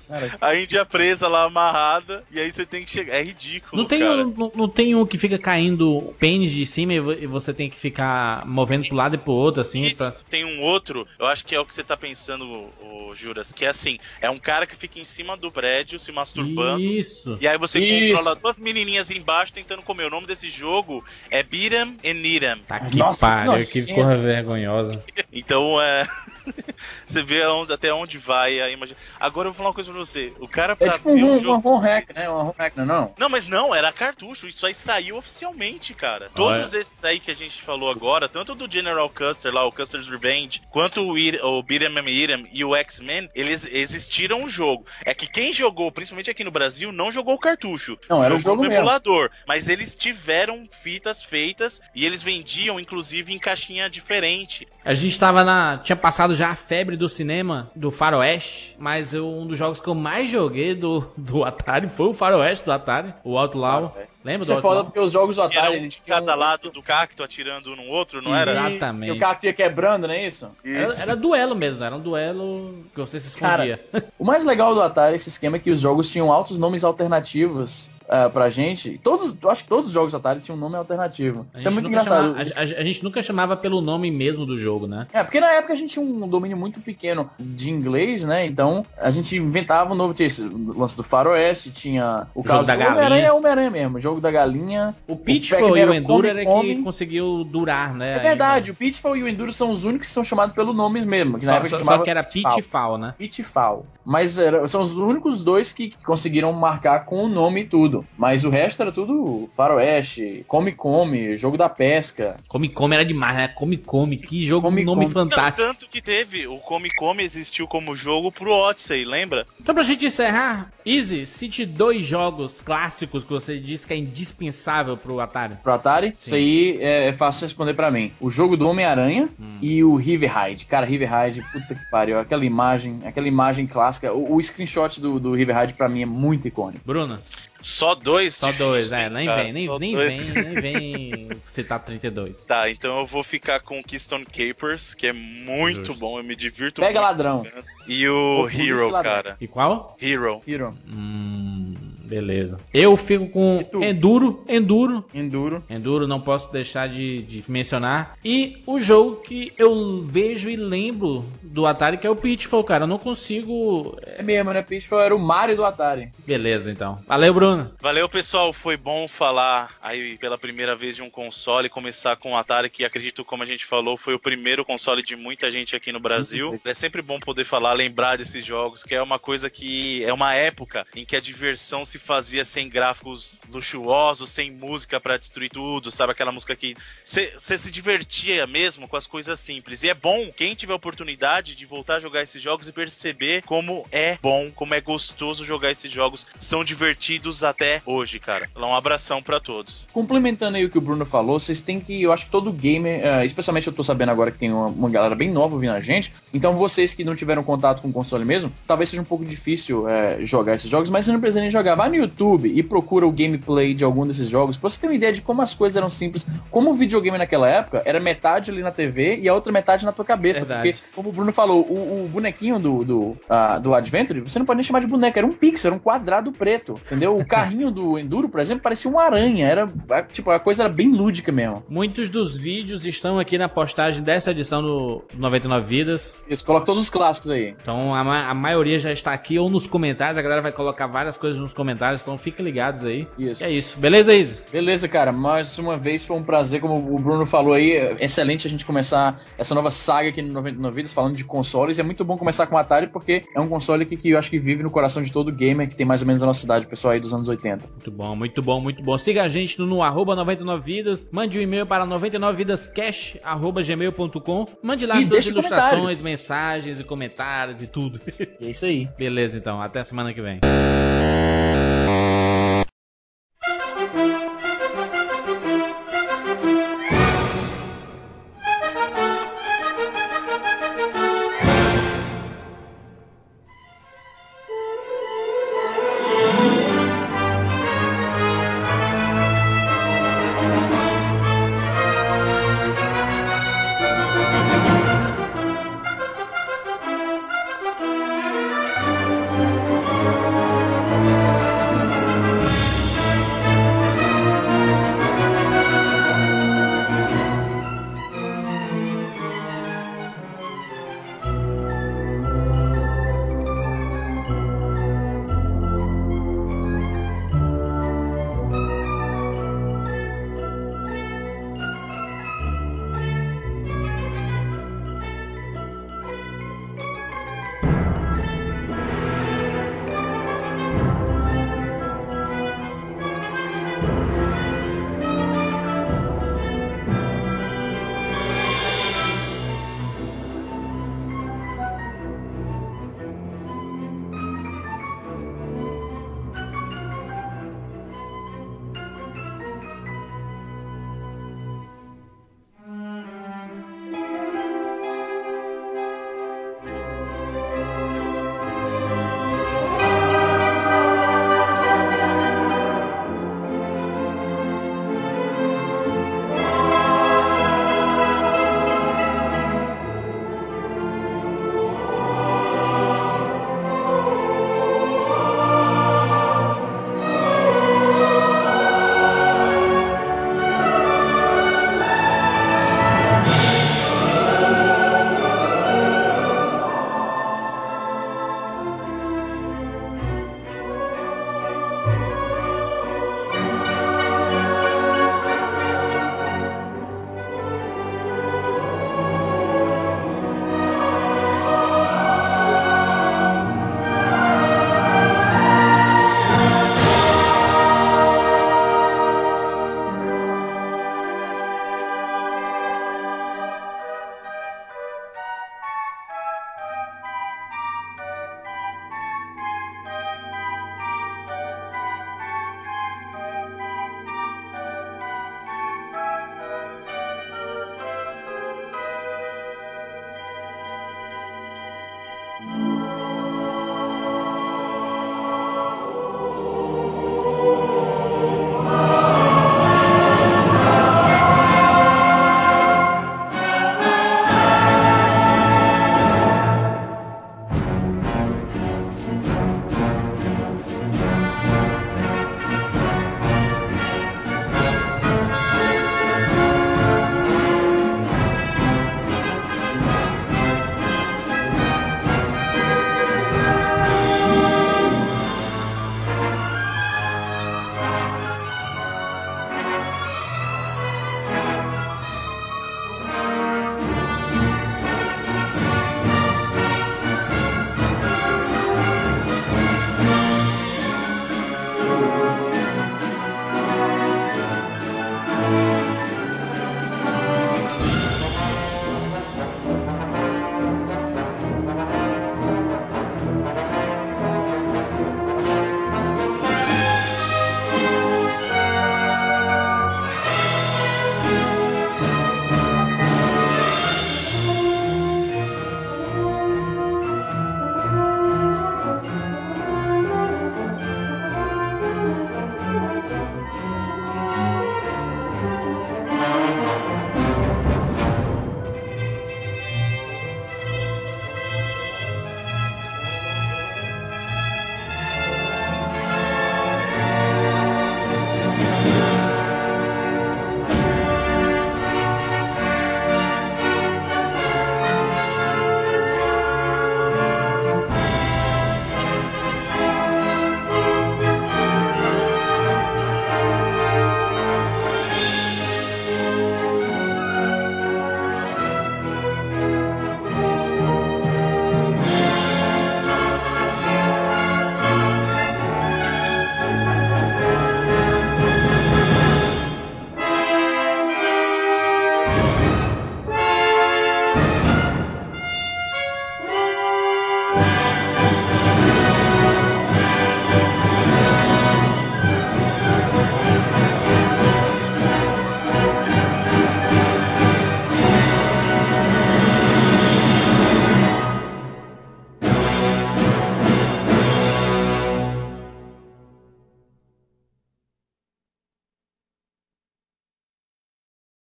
Cara, 0.07 0.37
A 0.41 0.55
índia 0.55 0.85
presa 0.87 1.27
lá 1.27 1.43
amarrada. 1.45 2.23
E 2.31 2.39
aí 2.39 2.49
você 2.53 2.65
tem 2.65 2.85
que 2.85 2.91
chegar. 2.93 3.15
É 3.17 3.23
ridículo, 3.23 3.83
Não 3.83 3.89
tem, 3.89 4.01
cara. 4.01 4.27
um, 4.27 4.31
não, 4.37 4.53
não 4.55 4.69
tem 4.69 4.95
um 4.95 5.05
que 5.05 5.19
fica 5.19 5.39
caindo 5.39 6.15
pênis 6.21 6.53
de 6.53 6.65
cima 6.65 6.93
e 6.93 7.27
você 7.27 7.53
tem 7.53 7.69
que 7.69 7.77
ficar 7.79 8.47
movendo 8.47 8.84
pro 8.85 8.97
lado 8.97 9.15
e 9.15 9.19
pro 9.19 9.33
outro, 9.33 9.61
assim. 9.61 9.85
Isso, 9.85 9.99
Pra... 9.99 10.13
tem 10.31 10.45
um 10.45 10.61
outro, 10.61 11.07
eu 11.19 11.27
acho 11.27 11.45
que 11.45 11.55
é 11.55 11.61
o 11.61 11.65
que 11.65 11.75
você 11.75 11.83
tá 11.85 11.97
pensando, 11.97 12.45
o, 12.45 13.11
o 13.11 13.15
Juras, 13.15 13.53
que 13.53 13.65
é 13.65 13.69
assim, 13.69 13.99
é 14.21 14.31
um 14.31 14.39
cara 14.39 14.67
que 14.67 14.77
fica 14.77 14.99
em 14.99 15.05
cima 15.05 15.37
do 15.37 15.51
prédio 15.51 15.99
se 15.99 16.13
masturbando. 16.13 16.81
Isso. 16.81 17.39
E 17.41 17.49
aí 17.49 17.59
você 17.59 17.79
Isso. 17.79 18.17
controla 18.17 18.37
duas 18.37 18.57
menininhas 18.57 19.11
embaixo 19.11 19.53
tentando 19.53 19.83
comer. 19.83 20.07
O 20.07 20.11
nome 20.11 20.27
desse 20.27 20.49
jogo 20.49 21.05
é 21.31 21.43
Beat'em 21.43 21.99
and 22.05 22.15
Neat'em. 22.15 22.63
Tá 22.67 22.81
que 22.81 22.97
Nossa, 22.97 23.27
pariu, 23.27 23.67
que 23.67 23.95
porra 23.95 24.17
vergonhosa. 24.17 25.03
Então 25.33 25.81
é. 25.83 26.07
você 27.07 27.23
vê 27.23 27.43
até 27.73 27.93
onde 27.93 28.19
vai 28.19 28.61
a 28.61 28.71
imagem. 28.71 28.97
Agora 29.19 29.49
eu 29.49 29.53
vou 29.53 29.57
falar 29.57 29.69
uma 29.71 29.75
coisa 29.75 29.91
pra 29.91 29.99
você. 29.99 30.33
O 30.39 30.49
cara 30.49 30.77
pra 30.77 30.89
é 30.89 30.91
tipo 30.91 31.15
ver 31.15 31.23
um, 31.25 31.27
o 31.33 31.37
um, 31.37 31.41
jogo. 31.41 31.71
um, 31.71 31.79
hack, 31.79 32.15
né? 32.15 32.29
Um 32.29 32.35
home 32.37 32.55
hack, 32.59 32.77
não 32.77 32.85
é 32.85 32.87
não? 32.87 33.15
Não, 33.19 33.29
mas 33.29 33.47
não, 33.49 33.75
era 33.75 33.93
cartucho. 33.93 34.47
Isso 34.49 34.67
aí 34.67 34.75
saiu 34.75 35.17
oficialmente, 35.17 35.95
cara. 35.95 36.31
Todos 36.35 36.75
esses 36.75 37.05
aí 37.05 37.21
que 37.21 37.31
a 37.31 37.35
gente 37.35 37.63
falou 37.63 37.91
agora, 37.91 38.29
tanto 38.29 38.55
do 38.55 38.71
General 38.71 39.09
Custer 39.09 39.53
lá, 39.53 39.65
o 39.65 39.73
Custer's 39.73 40.09
Revenge, 40.09 40.63
quanto 40.71 41.03
o, 41.03 41.17
Ir- 41.19 41.41
o 41.43 41.63
Beat'em 41.63 41.97
and 41.99 42.09
Eat'em 42.09 42.49
e 42.53 42.65
o 42.65 42.75
X-Men, 42.77 43.29
eles 43.35 43.65
existiram 43.71 44.45
o 44.45 44.49
jogo. 44.49 44.87
É 45.05 45.15
que 45.15 45.27
quem 45.27 45.53
jogou, 45.53 45.91
principalmente 45.93 46.31
aqui 46.31 46.45
no 46.45 46.51
Brasil, 46.51 46.93
não 46.93 47.11
jogou 47.11 47.35
o 47.35 47.39
cartucho. 47.39 47.99
Não, 48.09 48.23
era 48.23 48.35
o 48.35 48.39
jogou 48.39 48.53
jogo 48.53 48.63
no 48.65 48.69
mesmo. 48.69 48.83
emulador. 48.83 49.31
Mas 49.47 49.69
eles 49.69 49.95
tiveram 49.95 50.65
fitas 50.83 51.23
feitas 51.23 51.81
e 51.95 52.05
eles 52.05 52.23
vendiam, 52.23 52.79
inclusive, 52.79 53.33
em 53.33 53.39
caixinha 53.39 53.89
diferente. 53.89 54.67
A 54.85 54.95
gente 54.95 55.19
tava 55.19 55.43
na. 55.45 55.79
Tinha 55.79 55.97
passado 55.97 56.34
já 56.35 56.51
a 56.51 56.55
febre 56.55 56.97
do 56.97 57.09
cinema 57.09 57.71
do 57.75 57.91
Faroeste, 57.91 58.75
mas 58.79 59.15
eu- 59.15 59.27
um 59.29 59.47
dos 59.47 59.57
jogos 59.57 59.81
que 59.81 59.89
eu 59.89 59.95
mais 59.95 60.29
joguei 60.31 60.75
do, 60.75 61.05
do 61.17 61.45
Atari 61.45 61.89
foi 61.89 62.07
o 62.07 62.15
Faroeste 62.15 62.65
do 62.65 62.73
Atari, 62.73 63.15
o 63.25 63.39
Outlaw. 63.39 63.97
Lembra 64.25 64.43
Isso 64.45 64.53
do 64.53 64.59
é 64.59 64.61
foda 64.63 64.67
Outlaw? 64.81 64.85
porque 64.85 65.01
os 65.01 65.13
jogos 65.13 65.37
do 65.37 65.43
Atari, 65.43 65.75
um 65.75 65.77
eles 65.79 65.99
tinham... 65.99 66.19
cada 66.19 66.35
lado 66.35 66.71
do 66.71 66.83
cacto 66.83 67.23
atirando 67.23 67.73
um 67.73 67.77
no 67.77 67.85
outro, 67.89 68.21
não 68.21 68.35
era? 68.35 68.51
Exatamente. 68.71 69.07
E 69.09 69.13
o 69.13 69.19
cacto 69.19 69.47
ia 69.47 69.53
quebrando, 69.53 70.07
não 70.07 70.15
é 70.15 70.27
isso? 70.27 70.51
Era, 70.65 70.95
era 71.01 71.17
duelo 71.17 71.55
mesmo, 71.55 71.83
era 71.85 71.95
um 71.97 72.01
duelo 72.01 72.85
que 72.95 73.01
você 73.01 73.21
se 73.21 73.37
Cara, 73.37 73.65
escondia. 73.67 74.05
O 74.19 74.25
mais 74.25 74.45
legal 74.45 74.75
do 74.75 74.83
Atari, 74.83 75.17
esse 75.17 75.29
esquema, 75.29 75.57
é 75.57 75.59
que 75.61 75.71
os 75.71 75.81
jogos 75.81 76.11
tinham 76.11 76.33
altos 76.33 76.59
nomes 76.59 76.85
alternativos 76.85 77.91
ah, 78.09 78.29
pra 78.29 78.49
gente. 78.49 78.99
Todos, 79.03 79.37
eu 79.43 79.51
acho 79.51 79.63
que 79.63 79.69
todos 79.69 79.87
os 79.89 79.93
jogos 79.93 80.13
do 80.13 80.17
Atari 80.19 80.41
tinham 80.41 80.57
um 80.57 80.61
nome 80.61 80.77
alternativo. 80.77 81.47
Isso 81.57 81.67
é 81.67 81.71
muito 81.71 81.89
engraçado. 81.89 82.35
a, 82.37 82.41
a- 82.41 82.85
gente 82.85 83.03
nunca 83.03 83.23
chamava 83.23 83.57
pelo 83.57 83.81
nome 83.81 84.11
mesmo 84.11 84.45
do 84.45 84.57
jogo, 84.59 84.87
né? 84.87 85.07
É, 85.13 85.23
porque 85.25 85.41
na 85.41 85.51
época 85.53 85.73
a 85.73 85.77
gente 85.77 85.93
tinha 85.95 86.05
um 86.05 86.29
domínio 86.29 86.57
muito 86.57 86.81
pequeno 86.81 87.29
de 87.39 87.71
inglês, 87.71 88.25
né? 88.25 88.45
Então 88.47 88.85
a 88.99 89.11
gente 89.11 89.37
inventava 89.37 89.93
um 89.93 89.97
novo. 89.97 90.13
Tinha 90.15 90.27
esse 90.27 90.43
lance 90.43 90.97
do 90.97 91.03
Faroeste, 91.03 91.71
tinha 91.71 92.27
o 92.35 92.39
jogo 92.43 92.49
caso 92.49 92.67
da 92.67 92.75
do 92.75 92.79
galinha. 92.79 92.93
Homem-Aranha 92.97 93.27
é 93.27 93.33
Homem-Aranha 93.33 93.71
mesmo. 93.71 93.99
O 93.99 94.01
jogo 94.01 94.21
da 94.21 94.31
galinha. 94.31 94.95
O 95.09 95.17
Pitfall 95.17 95.77
e 95.77 95.85
o 95.85 95.91
o 95.91 95.95
Enduro 95.95 96.27
era 96.27 96.45
que 96.45 96.83
conseguiu 96.83 97.45
durar, 97.45 97.95
né? 97.95 98.17
É 98.17 98.19
verdade, 98.21 98.71
o 98.71 98.75
Pitfall 98.75 99.17
e 99.17 99.23
o 99.23 99.29
Enduro 99.29 99.53
são 99.53 99.71
os 99.71 99.85
únicos 99.85 100.07
que 100.09 100.13
são 100.13 100.25
chamados 100.25 100.55
pelo 100.55 100.73
nome 100.73 101.05
mesmo. 101.05 101.39
Que 101.39 101.47
na 101.47 101.53
Só, 101.53 101.57
época 101.59 101.71
só- 101.71 101.79
chamava 101.79 101.99
só 101.99 102.05
que 102.05 102.11
era 102.11 102.23
Pitfall, 102.23 102.99
né? 102.99 103.15
Pitfall. 103.17 103.87
Mas 104.05 104.39
era- 104.39 104.67
são 104.69 104.81
os 104.81 104.99
únicos 104.99 105.43
dois 105.43 105.73
que 105.73 105.93
conseguiram 106.05 106.53
marcar 106.53 107.05
com 107.07 107.25
o 107.25 107.29
nome 107.29 107.63
e 107.63 107.65
tudo. 107.65 107.94
Tudo. 108.03 108.07
Mas 108.19 108.45
o 108.45 108.51
resto 108.51 108.83
era 108.83 108.93
tudo 108.93 109.49
faroeste, 109.57 110.45
come 110.49 110.73
come, 110.73 111.37
jogo 111.37 111.57
da 111.57 111.69
pesca. 111.69 112.37
Come 112.49 112.69
Come 112.69 112.95
era 112.97 113.05
demais, 113.05 113.37
né? 113.37 113.49
Come 113.49 113.77
Come, 113.77 114.17
que 114.17 114.47
jogo, 114.47 114.63
Come 114.69 114.85
nome 114.85 115.03
Come. 115.05 115.15
fantástico. 115.15 115.67
Tanto 115.67 115.89
que 115.89 116.01
teve, 116.03 116.47
o 116.47 116.59
Come 116.59 116.91
Come 116.95 117.23
existiu 117.23 117.67
como 117.69 117.95
jogo 117.95 118.33
pro 118.33 118.51
Odyssey, 118.53 119.05
lembra? 119.05 119.47
Então, 119.61 119.75
pra 119.75 119.85
gente 119.85 120.07
encerrar, 120.07 120.73
Easy, 120.85 121.25
cite 121.27 121.65
dois 121.65 122.05
jogos 122.05 122.61
clássicos 122.61 123.25
que 123.25 123.31
você 123.31 123.59
disse 123.59 123.87
que 123.87 123.95
é 123.95 123.97
indispensável 123.97 124.97
pro 124.97 125.21
Atari. 125.21 125.55
Pro 125.63 125.73
Atari, 125.73 126.15
isso 126.19 126.35
aí 126.35 126.79
é, 126.81 127.09
é 127.09 127.13
fácil 127.13 127.45
responder 127.45 127.75
pra 127.75 127.91
mim. 127.91 128.13
O 128.21 128.29
jogo 128.29 128.57
do 128.57 128.69
Homem-Aranha 128.69 129.29
Hum. 129.41 129.59
e 129.63 129.83
o 129.83 129.95
River 129.97 130.31
Ride. 130.37 130.67
Cara, 130.67 130.85
River 130.87 131.11
Ride, 131.11 131.43
puta 131.53 131.75
que 131.75 131.91
pariu. 131.91 132.19
Aquela 132.19 132.45
imagem, 132.45 133.01
aquela 133.05 133.27
imagem 133.29 133.67
clássica. 133.67 134.13
O, 134.13 134.35
o 134.37 134.43
screenshot 134.43 135.01
do, 135.01 135.19
do 135.19 135.33
River 135.35 135.59
Ride 135.59 135.75
pra 135.75 135.89
mim 135.89 136.03
é 136.03 136.07
muito 136.07 136.47
icônico. 136.49 136.83
Bruna, 136.85 137.21
Só 137.65 137.95
dois? 137.95 138.35
só 138.35 138.49
Difícil, 138.49 138.67
dois, 138.67 138.93
é, 138.93 139.09
nem 139.09 139.27
cara? 139.27 139.43
vem, 139.45 139.53
nem, 139.55 139.79
nem 139.79 139.97
vem, 139.97 140.21
nem 140.21 140.55
vem 140.55 141.29
citar 141.49 141.83
32. 141.83 142.45
Tá, 142.45 142.69
então 142.71 143.01
eu 143.01 143.07
vou 143.07 143.25
ficar 143.25 143.61
com 143.61 143.81
o 143.81 143.83
Keystone 143.83 144.27
Capers, 144.27 144.93
que 144.95 145.07
é 145.07 145.13
muito 145.15 145.87
Justo. 145.87 145.95
bom, 145.95 146.19
eu 146.19 146.25
me 146.25 146.37
divirto 146.37 146.83
Pega 146.83 147.01
muito. 147.01 147.03
ladrão. 147.03 147.47
E 147.89 148.07
o 148.07 148.43
polícia 148.43 148.71
Hero, 148.71 148.93
cara. 149.03 149.37
E 149.41 149.49
qual? 149.49 149.97
Hero. 150.01 150.43
Hero. 150.47 150.77
Hum, 150.87 151.75
beleza. 152.05 152.59
Eu 152.73 152.97
fico 152.97 153.29
com? 153.29 153.65
Enduro, 153.83 154.45
Enduro, 154.49 155.05
Enduro. 155.15 155.65
Enduro, 155.69 156.07
não 156.07 156.21
posso 156.21 156.53
deixar 156.53 156.89
de, 156.89 157.23
de 157.23 157.45
mencionar. 157.49 158.17
E 158.25 158.63
o 158.67 158.79
jogo 158.79 159.17
que 159.17 159.53
eu 159.59 160.03
vejo 160.03 160.49
e 160.49 160.57
lembro 160.57 161.25
do 161.43 161.67
Atari, 161.67 161.99
que 161.99 162.07
é 162.07 162.11
o 162.11 162.17
Pitfall, 162.17 162.65
cara. 162.65 162.85
Eu 162.85 162.89
não 162.89 162.99
consigo. 162.99 163.97
É 164.03 164.23
mesmo, 164.23 164.53
né? 164.53 164.63
Pitfall 164.63 165.01
era 165.01 165.15
o 165.15 165.19
Mario 165.19 165.57
do 165.57 165.65
Atari. 165.65 166.11
Beleza, 166.27 166.71
então. 166.71 166.99
Valeu, 167.07 167.33
Bruno. 167.33 167.71
Valeu, 167.81 168.09
pessoal. 168.09 168.53
Foi 168.53 168.77
bom 168.77 169.07
falar 169.09 169.77
aí 169.83 170.17
pela 170.19 170.39
primeira 170.39 170.75
vez 170.75 170.97
de 170.97 171.03
um 171.03 171.11
console, 171.11 171.69
começar 171.69 172.17
com 172.17 172.33
o 172.33 172.37
Atari, 172.37 172.71
que 172.71 172.85
acredito, 172.85 173.25
como 173.25 173.43
a 173.43 173.47
gente 173.47 173.65
falou, 173.65 173.97
foi 173.97 174.15
o 174.15 174.19
primeiro 174.19 174.65
console 174.65 175.03
de 175.03 175.17
muita 175.17 175.51
gente 175.51 175.77
aqui 175.77 175.93
no 175.93 176.01
Brasil. 176.01 176.61
É 176.65 176.75
sempre 176.75 177.03
bom 177.03 177.19
poder 177.21 177.45
falar, 177.45 177.73
lembrar 177.73 178.17
desses 178.17 178.45
jogos, 178.45 178.83
que 178.83 178.95
é 178.95 179.03
uma 179.03 179.19
coisa 179.19 179.49
que 179.49 180.05
é 180.05 180.13
uma 180.13 180.35
época 180.35 180.87
em 180.95 181.05
que 181.05 181.17
a 181.17 181.21
diversão 181.21 181.85
se 181.85 181.94
fazia 181.99 182.45
sem 182.45 182.69
gráficos 182.69 183.41
luxuosos, 183.51 184.31
sem 184.31 184.51
música 184.51 185.01
pra 185.01 185.17
destruir 185.17 185.51
tudo, 185.51 185.91
sabe? 185.91 186.13
Aquela 186.13 186.33
música 186.33 186.55
que 186.57 186.77
você 187.05 187.33
se 187.39 187.71
divertia 187.71 188.47
mesmo 188.47 188.89
com 188.89 188.97
as 188.97 189.07
coisas 189.07 189.39
simples. 189.41 189.83
E 189.83 189.89
é 189.89 189.95
bom 189.95 190.31
quem 190.37 190.55
tiver 190.55 190.75
oportunidade 190.75 191.55
de 191.55 191.67
voltar 191.67 191.97
a 191.97 192.01
jogar 192.01 192.23
esses 192.23 192.41
jogos 192.41 192.69
e 192.69 192.73
perceber 192.73 193.43
como 193.43 193.87
é 193.91 194.19
bom, 194.21 194.51
como 194.55 194.75
é 194.75 194.81
gostoso 194.81 195.45
jogar 195.45 195.71
esses 195.71 195.91
jogos. 195.91 196.27
São 196.39 196.65
divertidos 196.65 197.43
até 197.43 197.83
hoje, 197.87 198.19
cara. 198.19 198.49
Um 198.57 198.75
abração 198.75 199.23
pra 199.23 199.41
todos. 199.41 199.87
Complementando 199.93 200.57
aí 200.57 200.65
o 200.65 200.71
que 200.71 200.79
o 200.79 200.81
Bruno 200.81 201.05
falou, 201.05 201.39
vocês 201.39 201.63
têm 201.63 201.81
que. 201.81 202.03
Eu 202.03 202.13
acho 202.13 202.27
que 202.27 202.31
todo 202.31 202.53
gamer, 202.53 203.05
eh, 203.05 203.25
especialmente 203.25 203.67
eu 203.67 203.73
tô 203.73 203.83
sabendo 203.83 204.11
agora 204.11 204.31
que 204.31 204.39
tem 204.39 204.53
uma, 204.53 204.67
uma 204.67 204.91
galera 204.91 205.15
bem 205.15 205.31
nova 205.31 205.55
ouvindo 205.55 205.73
a 205.73 205.81
gente. 205.81 206.13
Então 206.33 206.55
vocês 206.55 206.95
que 206.95 207.05
não 207.05 207.15
tiveram 207.15 207.43
contato 207.43 207.83
com 207.83 207.89
o 207.89 207.93
console 207.93 208.25
mesmo, 208.25 208.53
talvez 208.67 208.89
seja 208.89 209.03
um 209.03 209.05
pouco 209.05 209.25
difícil 209.25 209.89
eh, 209.89 210.19
jogar 210.23 210.55
esses 210.55 210.71
jogos, 210.71 210.91
mas 210.91 211.05
você 211.05 211.13
não 211.13 211.21
precisa 211.21 211.41
nem 211.41 211.51
jogar. 211.51 211.77
Vai 211.85 211.91
no 211.91 211.97
YouTube 211.97 212.49
e 212.49 212.63
procura 212.63 213.07
o 213.07 213.13
gameplay 213.13 213.75
de 213.75 213.85
algum 213.85 214.07
desses 214.07 214.27
jogos 214.29 214.57
pra 214.57 214.71
você 214.71 214.81
ter 214.81 214.87
uma 214.87 214.95
ideia 214.95 215.13
de 215.13 215.21
como 215.21 215.43
as 215.43 215.55
coisas 215.55 215.77
eram 215.77 215.91
simples. 215.91 216.27
Como 216.51 216.71
o 216.71 216.75
videogame 216.75 217.19
naquela 217.19 217.47
época 217.47 217.83
era 217.85 218.01
metade 218.01 218.51
ali 218.51 218.63
na 218.63 218.71
TV 218.71 219.19
e 219.21 219.29
a 219.29 219.35
outra 219.35 219.53
metade 219.53 219.85
na 219.85 219.93
tua 219.93 220.03
cabeça. 220.05 220.41
Verdade. 220.47 220.73
Porque, 220.73 220.85
como 220.95 221.11
o 221.11 221.13
Bruno 221.13 221.31
falou, 221.31 221.61
o, 221.61 222.05
o 222.07 222.09
bonequinho 222.09 222.59
do, 222.59 222.85
do, 222.85 223.17
ah, 223.29 223.59
do 223.59 223.75
Adventure, 223.75 224.21
você 224.21 224.39
não 224.39 224.47
pode 224.47 224.57
nem 224.57 224.65
chamar 224.65 224.81
de 224.81 224.87
boneco, 224.87 225.19
era 225.19 225.27
um 225.27 225.33
pixel, 225.33 225.69
era 225.69 225.77
um 225.77 225.79
quadrado 225.79 226.33
preto. 226.33 226.81
Entendeu? 226.87 227.19
O 227.19 227.27
carrinho 227.27 227.71
do 227.71 227.99
Enduro, 227.99 228.31
por 228.31 228.41
exemplo, 228.41 228.63
parecia 228.63 228.91
uma 228.91 229.03
aranha. 229.03 229.47
Era, 229.47 229.71
tipo, 230.11 230.31
a 230.31 230.41
coisa 230.41 230.63
era 230.63 230.73
bem 230.73 230.91
lúdica 230.91 231.31
mesmo. 231.31 231.63
Muitos 231.69 232.09
dos 232.09 232.35
vídeos 232.35 232.87
estão 232.87 233.19
aqui 233.19 233.37
na 233.37 233.47
postagem 233.49 234.03
dessa 234.03 234.31
edição 234.31 234.63
do 234.63 235.05
99 235.15 235.67
Vidas. 235.67 236.17
Isso, 236.27 236.47
coloca 236.47 236.65
todos 236.65 236.81
os 236.81 236.89
clássicos 236.89 237.29
aí. 237.31 237.55
Então 237.61 237.95
a, 237.95 238.03
ma- 238.03 238.27
a 238.31 238.33
maioria 238.35 238.79
já 238.79 238.91
está 238.91 239.13
aqui 239.13 239.39
ou 239.39 239.51
nos 239.51 239.67
comentários. 239.67 240.17
A 240.17 240.23
galera 240.23 240.41
vai 240.41 240.51
colocar 240.53 240.87
várias 240.87 241.19
coisas 241.19 241.39
nos 241.39 241.53
comentários. 241.53 241.74
Então 242.03 242.17
fiquem 242.19 242.45
ligados 242.45 242.85
aí. 242.85 243.07
Isso. 243.19 243.43
E 243.43 243.47
é 243.47 243.51
isso. 243.51 243.79
Beleza, 243.79 244.15
Izzy? 244.15 244.43
Beleza, 244.51 244.89
cara. 244.89 245.13
Mais 245.13 245.59
uma 245.59 245.77
vez 245.77 246.05
foi 246.05 246.17
um 246.17 246.23
prazer, 246.23 246.61
como 246.61 246.77
o 246.95 246.99
Bruno 246.99 247.27
falou 247.27 247.53
aí. 247.55 247.73
é 247.73 247.97
Excelente 248.05 248.47
a 248.47 248.51
gente 248.51 248.65
começar 248.65 249.21
essa 249.39 249.55
nova 249.55 249.71
saga 249.71 250.09
aqui 250.09 250.23
no 250.23 250.33
99 250.33 250.75
Vidas, 250.77 250.93
falando 250.93 251.15
de 251.15 251.25
consoles. 251.25 251.79
E 251.79 251.81
é 251.81 251.85
muito 251.85 252.05
bom 252.05 252.17
começar 252.17 252.47
com 252.47 252.55
o 252.57 252.59
Atari, 252.59 252.87
porque 252.89 253.23
é 253.35 253.41
um 253.41 253.49
console 253.49 253.85
que, 253.87 253.97
que 253.97 254.11
eu 254.11 254.19
acho 254.19 254.31
que 254.31 254.39
vive 254.39 254.63
no 254.63 254.71
coração 254.71 255.03
de 255.03 255.13
todo 255.13 255.31
gamer 255.33 255.69
que 255.69 255.77
tem 255.77 255.87
mais 255.87 256.01
ou 256.03 256.07
menos 256.07 256.23
a 256.23 256.27
nossa 256.27 256.45
idade, 256.45 256.67
pessoal 256.67 256.93
aí 256.95 257.01
dos 257.01 257.13
anos 257.15 257.29
80. 257.29 257.69
Muito 257.69 257.91
bom, 257.91 258.17
muito 258.17 258.43
bom, 258.43 258.61
muito 258.61 258.83
bom. 258.83 258.97
Siga 258.99 259.23
a 259.23 259.29
gente 259.29 259.59
no, 259.59 259.67
no 259.67 259.83
arroba 259.83 260.15
99vidas. 260.17 261.09
Mande 261.11 261.39
um 261.39 261.43
e-mail 261.43 261.67
para 261.67 261.87
99vidascash, 261.87 263.19
arroba 263.23 263.63
gmail.com. 263.63 264.47
Mande 264.63 264.87
lá 264.87 265.01
E 265.01 265.07
suas 265.07 265.27
ilustrações, 265.27 265.71
comentários. 265.73 266.03
mensagens 266.03 266.81
e 266.81 266.85
comentários 266.85 267.63
e 267.63 267.67
tudo. 267.67 268.01
E 268.41 268.47
é 268.47 268.51
isso 268.51 268.65
aí. 268.65 268.89
Beleza, 268.99 269.39
então. 269.39 269.61
Até 269.61 269.83
semana 269.83 270.13
que 270.13 270.21
vem. 270.21 270.41